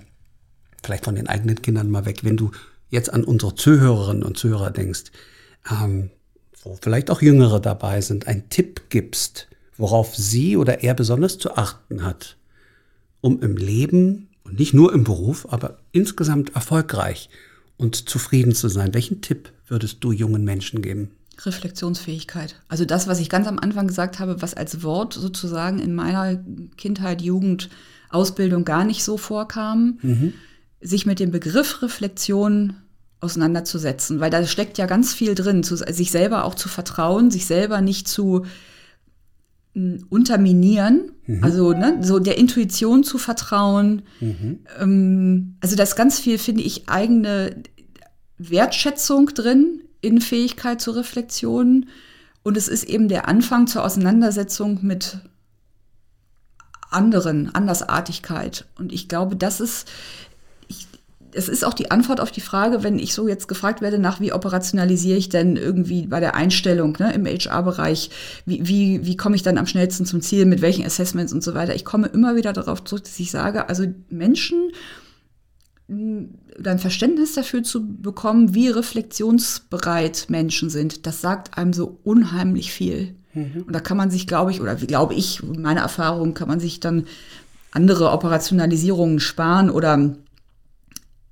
vielleicht 0.84 1.06
von 1.06 1.16
den 1.16 1.28
eigenen 1.28 1.62
Kindern 1.62 1.90
mal 1.90 2.06
weg, 2.06 2.24
wenn 2.24 2.38
du 2.38 2.52
jetzt 2.92 3.12
an 3.12 3.24
unsere 3.24 3.56
Zuhörerinnen 3.56 4.24
und 4.24 4.38
Zuhörer 4.38 4.70
denkst, 4.70 5.06
ähm, 5.72 6.12
wo 6.62 6.78
vielleicht 6.80 7.10
auch 7.10 7.22
Jüngere 7.22 7.60
dabei 7.60 8.02
sind, 8.02 8.28
einen 8.28 8.50
Tipp 8.50 8.84
gibst, 8.90 9.48
worauf 9.78 10.16
sie 10.16 10.58
oder 10.58 10.84
er 10.84 10.94
besonders 10.94 11.40
zu 11.40 11.56
achten 11.56 12.04
hat, 12.04 12.38
um 13.22 13.42
im 13.42 13.58
Leben 13.58 14.30
und 14.44 14.60
nicht 14.60 14.74
nur 14.74 14.94
im 14.94 15.04
Beruf, 15.04 15.48
aber 15.50 15.80
insgesamt 15.92 16.56
erfolgreich 16.56 17.30
und 17.78 18.10
zufrieden 18.10 18.54
zu 18.54 18.70
sein. 18.70 18.94
Welchen 18.94 19.22
Tipp 19.22 19.52
würdest 19.68 19.98
du 20.04 20.12
jungen 20.12 20.44
Menschen 20.44 20.82
geben? 20.82 21.12
Reflexionsfähigkeit. 21.40 22.62
Also 22.68 22.86
das, 22.86 23.08
was 23.08 23.20
ich 23.20 23.30
ganz 23.30 23.48
am 23.48 23.58
Anfang 23.58 23.88
gesagt 23.88 24.20
habe, 24.20 24.42
was 24.42 24.54
als 24.54 24.84
Wort 24.84 25.14
sozusagen 25.14 25.80
in 25.80 25.96
meiner 25.96 26.44
Kindheit, 26.78 27.22
Jugend, 27.22 27.70
Ausbildung 28.10 28.66
gar 28.66 28.84
nicht 28.84 29.04
so 29.04 29.18
vorkam, 29.18 29.98
sich 30.82 31.06
mit 31.06 31.20
dem 31.20 31.32
Begriff 31.32 31.82
Reflexion 31.82 32.76
auseinanderzusetzen, 33.22 34.20
weil 34.20 34.32
da 34.32 34.46
steckt 34.46 34.78
ja 34.78 34.88
ganz 34.88 35.14
viel 35.14 35.36
drin, 35.36 35.64
zu, 35.64 35.78
sich 35.78 36.12
selber 36.12 36.44
auch 36.44 36.56
zu 36.56 36.68
vertrauen, 36.68 37.32
sich 37.32 37.46
selber 37.46 37.82
nicht 37.82 38.08
zu 38.08 38.46
mh, 39.74 40.00
unterminieren, 40.10 41.12
also 41.42 41.72
ne, 41.72 42.00
so 42.02 42.20
der 42.20 42.38
Intuition 42.38 43.04
zu 43.04 43.18
vertrauen. 43.18 44.02
Ähm, 44.80 45.56
also 45.62 45.76
da 45.76 45.84
ist 45.84 45.96
ganz 45.96 46.20
viel, 46.20 46.38
finde 46.38 46.64
ich, 46.64 46.90
eigene 46.90 47.56
Wertschätzung 48.38 49.28
drin 49.28 49.82
in 50.02 50.20
Fähigkeit 50.20 50.82
zur 50.82 50.96
Reflexion. 50.96 51.86
Und 52.44 52.58
es 52.58 52.68
ist 52.68 52.86
eben 52.86 53.08
der 53.08 53.28
Anfang 53.28 53.68
zur 53.68 53.86
Auseinandersetzung 53.86 54.80
mit 54.82 55.20
anderen, 56.90 57.54
Andersartigkeit. 57.54 58.66
Und 58.78 58.92
ich 58.92 59.08
glaube, 59.08 59.36
das 59.36 59.62
ist, 59.62 59.88
es 61.34 61.50
ist 61.50 61.64
auch 61.64 61.74
die 61.74 61.92
Antwort 61.92 62.20
auf 62.20 62.32
die 62.32 62.42
Frage, 62.42 62.84
wenn 62.84 63.00
ich 63.00 63.14
so 63.14 63.28
jetzt 63.28 63.48
gefragt 63.48 63.82
werde, 63.82 64.00
nach 64.00 64.20
wie 64.20 64.34
operationalisiere 64.34 65.18
ich 65.18 65.30
denn 65.30 65.56
irgendwie 65.56 66.08
bei 66.08 66.20
der 66.20 66.36
Einstellung 66.36 66.96
ne, 67.00 67.14
im 67.14 67.26
HR-Bereich, 67.26 68.10
wie, 68.46 68.68
wie, 68.68 69.06
wie 69.06 69.18
komme 69.18 69.36
ich 69.36 69.44
dann 69.44 69.58
am 69.58 69.68
schnellsten 69.68 70.06
zum 70.06 70.22
Ziel, 70.22 70.46
mit 70.46 70.62
welchen 70.62 70.86
Assessments 70.86 71.34
und 71.34 71.44
so 71.44 71.54
weiter. 71.54 71.76
Ich 71.76 71.86
komme 71.86 72.08
immer 72.08 72.36
wieder 72.36 72.54
darauf 72.54 72.84
zurück, 72.84 73.04
dass 73.04 73.20
ich 73.20 73.32
sage, 73.32 73.70
also 73.70 73.86
Menschen 74.10 74.72
oder 75.90 76.72
ein 76.72 76.80
Verständnis 76.80 77.34
dafür 77.34 77.64
zu 77.64 77.86
bekommen, 77.86 78.56
wie 78.56 78.70
reflexionsbereit 78.70 80.28
Menschen 80.30 80.70
sind, 80.70 81.06
das 81.06 81.20
sagt 81.20 81.58
einem 81.58 81.74
so 81.74 82.00
unheimlich 82.04 82.72
viel. 82.72 83.16
Und 83.34 83.74
da 83.74 83.80
kann 83.80 83.98
man 83.98 84.12
sich, 84.12 84.28
glaube 84.28 84.52
ich, 84.52 84.62
oder 84.62 84.82
wie 84.82 84.88
glaube 84.88 85.14
ich, 85.14 85.42
meine 85.44 85.80
Erfahrung, 85.80 86.34
kann 86.34 86.48
man 86.48 86.60
sich 86.60 86.80
dann 86.80 87.06
andere 87.72 88.12
Operationalisierungen 88.12 89.20
sparen 89.20 89.70
oder 89.70 90.16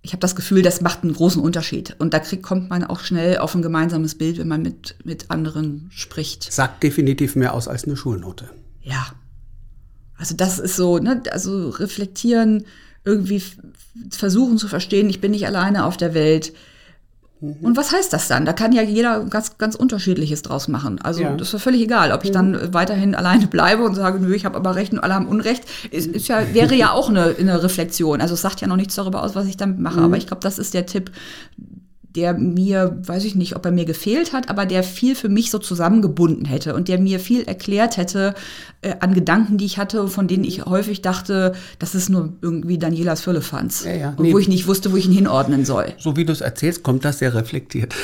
ich 0.01 0.13
habe 0.13 0.21
das 0.21 0.35
Gefühl, 0.35 0.61
das 0.61 0.81
macht 0.81 1.03
einen 1.03 1.13
großen 1.13 1.41
Unterschied. 1.41 1.95
Und 1.99 2.13
da 2.13 2.19
kriegt, 2.19 2.43
kommt 2.43 2.69
man 2.69 2.83
auch 2.83 3.01
schnell 3.01 3.37
auf 3.37 3.53
ein 3.53 3.61
gemeinsames 3.61 4.15
Bild, 4.15 4.37
wenn 4.37 4.47
man 4.47 4.61
mit, 4.61 4.95
mit 5.03 5.29
anderen 5.29 5.89
spricht. 5.93 6.51
Sagt 6.51 6.83
definitiv 6.83 7.35
mehr 7.35 7.53
aus 7.53 7.67
als 7.67 7.83
eine 7.83 7.97
Schulnote. 7.97 8.49
Ja. 8.81 9.07
Also 10.17 10.35
das 10.35 10.59
ist 10.59 10.75
so, 10.75 10.99
ne, 10.99 11.21
also 11.31 11.69
reflektieren, 11.69 12.65
irgendwie 13.03 13.41
versuchen 14.09 14.57
zu 14.57 14.67
verstehen, 14.67 15.09
ich 15.09 15.21
bin 15.21 15.31
nicht 15.31 15.47
alleine 15.47 15.85
auf 15.85 15.97
der 15.97 16.13
Welt 16.13 16.53
Und 17.41 17.77
was 17.77 17.93
heißt 17.93 18.11
das 18.11 18.27
dann? 18.27 18.45
Da 18.45 18.51
kann 18.51 18.73
ja 18.73 18.81
jeder 18.81 19.21
ganz, 19.23 19.57
ganz 19.57 19.75
unterschiedliches 19.75 20.41
draus 20.41 20.67
machen. 20.67 20.99
Also 21.01 21.21
Ja. 21.21 21.35
das 21.35 21.53
ist 21.53 21.61
völlig 21.63 21.81
egal, 21.81 22.11
ob 22.11 22.25
ich 22.25 22.31
dann 22.31 22.73
weiterhin 22.73 23.15
alleine 23.15 23.47
bleibe 23.47 23.83
und 23.83 23.95
sage, 23.95 24.19
nö, 24.19 24.33
ich 24.35 24.43
habe 24.45 24.57
aber 24.57 24.75
Recht 24.75 24.91
und 24.91 24.99
alle 24.99 25.13
haben 25.13 25.27
Unrecht. 25.27 25.63
Ist, 25.91 26.07
ist 26.07 26.27
ja, 26.27 26.53
wäre 26.53 26.75
ja 26.75 26.91
auch 26.91 27.07
eine, 27.09 27.35
eine 27.39 27.63
Reflexion. 27.63 28.19
Also 28.19 28.33
es 28.33 28.41
sagt 28.41 28.59
ja 28.59 28.67
noch 28.67 28.75
nichts 28.75 28.95
darüber 28.95 29.23
aus, 29.23 29.35
was 29.35 29.47
ich 29.47 29.55
damit 29.55 29.79
mache. 29.79 30.01
Aber 30.01 30.17
ich 30.17 30.27
glaube, 30.27 30.41
das 30.41 30.59
ist 30.59 30.73
der 30.73 30.85
Tipp, 30.85 31.11
der 32.15 32.33
mir, 32.33 32.97
weiß 33.05 33.25
ich 33.25 33.35
nicht, 33.35 33.55
ob 33.55 33.65
er 33.65 33.71
mir 33.71 33.85
gefehlt 33.85 34.33
hat, 34.33 34.49
aber 34.49 34.65
der 34.65 34.83
viel 34.83 35.15
für 35.15 35.29
mich 35.29 35.51
so 35.51 35.59
zusammengebunden 35.59 36.45
hätte 36.45 36.73
und 36.73 36.87
der 36.87 36.99
mir 36.99 37.19
viel 37.19 37.43
erklärt 37.43 37.97
hätte 37.97 38.33
äh, 38.81 38.95
an 38.99 39.13
Gedanken, 39.13 39.57
die 39.57 39.65
ich 39.65 39.77
hatte, 39.77 40.07
von 40.07 40.27
denen 40.27 40.43
ich 40.43 40.65
häufig 40.65 41.01
dachte, 41.01 41.53
das 41.77 41.93
ist 41.93 42.09
nur 42.09 42.33
irgendwie 42.41 42.77
Danielas 42.77 43.21
Firlefanz. 43.21 43.83
Ja, 43.85 43.93
ja. 43.93 44.13
Und 44.17 44.29
Nee. 44.29 44.33
Wo 44.33 44.39
ich 44.39 44.47
nicht 44.47 44.67
wusste, 44.67 44.91
wo 44.91 44.97
ich 44.97 45.05
ihn 45.05 45.11
hinordnen 45.11 45.65
soll. 45.65 45.93
So 45.97 46.15
wie 46.15 46.25
du 46.25 46.31
es 46.31 46.41
erzählst, 46.41 46.83
kommt 46.83 47.03
das 47.03 47.19
sehr 47.19 47.33
reflektiert 47.33 47.95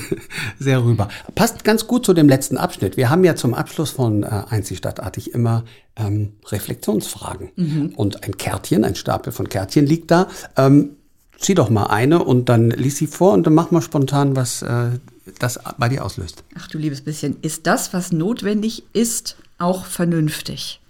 sehr 0.58 0.84
rüber. 0.84 1.08
Passt 1.34 1.64
ganz 1.64 1.86
gut 1.86 2.04
zu 2.04 2.12
dem 2.12 2.28
letzten 2.28 2.58
Abschnitt. 2.58 2.96
Wir 2.96 3.08
haben 3.08 3.24
ja 3.24 3.34
zum 3.34 3.54
Abschluss 3.54 3.90
von 3.90 4.22
äh, 4.22 4.42
Einzig 4.50 4.78
Stadtartig 4.78 5.32
immer 5.32 5.64
ähm, 5.96 6.34
Reflexionsfragen. 6.46 7.50
Und 7.96 8.24
ein 8.24 8.36
Kärtchen, 8.36 8.84
ein 8.84 8.94
Stapel 8.94 9.32
von 9.32 9.48
Kärtchen 9.48 9.86
liegt 9.86 10.10
da. 10.10 10.28
Ähm, 10.56 10.96
zieh 11.40 11.54
doch 11.54 11.70
mal 11.70 11.86
eine 11.86 12.22
und 12.22 12.48
dann 12.48 12.70
lies 12.70 12.98
sie 12.98 13.06
vor 13.06 13.32
und 13.32 13.44
dann 13.44 13.54
mach 13.54 13.70
mal 13.70 13.80
spontan, 13.80 14.36
was 14.36 14.62
äh, 14.62 14.90
das 15.38 15.58
bei 15.78 15.88
dir 15.88 16.04
auslöst. 16.04 16.44
Ach 16.56 16.68
du 16.68 16.78
liebes 16.78 17.00
bisschen, 17.00 17.38
ist 17.40 17.66
das, 17.66 17.92
was 17.92 18.12
notwendig 18.12 18.84
ist, 18.92 19.36
auch 19.58 19.86
vernünftig? 19.86 20.80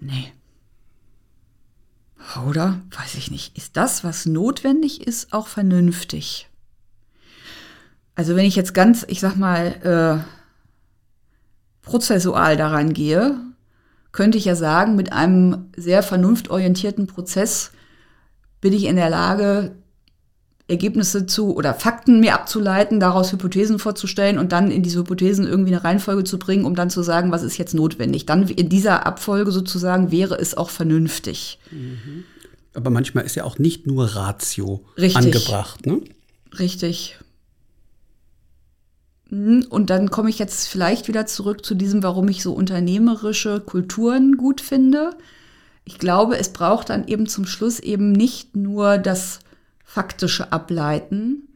Nee. 0.00 0.32
Oder? 2.48 2.80
Weiß 2.90 3.14
ich 3.14 3.30
nicht. 3.30 3.56
Ist 3.56 3.76
das, 3.76 4.02
was 4.02 4.26
notwendig 4.26 5.06
ist, 5.06 5.32
auch 5.32 5.46
vernünftig? 5.46 6.48
Also 8.16 8.34
wenn 8.34 8.46
ich 8.46 8.56
jetzt 8.56 8.74
ganz, 8.74 9.04
ich 9.08 9.20
sag 9.20 9.36
mal, 9.36 10.24
äh, 10.24 10.24
prozessual 11.82 12.56
daran 12.56 12.92
gehe, 12.92 13.36
könnte 14.10 14.38
ich 14.38 14.44
ja 14.44 14.56
sagen, 14.56 14.96
mit 14.96 15.12
einem 15.12 15.70
sehr 15.76 16.02
vernunftorientierten 16.02 17.06
Prozess 17.06 17.70
bin 18.64 18.72
ich 18.72 18.84
in 18.84 18.96
der 18.96 19.10
Lage, 19.10 19.72
Ergebnisse 20.68 21.26
zu 21.26 21.54
oder 21.54 21.74
Fakten 21.74 22.20
mir 22.20 22.32
abzuleiten, 22.32 22.98
daraus 22.98 23.30
Hypothesen 23.30 23.78
vorzustellen 23.78 24.38
und 24.38 24.52
dann 24.52 24.70
in 24.70 24.82
diese 24.82 25.00
Hypothesen 25.00 25.46
irgendwie 25.46 25.74
eine 25.74 25.84
Reihenfolge 25.84 26.24
zu 26.24 26.38
bringen, 26.38 26.64
um 26.64 26.74
dann 26.74 26.88
zu 26.88 27.02
sagen, 27.02 27.30
was 27.30 27.42
ist 27.42 27.58
jetzt 27.58 27.74
notwendig. 27.74 28.24
Dann 28.24 28.48
in 28.48 28.70
dieser 28.70 29.04
Abfolge 29.04 29.52
sozusagen 29.52 30.10
wäre 30.10 30.36
es 30.38 30.56
auch 30.56 30.70
vernünftig. 30.70 31.58
Aber 32.72 32.88
manchmal 32.88 33.26
ist 33.26 33.34
ja 33.34 33.44
auch 33.44 33.58
nicht 33.58 33.86
nur 33.86 34.06
Ratio 34.16 34.82
Richtig. 34.96 35.16
angebracht. 35.26 35.84
Ne? 35.84 36.00
Richtig. 36.58 37.18
Hm, 39.28 39.66
Und 39.68 39.90
dann 39.90 40.10
komme 40.10 40.30
ich 40.30 40.38
jetzt 40.38 40.68
vielleicht 40.68 41.06
wieder 41.06 41.26
zurück 41.26 41.66
zu 41.66 41.74
diesem, 41.74 42.02
warum 42.02 42.28
ich 42.28 42.42
so 42.42 42.54
unternehmerische 42.54 43.60
Kulturen 43.60 44.38
gut 44.38 44.62
finde. 44.62 45.10
Ich 45.84 45.98
glaube, 45.98 46.38
es 46.38 46.52
braucht 46.52 46.90
dann 46.90 47.06
eben 47.06 47.26
zum 47.26 47.46
Schluss 47.46 47.78
eben 47.78 48.12
nicht 48.12 48.56
nur 48.56 48.98
das 48.98 49.40
faktische 49.84 50.52
Ableiten, 50.52 51.48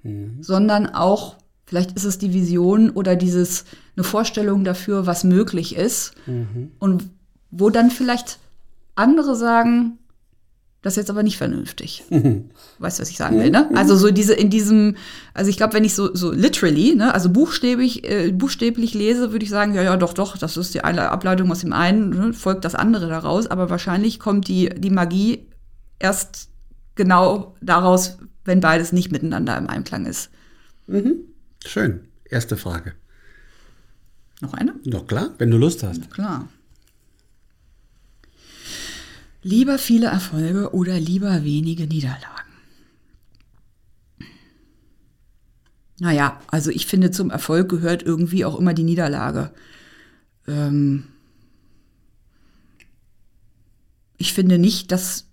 sondern 0.43 0.87
auch, 0.87 1.37
vielleicht 1.66 1.93
ist 1.97 2.05
es 2.05 2.18
die 2.18 2.33
Vision 2.33 2.91
oder 2.91 3.16
dieses, 3.16 3.64
eine 3.97 4.05
Vorstellung 4.05 4.64
dafür, 4.64 5.07
was 5.07 5.24
möglich 5.24 5.74
ist. 5.76 6.12
Und 6.79 7.09
wo 7.51 7.70
dann 7.70 7.91
vielleicht 7.91 8.39
andere 8.95 9.35
sagen, 9.35 9.99
das 10.83 10.93
ist 10.93 10.97
jetzt 10.99 11.11
aber 11.11 11.22
nicht 11.22 11.37
vernünftig. 11.37 12.05
Weißt 12.79 12.99
du, 12.99 13.03
was 13.03 13.11
ich 13.11 13.16
sagen 13.16 13.39
will, 13.41 13.51
ne? 13.51 13.68
Also 13.74 13.97
so 13.97 14.11
diese 14.11 14.35
in 14.35 14.49
diesem, 14.49 14.97
also 15.35 15.51
ich 15.51 15.57
glaube, 15.57 15.74
wenn 15.74 15.85
ich 15.85 15.95
so 15.95 16.14
so 16.14 16.31
literally, 16.31 16.95
ne, 16.95 17.12
also 17.12 17.31
buchstäblich 17.31 18.09
äh, 18.09 18.31
buchstäblich 18.31 18.95
lese, 18.95 19.33
würde 19.33 19.45
ich 19.45 19.51
sagen, 19.51 19.74
ja, 19.74 19.83
ja, 19.83 19.97
doch, 19.97 20.12
doch, 20.12 20.39
das 20.39 20.57
ist 20.57 20.74
die 20.74 20.83
Ableitung 20.83 21.51
aus 21.51 21.61
dem 21.61 21.72
einen, 21.72 22.11
ne, 22.11 22.33
folgt 22.33 22.64
das 22.64 22.74
andere 22.76 23.09
daraus, 23.09 23.49
aber 23.49 23.70
wahrscheinlich 23.70 24.20
kommt 24.20 24.47
die 24.47 24.68
die 24.68 24.91
Magie 24.91 25.47
erst 25.99 26.49
genau 26.95 27.57
daraus, 27.61 28.18
wenn 28.45 28.61
beides 28.61 28.93
nicht 28.93 29.11
miteinander 29.11 29.57
im 29.59 29.68
Einklang 29.68 30.07
ist. 30.07 30.31
Schön. 31.66 32.01
Erste 32.24 32.57
Frage. 32.57 32.93
Noch 34.41 34.55
eine? 34.55 34.74
Doch 34.85 35.07
klar, 35.07 35.31
wenn 35.39 35.51
du 35.51 35.57
Lust 35.57 35.83
hast. 35.83 36.11
Klar. 36.12 36.49
Lieber 39.43 39.78
viele 39.78 40.07
Erfolge 40.07 40.74
oder 40.74 40.99
lieber 40.99 41.45
wenige 41.45 41.86
Niederlagen? 41.86 42.39
Naja, 46.01 46.41
also 46.49 46.70
ich 46.70 46.86
finde, 46.86 47.11
zum 47.11 47.30
Erfolg 47.30 47.68
gehört 47.68 48.03
irgendwie 48.03 48.45
auch 48.45 48.59
immer 48.59 48.74
die 48.74 48.84
Niederlage. 48.84 49.51
Ähm 50.47 51.05
ich 54.16 54.32
finde 54.32 54.59
nicht, 54.59 54.93
dass, 54.93 55.26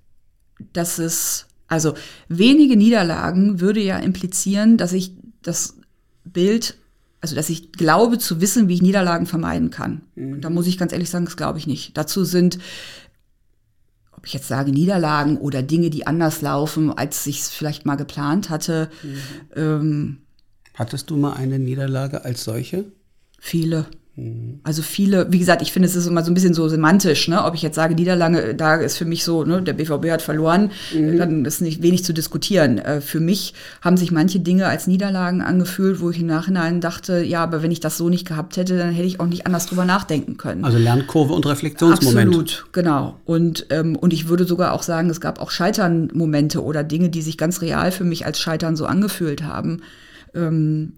dass 0.74 1.00
es, 1.00 1.48
also 1.68 1.96
wenige 2.30 2.78
Niederlagen 2.78 3.60
würde 3.60 3.82
ja 3.82 3.98
implizieren, 3.98 4.78
dass 4.78 4.94
ich 4.94 5.12
das 5.42 5.78
Bild, 6.24 6.78
also 7.22 7.36
dass 7.36 7.50
ich 7.50 7.72
glaube 7.72 8.18
zu 8.20 8.42
wissen, 8.42 8.68
wie 8.68 8.76
ich 8.76 8.82
Niederlagen 8.82 9.26
vermeiden 9.26 9.72
kann. 9.72 10.02
Und 10.16 10.42
da 10.42 10.50
muss 10.50 10.68
ich 10.68 10.78
ganz 10.78 10.94
ehrlich 10.94 11.10
sagen, 11.10 11.26
das 11.26 11.38
glaube 11.38 11.60
ich 11.60 11.68
nicht. 11.68 11.98
Dazu 11.98 12.24
sind 12.24 12.60
ob 14.26 14.30
ich 14.30 14.34
jetzt 14.34 14.48
sage 14.48 14.72
Niederlagen 14.72 15.38
oder 15.38 15.62
Dinge, 15.62 15.92
die 15.92 16.08
anders 16.08 16.42
laufen, 16.42 16.92
als 16.92 17.28
ich 17.28 17.42
es 17.42 17.50
vielleicht 17.52 17.86
mal 17.86 17.94
geplant 17.94 18.50
hatte, 18.50 18.90
ähm, 19.56 20.18
Hattest 20.74 21.12
du 21.12 21.16
mal 21.16 21.34
eine 21.34 21.60
Niederlage 21.60 22.26
als 22.26 22.44
solche? 22.44 22.86
viele. 23.40 23.86
Also 24.64 24.82
viele, 24.82 25.30
wie 25.30 25.40
gesagt, 25.40 25.62
ich 25.62 25.74
finde, 25.74 25.90
es 25.90 25.96
ist 25.96 26.08
immer 26.08 26.24
so 26.24 26.32
ein 26.32 26.36
bisschen 26.36 26.54
so 26.54 26.70
semantisch, 26.70 27.28
ne? 27.28 27.44
Ob 27.44 27.54
ich 27.54 27.62
jetzt 27.62 27.76
sage, 27.76 27.96
Niederlage, 27.96 28.56
da 28.56 28.76
ist 28.76 28.96
für 28.98 29.04
mich 29.04 29.26
so, 29.26 29.44
ne, 29.44 29.62
der 29.62 29.74
BVB 29.74 30.10
hat 30.10 30.22
verloren, 30.22 30.72
dann 30.94 31.44
ist 31.44 31.62
nicht 31.62 31.82
wenig 31.82 32.06
zu 32.06 32.14
diskutieren. 32.14 32.78
Äh, 32.78 33.02
für 33.02 33.20
mich 33.20 33.54
haben 33.82 33.98
sich 33.98 34.14
manche 34.14 34.40
Dinge 34.40 34.68
als 34.68 34.88
Niederlagen 34.88 35.42
angefühlt, 35.42 36.00
wo 36.00 36.12
ich 36.12 36.20
im 36.22 36.28
Nachhinein 36.28 36.80
dachte, 36.80 37.24
ja, 37.24 37.44
aber 37.44 37.62
wenn 37.62 37.72
ich 37.72 37.82
das 37.82 37.98
so 37.98 38.08
nicht 38.08 38.26
gehabt 38.26 38.56
hätte, 38.56 38.78
dann 38.78 38.94
hätte 38.94 39.08
ich 39.08 39.20
auch 39.20 39.28
nicht 39.28 39.46
anders 39.46 39.66
drüber 39.66 39.84
nachdenken 39.84 40.38
können. 40.38 40.64
Also 40.64 40.78
Lernkurve 40.78 41.34
und 41.34 41.46
Reflexionsmoment. 41.46 42.30
Absolut, 42.30 42.68
genau. 42.72 43.20
Und, 43.26 43.66
ähm, 43.70 43.98
und 43.98 44.14
ich 44.14 44.30
würde 44.30 44.46
sogar 44.46 44.72
auch 44.72 44.84
sagen, 44.84 45.10
es 45.10 45.20
gab 45.20 45.42
auch 45.42 45.52
Scheitern-Momente 45.52 46.64
oder 46.64 46.86
Dinge, 46.86 47.10
die 47.10 47.22
sich 47.22 47.38
ganz 47.38 47.62
real 47.62 47.92
für 47.92 48.06
mich 48.06 48.26
als 48.26 48.40
Scheitern 48.40 48.78
so 48.78 48.86
angefühlt 48.86 49.44
haben. 49.44 49.82
Ähm, 50.34 50.94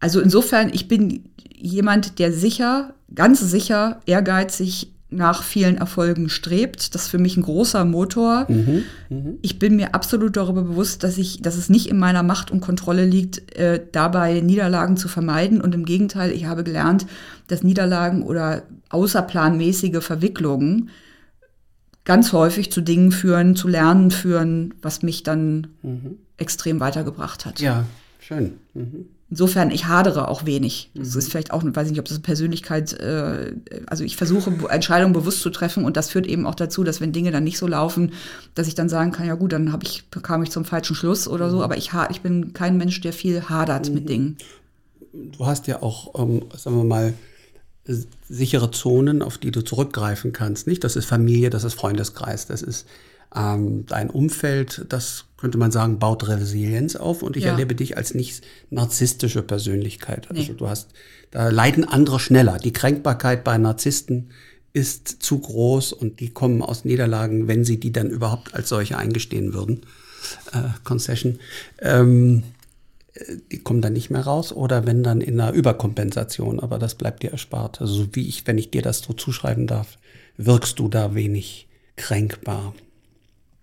also 0.00 0.20
insofern, 0.20 0.70
ich 0.72 0.88
bin 0.88 1.24
jemand, 1.54 2.18
der 2.18 2.32
sicher, 2.32 2.94
ganz 3.14 3.40
sicher, 3.40 4.00
ehrgeizig 4.06 4.92
nach 5.10 5.42
vielen 5.42 5.76
Erfolgen 5.76 6.28
strebt. 6.28 6.94
Das 6.94 7.02
ist 7.02 7.08
für 7.08 7.18
mich 7.18 7.36
ein 7.36 7.42
großer 7.42 7.84
Motor. 7.84 8.46
Ich 9.42 9.58
bin 9.58 9.76
mir 9.76 9.94
absolut 9.94 10.36
darüber 10.36 10.62
bewusst, 10.62 11.02
dass 11.02 11.18
ich, 11.18 11.42
dass 11.42 11.56
es 11.56 11.68
nicht 11.68 11.88
in 11.88 11.98
meiner 11.98 12.22
Macht 12.22 12.50
und 12.50 12.60
Kontrolle 12.60 13.04
liegt, 13.04 13.56
äh, 13.56 13.84
dabei 13.90 14.40
Niederlagen 14.40 14.96
zu 14.96 15.08
vermeiden. 15.08 15.60
Und 15.60 15.74
im 15.74 15.84
Gegenteil, 15.84 16.30
ich 16.30 16.46
habe 16.46 16.62
gelernt, 16.62 17.06
dass 17.48 17.64
Niederlagen 17.64 18.22
oder 18.22 18.62
außerplanmäßige 18.90 20.02
Verwicklungen 20.02 20.90
ganz 22.04 22.32
häufig 22.32 22.70
zu 22.70 22.80
Dingen 22.80 23.10
führen, 23.12 23.56
zu 23.56 23.68
Lernen 23.68 24.12
führen, 24.12 24.74
was 24.80 25.02
mich 25.02 25.24
dann 25.24 25.66
extrem 26.36 26.80
weitergebracht 26.80 27.44
hat. 27.46 27.60
Ja, 27.60 27.84
schön. 28.20 28.54
Mhm. 28.74 29.06
Insofern, 29.30 29.70
ich 29.70 29.86
hadere 29.86 30.26
auch 30.26 30.44
wenig. 30.44 30.90
Das 30.92 31.14
ist 31.14 31.30
vielleicht 31.30 31.52
auch, 31.52 31.62
weiß 31.64 31.86
ich 31.86 31.92
nicht, 31.92 32.00
ob 32.00 32.08
das 32.08 32.18
Persönlichkeit, 32.18 32.94
äh, 32.94 33.52
also 33.86 34.02
ich 34.02 34.16
versuche 34.16 34.52
Entscheidungen 34.68 35.12
bewusst 35.12 35.40
zu 35.40 35.50
treffen 35.50 35.84
und 35.84 35.96
das 35.96 36.10
führt 36.10 36.26
eben 36.26 36.46
auch 36.46 36.56
dazu, 36.56 36.82
dass 36.82 37.00
wenn 37.00 37.12
Dinge 37.12 37.30
dann 37.30 37.44
nicht 37.44 37.56
so 37.56 37.68
laufen, 37.68 38.12
dass 38.56 38.66
ich 38.66 38.74
dann 38.74 38.88
sagen 38.88 39.12
kann, 39.12 39.28
ja 39.28 39.36
gut, 39.36 39.52
dann 39.52 39.72
habe 39.72 39.84
ich, 39.84 40.02
kam 40.22 40.42
ich 40.42 40.50
zum 40.50 40.64
falschen 40.64 40.96
Schluss 40.96 41.28
oder 41.28 41.48
so, 41.48 41.62
aber 41.62 41.76
ich, 41.76 41.92
ich 42.10 42.22
bin 42.22 42.54
kein 42.54 42.76
Mensch, 42.76 43.00
der 43.02 43.12
viel 43.12 43.48
hadert 43.48 43.90
mit 43.90 44.08
Dingen. 44.08 44.36
Du 45.12 45.46
hast 45.46 45.68
ja 45.68 45.80
auch, 45.80 46.18
ähm, 46.20 46.42
sagen 46.56 46.76
wir 46.76 46.84
mal, 46.84 47.14
sichere 48.28 48.70
Zonen, 48.72 49.22
auf 49.22 49.38
die 49.38 49.52
du 49.52 49.62
zurückgreifen 49.62 50.32
kannst. 50.32 50.66
Nicht? 50.66 50.82
Das 50.82 50.96
ist 50.96 51.06
Familie, 51.06 51.50
das 51.50 51.64
ist 51.64 51.74
Freundeskreis, 51.74 52.46
das 52.46 52.62
ist 52.62 52.86
ähm, 53.34 53.86
dein 53.86 54.10
Umfeld, 54.10 54.86
das 54.88 55.24
könnte 55.40 55.58
man 55.58 55.70
sagen, 55.70 55.98
baut 55.98 56.28
Resilienz 56.28 56.96
auf 56.96 57.22
und 57.22 57.36
ich 57.36 57.44
Ja. 57.44 57.52
erlebe 57.52 57.74
dich 57.74 57.96
als 57.96 58.14
nicht 58.14 58.42
narzisstische 58.70 59.42
Persönlichkeit. 59.42 60.28
Also 60.30 60.42
Nee. 60.52 60.54
du 60.58 60.68
hast, 60.68 60.90
da 61.30 61.48
leiden 61.48 61.84
andere 61.84 62.20
schneller. 62.20 62.58
Die 62.58 62.72
Kränkbarkeit 62.72 63.42
bei 63.44 63.56
Narzissten 63.58 64.30
ist 64.72 65.08
zu 65.22 65.38
groß 65.40 65.92
und 65.92 66.20
die 66.20 66.30
kommen 66.30 66.62
aus 66.62 66.84
Niederlagen, 66.84 67.48
wenn 67.48 67.64
sie 67.64 67.80
die 67.80 67.92
dann 67.92 68.10
überhaupt 68.10 68.54
als 68.54 68.68
solche 68.68 68.96
eingestehen 68.98 69.52
würden. 69.54 69.80
Äh, 70.52 70.68
Concession. 70.84 71.40
Ähm, 71.80 72.42
die 73.50 73.58
kommen 73.58 73.82
dann 73.82 73.92
nicht 73.94 74.10
mehr 74.10 74.22
raus 74.22 74.52
oder 74.52 74.86
wenn 74.86 75.02
dann 75.02 75.20
in 75.20 75.40
einer 75.40 75.52
Überkompensation, 75.52 76.60
aber 76.60 76.78
das 76.78 76.94
bleibt 76.94 77.22
dir 77.22 77.32
erspart. 77.32 77.80
Also 77.80 77.94
so 77.94 78.08
wie 78.12 78.28
ich, 78.28 78.46
wenn 78.46 78.56
ich 78.58 78.70
dir 78.70 78.82
das 78.82 78.98
so 79.00 79.12
zuschreiben 79.12 79.66
darf, 79.66 79.98
wirkst 80.36 80.78
du 80.78 80.88
da 80.88 81.14
wenig 81.14 81.66
kränkbar. 81.96 82.74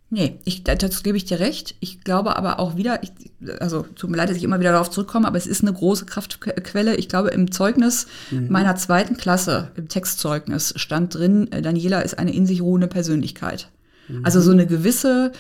Nee, 0.09 0.39
ich, 0.45 0.63
dazu 0.63 1.03
gebe 1.03 1.17
ich 1.17 1.25
dir 1.25 1.39
recht. 1.39 1.75
Ich 1.81 2.01
glaube 2.01 2.37
aber 2.37 2.59
auch 2.59 2.77
wieder, 2.77 3.03
ich, 3.03 3.11
also 3.59 3.81
tut 3.95 4.09
mir 4.09 4.15
leid, 4.15 4.29
dass 4.29 4.37
ich 4.37 4.43
immer 4.43 4.61
wieder 4.61 4.71
darauf 4.71 4.89
zurückkomme, 4.89 5.27
aber 5.27 5.37
es 5.37 5.47
ist 5.47 5.63
eine 5.63 5.73
große 5.73 6.05
Kraftquelle. 6.05 6.95
Ich 6.95 7.09
glaube, 7.09 7.29
im 7.29 7.51
Zeugnis 7.51 8.07
mhm. 8.31 8.47
meiner 8.49 8.77
zweiten 8.77 9.17
Klasse, 9.17 9.71
im 9.75 9.89
Textzeugnis, 9.89 10.73
stand 10.77 11.15
drin, 11.15 11.51
äh, 11.51 11.61
Daniela 11.61 12.01
ist 12.01 12.17
eine 12.17 12.33
in 12.33 12.45
sich 12.45 12.61
ruhende 12.61 12.87
Persönlichkeit. 12.87 13.69
Mhm. 14.07 14.23
Also 14.23 14.39
so 14.39 14.51
eine 14.51 14.65
gewisse, 14.65 15.33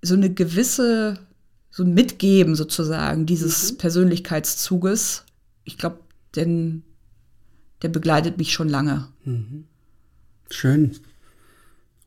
so 0.00 0.14
eine 0.14 0.32
gewisse, 0.32 1.18
so 1.70 1.82
ein 1.82 1.92
Mitgeben 1.92 2.54
sozusagen 2.54 3.26
dieses 3.26 3.72
mhm. 3.72 3.78
Persönlichkeitszuges. 3.78 5.24
Ich 5.64 5.76
glaube, 5.76 5.98
denn 6.36 6.84
der 7.82 7.90
begleitet 7.90 8.38
mich 8.38 8.54
schon 8.54 8.70
lange. 8.70 9.08
Mhm. 9.24 9.64
Schön. 10.48 10.96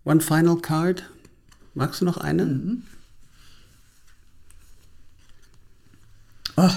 One 0.05 0.21
final 0.21 0.57
card. 0.57 1.03
Magst 1.73 1.99
du 1.99 2.05
noch 2.05 2.17
eine? 2.17 2.45
Mhm. 2.45 2.83
Oh, 6.57 6.69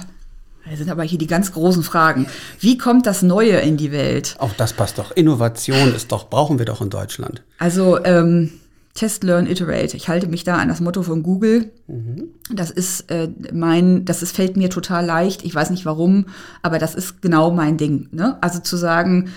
das 0.68 0.78
sind 0.78 0.90
aber 0.90 1.04
hier 1.04 1.18
die 1.18 1.26
ganz 1.26 1.52
großen 1.52 1.82
Fragen. 1.82 2.26
Wie 2.58 2.78
kommt 2.78 3.06
das 3.06 3.22
Neue 3.22 3.58
in 3.58 3.76
die 3.76 3.92
Welt? 3.92 4.34
Auch 4.38 4.52
das 4.54 4.72
passt 4.72 4.98
doch. 4.98 5.12
Innovation 5.12 5.94
ist 5.94 6.10
doch, 6.10 6.28
brauchen 6.28 6.58
wir 6.58 6.66
doch 6.66 6.80
in 6.80 6.90
Deutschland. 6.90 7.42
Also 7.58 8.02
ähm, 8.04 8.50
Test, 8.94 9.22
Learn, 9.22 9.46
Iterate. 9.46 9.96
Ich 9.96 10.08
halte 10.08 10.26
mich 10.26 10.42
da 10.42 10.56
an 10.56 10.68
das 10.68 10.80
Motto 10.80 11.02
von 11.02 11.22
Google. 11.22 11.70
Mhm. 11.86 12.30
Das 12.52 12.70
ist 12.70 13.10
äh, 13.10 13.28
mein, 13.52 14.04
das 14.04 14.22
ist, 14.22 14.34
fällt 14.34 14.56
mir 14.56 14.70
total 14.70 15.06
leicht. 15.06 15.44
Ich 15.44 15.54
weiß 15.54 15.70
nicht 15.70 15.86
warum, 15.86 16.26
aber 16.62 16.78
das 16.78 16.94
ist 16.96 17.22
genau 17.22 17.52
mein 17.52 17.76
Ding. 17.76 18.08
Ne? 18.10 18.36
Also 18.40 18.58
zu 18.58 18.76
sagen, 18.76 19.30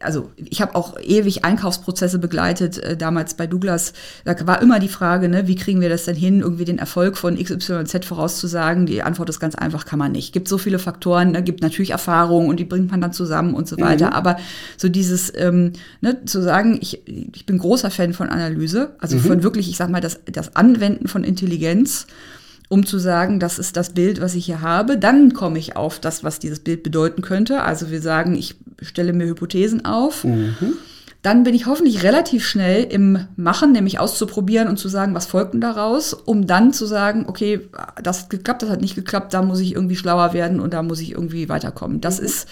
also 0.00 0.30
ich 0.36 0.60
habe 0.60 0.74
auch 0.74 0.98
ewig 1.00 1.44
Einkaufsprozesse 1.44 2.18
begleitet, 2.18 2.78
äh, 2.78 2.96
damals 2.96 3.34
bei 3.34 3.46
Douglas. 3.46 3.92
Da 4.24 4.34
war 4.46 4.62
immer 4.62 4.78
die 4.78 4.88
Frage, 4.88 5.28
ne, 5.28 5.46
wie 5.46 5.56
kriegen 5.56 5.80
wir 5.80 5.88
das 5.88 6.04
denn 6.04 6.16
hin, 6.16 6.40
irgendwie 6.40 6.64
den 6.64 6.78
Erfolg 6.78 7.16
von 7.16 7.36
XYZ 7.36 8.04
vorauszusagen? 8.04 8.86
Die 8.86 9.02
Antwort 9.02 9.28
ist 9.28 9.40
ganz 9.40 9.54
einfach, 9.54 9.84
kann 9.84 9.98
man 9.98 10.12
nicht. 10.12 10.32
Gibt 10.32 10.48
so 10.48 10.58
viele 10.58 10.78
Faktoren, 10.78 11.32
ne, 11.32 11.42
gibt 11.42 11.62
natürlich 11.62 11.90
Erfahrungen 11.90 12.48
und 12.48 12.58
die 12.58 12.64
bringt 12.64 12.90
man 12.90 13.00
dann 13.00 13.12
zusammen 13.12 13.54
und 13.54 13.68
so 13.68 13.76
mhm. 13.76 13.82
weiter. 13.82 14.14
Aber 14.14 14.36
so 14.76 14.88
dieses, 14.88 15.32
ähm, 15.36 15.72
ne, 16.00 16.24
zu 16.24 16.42
sagen, 16.42 16.78
ich, 16.80 17.02
ich 17.06 17.46
bin 17.46 17.58
großer 17.58 17.90
Fan 17.90 18.12
von 18.12 18.28
Analyse, 18.28 18.94
also 18.98 19.16
mhm. 19.16 19.20
von 19.20 19.42
wirklich, 19.42 19.68
ich 19.68 19.76
sag 19.76 19.90
mal, 19.90 20.00
das, 20.00 20.20
das 20.26 20.56
Anwenden 20.56 21.08
von 21.08 21.24
Intelligenz 21.24 22.06
um 22.70 22.86
zu 22.86 23.00
sagen, 23.00 23.40
das 23.40 23.58
ist 23.58 23.76
das 23.76 23.90
Bild, 23.90 24.20
was 24.20 24.36
ich 24.36 24.46
hier 24.46 24.60
habe. 24.60 24.96
Dann 24.96 25.34
komme 25.34 25.58
ich 25.58 25.74
auf 25.74 25.98
das, 25.98 26.22
was 26.22 26.38
dieses 26.38 26.60
Bild 26.60 26.84
bedeuten 26.84 27.20
könnte. 27.20 27.64
Also 27.64 27.90
wir 27.90 28.00
sagen, 28.00 28.36
ich 28.36 28.54
stelle 28.80 29.12
mir 29.12 29.26
Hypothesen 29.26 29.84
auf. 29.84 30.22
Mhm. 30.22 30.74
Dann 31.20 31.42
bin 31.42 31.52
ich 31.52 31.66
hoffentlich 31.66 32.04
relativ 32.04 32.46
schnell 32.46 32.84
im 32.84 33.26
Machen, 33.34 33.72
nämlich 33.72 33.98
auszuprobieren 33.98 34.68
und 34.68 34.78
zu 34.78 34.88
sagen, 34.88 35.14
was 35.14 35.26
folgt 35.26 35.52
denn 35.52 35.60
daraus, 35.60 36.14
um 36.14 36.46
dann 36.46 36.72
zu 36.72 36.86
sagen, 36.86 37.24
okay, 37.26 37.68
das 38.00 38.22
hat 38.22 38.30
geklappt, 38.30 38.62
das 38.62 38.70
hat 38.70 38.80
nicht 38.80 38.94
geklappt, 38.94 39.34
da 39.34 39.42
muss 39.42 39.58
ich 39.58 39.74
irgendwie 39.74 39.96
schlauer 39.96 40.32
werden 40.32 40.60
und 40.60 40.72
da 40.72 40.84
muss 40.84 41.00
ich 41.00 41.10
irgendwie 41.10 41.48
weiterkommen. 41.48 42.00
Das 42.00 42.20
mhm. 42.20 42.26
ist, 42.26 42.48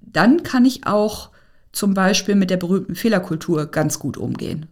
dann 0.00 0.44
kann 0.44 0.64
ich 0.64 0.86
auch 0.86 1.30
zum 1.72 1.92
Beispiel 1.92 2.36
mit 2.36 2.50
der 2.50 2.56
berühmten 2.56 2.94
Fehlerkultur 2.94 3.66
ganz 3.66 3.98
gut 3.98 4.16
umgehen 4.16 4.66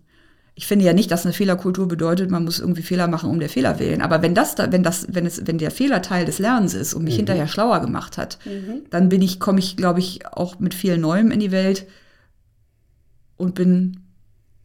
ich 0.59 0.67
finde 0.67 0.85
ja 0.85 0.93
nicht, 0.93 1.13
dass 1.13 1.25
eine 1.25 1.33
Fehlerkultur 1.33 1.87
bedeutet, 1.87 2.33
man 2.33 2.45
muss 2.45 2.59
irgendwie 2.59 2.83
Fehler 2.83 3.07
machen, 3.07 3.31
um 3.31 3.39
der 3.39 3.49
Fehler 3.49 3.79
willen. 3.79 4.03
Aber 4.03 4.23
wenn 4.23 4.35
das, 4.35 4.57
da, 4.57 4.73
wenn 4.73 4.83
das, 4.83 5.07
wenn 5.09 5.25
es, 5.25 5.47
wenn 5.47 5.57
der 5.57 5.71
Fehler 5.71 6.03
Teil 6.03 6.25
des 6.25 6.41
Lernens 6.41 6.75
ist 6.75 6.95
und 6.95 7.05
mich 7.05 7.15
mhm. 7.15 7.19
hinterher 7.19 7.47
schlauer 7.47 7.79
gemacht 7.79 8.19
hat, 8.19 8.41
mhm. 8.45 8.83
dann 8.91 9.09
bin 9.09 9.23
ich, 9.23 9.39
komme 9.39 9.61
ich, 9.61 9.77
glaube 9.77 10.01
ich, 10.01 10.27
auch 10.27 10.59
mit 10.59 10.75
viel 10.75 10.99
Neuem 10.99 11.31
in 11.31 11.39
die 11.39 11.53
Welt 11.53 11.87
und 13.37 13.55
bin 13.55 14.01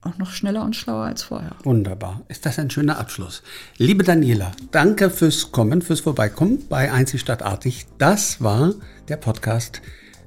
auch 0.02 0.18
noch 0.18 0.32
schneller 0.32 0.64
und 0.64 0.76
schlauer 0.76 1.06
als 1.06 1.22
vorher. 1.22 1.56
Wunderbar. 1.62 2.24
Ist 2.28 2.48
das 2.48 2.58
ein 2.58 2.72
schöner 2.72 2.98
Abschluss. 2.98 3.44
Liebe 3.78 4.04
Daniela, 4.04 4.52
danke 4.72 5.12
fürs 5.12 5.52
Kommen, 5.52 5.84
fürs 5.84 6.00
Vorbeikommen 6.00 6.66
bei 6.70 6.92
Einzigstadtartig. 6.92 7.86
Das 8.00 8.42
war 8.42 8.74
der 9.10 9.18
Podcast 9.18 9.80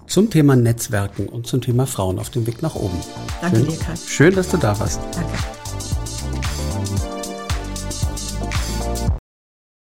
zum 0.06 0.30
Thema 0.30 0.56
Netzwerken 0.56 1.28
und 1.28 1.46
zum 1.46 1.60
Thema 1.60 1.86
Frauen 1.86 2.18
auf 2.18 2.30
dem 2.30 2.46
Weg 2.46 2.62
nach 2.62 2.74
oben. 2.74 2.98
Danke 3.40 3.58
schön, 3.58 3.68
dir, 3.68 3.76
Kai. 3.78 3.94
Schön, 4.06 4.34
dass 4.34 4.48
du 4.48 4.56
da 4.56 4.78
warst. 4.78 5.00
Danke. 5.12 5.65